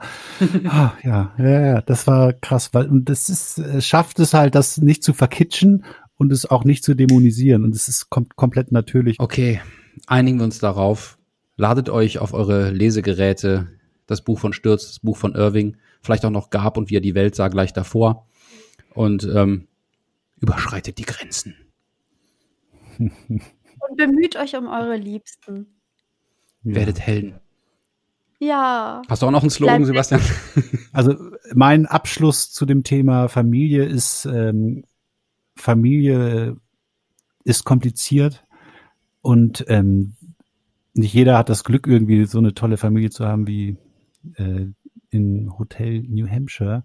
ja, 1.03 1.33
ja, 1.37 1.61
ja, 1.61 1.81
das 1.83 2.07
war 2.07 2.33
krass, 2.33 2.73
weil 2.73 2.89
und 2.89 3.11
das 3.11 3.29
ist, 3.29 3.59
es 3.59 3.87
schafft 3.87 4.19
es 4.19 4.33
halt, 4.33 4.55
das 4.55 4.79
nicht 4.79 5.05
zu 5.05 5.13
verkitschen 5.13 5.85
und 6.17 6.33
es 6.33 6.47
auch 6.47 6.65
nicht 6.65 6.83
zu 6.85 6.95
dämonisieren 6.95 7.65
und 7.65 7.75
es 7.75 7.89
ist 7.89 8.09
kom 8.09 8.29
komplett 8.35 8.73
natürlich. 8.73 9.21
Okay, 9.21 9.61
einigen 10.07 10.39
wir 10.39 10.45
uns 10.45 10.59
darauf. 10.59 11.19
Ladet 11.57 11.89
euch 11.89 12.19
auf 12.19 12.35
eure 12.35 12.71
Lesegeräte 12.71 13.69
das 14.07 14.23
Buch 14.23 14.39
von 14.39 14.53
Stürz, 14.53 14.87
das 14.87 15.01
Buch 15.01 15.17
von 15.17 15.35
Irving, 15.35 15.77
vielleicht 16.03 16.25
auch 16.25 16.31
noch 16.31 16.51
Gab 16.51 16.77
und 16.77 16.91
wie 16.91 16.97
er 16.97 17.01
die 17.01 17.15
Welt 17.15 17.35
sah 17.35 17.49
gleich 17.49 17.73
davor 17.73 18.27
und 18.95 19.25
ähm, 19.25 19.69
überschreitet 20.41 20.99
die 20.99 21.05
Grenzen. 21.05 21.57
Und 22.99 23.99
bemüht 23.99 24.37
euch 24.37 24.57
um 24.57 24.67
eure 24.67 24.97
Liebsten. 24.97 25.67
Ja. 26.63 26.77
Werdet 26.77 27.01
Helden. 27.01 27.35
Ja. 28.39 29.03
Hast 29.09 29.21
du 29.21 29.27
auch 29.27 29.31
noch 29.31 29.43
einen 29.43 29.51
Slogan, 29.51 29.85
Bleibt 29.85 30.07
Sebastian? 30.07 30.23
Also 30.93 31.17
mein 31.53 31.87
Abschluss 31.87 32.53
zu 32.53 32.67
dem 32.67 32.85
Thema 32.85 33.29
Familie 33.29 33.85
ist, 33.85 34.27
ähm, 34.27 34.85
Familie 35.57 36.57
ist 37.45 37.65
kompliziert 37.65 38.44
und 39.25 39.65
ähm, 39.69 40.15
nicht 40.93 41.15
jeder 41.15 41.39
hat 41.39 41.49
das 41.49 41.65
Glück, 41.65 41.87
irgendwie 41.87 42.27
so 42.27 42.39
eine 42.39 42.53
tolle 42.55 42.77
Familie 42.77 43.09
zu 43.11 43.27
haben 43.27 43.47
wie 43.47 43.79
äh, 44.35 44.67
in 45.09 45.59
Hotel 45.59 46.03
New 46.03 46.29
Hampshire. 46.29 46.85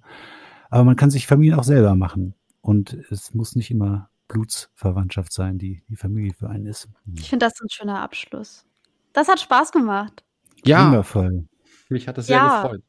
Aber 0.69 0.85
man 0.85 0.95
kann 0.95 1.09
sich 1.11 1.27
Familien 1.27 1.59
auch 1.59 1.63
selber 1.65 1.95
machen. 1.95 2.33
Und 2.61 2.93
es 3.11 3.33
muss 3.33 3.55
nicht 3.55 3.71
immer 3.71 4.09
Blutsverwandtschaft 4.29 5.33
sein, 5.33 5.57
die 5.57 5.83
die 5.89 5.95
Familie 5.97 6.33
für 6.33 6.49
einen 6.49 6.65
ist. 6.65 6.87
Ich 7.17 7.29
finde 7.29 7.45
das 7.45 7.59
ein 7.61 7.69
schöner 7.69 7.99
Abschluss. 8.01 8.65
Das 9.13 9.27
hat 9.27 9.39
Spaß 9.39 9.71
gemacht. 9.71 10.23
Ja, 10.65 10.85
Wundervoll. 10.87 11.45
mich 11.89 12.07
hat 12.07 12.17
das 12.17 12.27
sehr 12.27 12.37
Ja. 12.37 12.61
gefreut. 12.61 12.83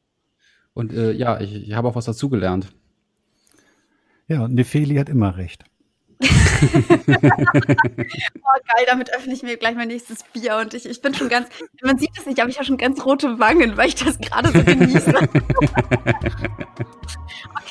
Und 0.73 0.93
äh, 0.93 1.11
ja, 1.11 1.41
ich, 1.41 1.53
ich 1.55 1.73
habe 1.73 1.87
auch 1.89 1.95
was 1.95 2.05
dazugelernt. 2.05 2.73
Ja, 4.27 4.45
und 4.45 4.53
Nefeli 4.53 4.95
hat 4.95 5.09
immer 5.09 5.35
recht. 5.35 5.65
Oh, 8.43 8.59
geil, 8.67 8.85
damit 8.87 9.13
öffne 9.15 9.33
ich 9.33 9.43
mir 9.43 9.57
gleich 9.57 9.75
mein 9.75 9.87
nächstes 9.87 10.23
Bier 10.23 10.57
und 10.57 10.73
ich, 10.73 10.85
ich 10.85 11.01
bin 11.01 11.13
schon 11.13 11.29
ganz, 11.29 11.47
man 11.83 11.97
sieht 11.97 12.11
es 12.17 12.25
nicht, 12.25 12.39
aber 12.39 12.49
ich 12.49 12.57
habe 12.57 12.65
schon 12.65 12.77
ganz 12.77 13.05
rote 13.05 13.39
Wangen, 13.39 13.77
weil 13.77 13.87
ich 13.87 13.95
das 13.95 14.19
gerade 14.19 14.49
so 14.51 14.63
genieße. 14.63 15.13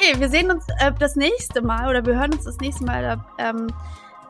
okay, 0.01 0.15
wir 0.19 0.29
sehen 0.29 0.51
uns 0.51 0.65
äh, 0.81 0.93
das 0.99 1.17
nächste 1.17 1.63
Mal 1.63 1.89
oder 1.89 2.05
wir 2.05 2.19
hören 2.19 2.33
uns 2.33 2.45
das 2.45 2.59
nächste 2.59 2.85
Mal. 2.85 3.03
Da 3.03 3.25
ähm, 3.39 3.67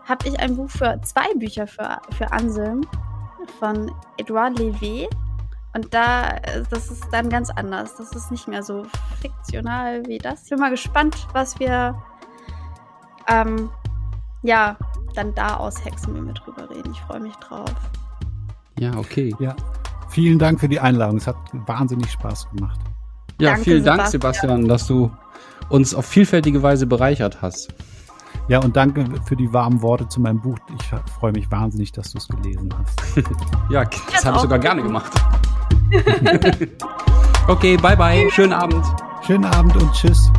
habe 0.05 0.29
ich 0.29 0.39
ein 0.41 0.57
Buch 0.57 0.71
für 0.71 1.01
zwei 1.03 1.33
Bücher 1.35 1.67
für, 1.67 2.01
für 2.17 2.33
Anselm 2.33 2.83
von 3.59 3.93
Edouard 4.19 4.59
Levé. 4.59 5.09
Und 5.73 5.95
da, 5.95 6.29
äh, 6.29 6.63
das 6.71 6.91
ist 6.91 7.05
dann 7.13 7.29
ganz 7.31 7.51
anders. 7.51 7.97
Das 7.97 8.13
ist 8.13 8.31
nicht 8.31 8.49
mehr 8.49 8.63
so 8.63 8.87
fiktional 9.21 10.05
wie 10.07 10.19
das. 10.19 10.45
Ich 10.45 10.51
bin 10.51 10.59
mal 10.59 10.71
gespannt, 10.71 11.17
was 11.33 11.61
wir 11.61 12.01
ähm, 13.29 13.71
ja 14.43 14.77
dann 15.15 15.35
da 15.35 15.57
aushexen, 15.57 16.15
wenn 16.15 16.27
wir 16.27 16.35
drüber 16.35 16.69
reden. 16.71 16.93
Ich 16.93 17.01
freue 17.01 17.21
mich 17.21 17.35
drauf. 17.37 17.75
Ja, 18.79 18.97
okay. 18.97 19.35
Ja. 19.39 19.55
Vielen 20.09 20.39
Dank 20.39 20.61
für 20.61 20.69
die 20.69 20.81
Einladung. 20.81 21.19
Es 21.19 21.27
hat 21.27 21.37
wahnsinnig 21.53 22.11
Spaß 22.11 22.49
gemacht. 22.51 22.81
Ja, 23.41 23.51
Danke, 23.51 23.65
vielen 23.65 23.85
Dank, 23.85 24.07
Sebastian. 24.07 24.63
Sebastian, 24.63 24.69
dass 24.69 24.87
du 24.87 25.11
uns 25.69 25.95
auf 25.95 26.05
vielfältige 26.07 26.63
Weise 26.63 26.87
bereichert 26.87 27.41
hast. 27.43 27.73
Ja, 28.49 28.59
und 28.59 28.77
danke 28.77 29.05
für 29.27 29.37
die 29.37 29.53
warmen 29.53 29.81
Worte 29.81 30.09
zu 30.09 30.21
meinem 30.21 30.41
Buch. 30.41 30.59
Ich 30.77 31.13
freue 31.19 31.33
mich 31.33 31.51
wahnsinnig, 31.51 31.93
dass 31.93 32.13
du 32.13 32.19
es 32.19 32.29
gelesen 32.29 32.69
hast. 32.79 33.01
Ja, 33.71 33.85
das 33.85 34.25
habe 34.25 34.37
ich 34.37 34.43
sogar 34.43 34.59
gerne 34.59 34.83
gemacht. 34.83 35.13
okay, 37.47 37.77
bye 37.77 37.97
bye. 37.97 38.29
Schönen 38.33 38.53
Abend. 38.53 38.85
Schönen 39.25 39.45
Abend 39.45 39.77
und 39.77 39.93
tschüss. 39.93 40.33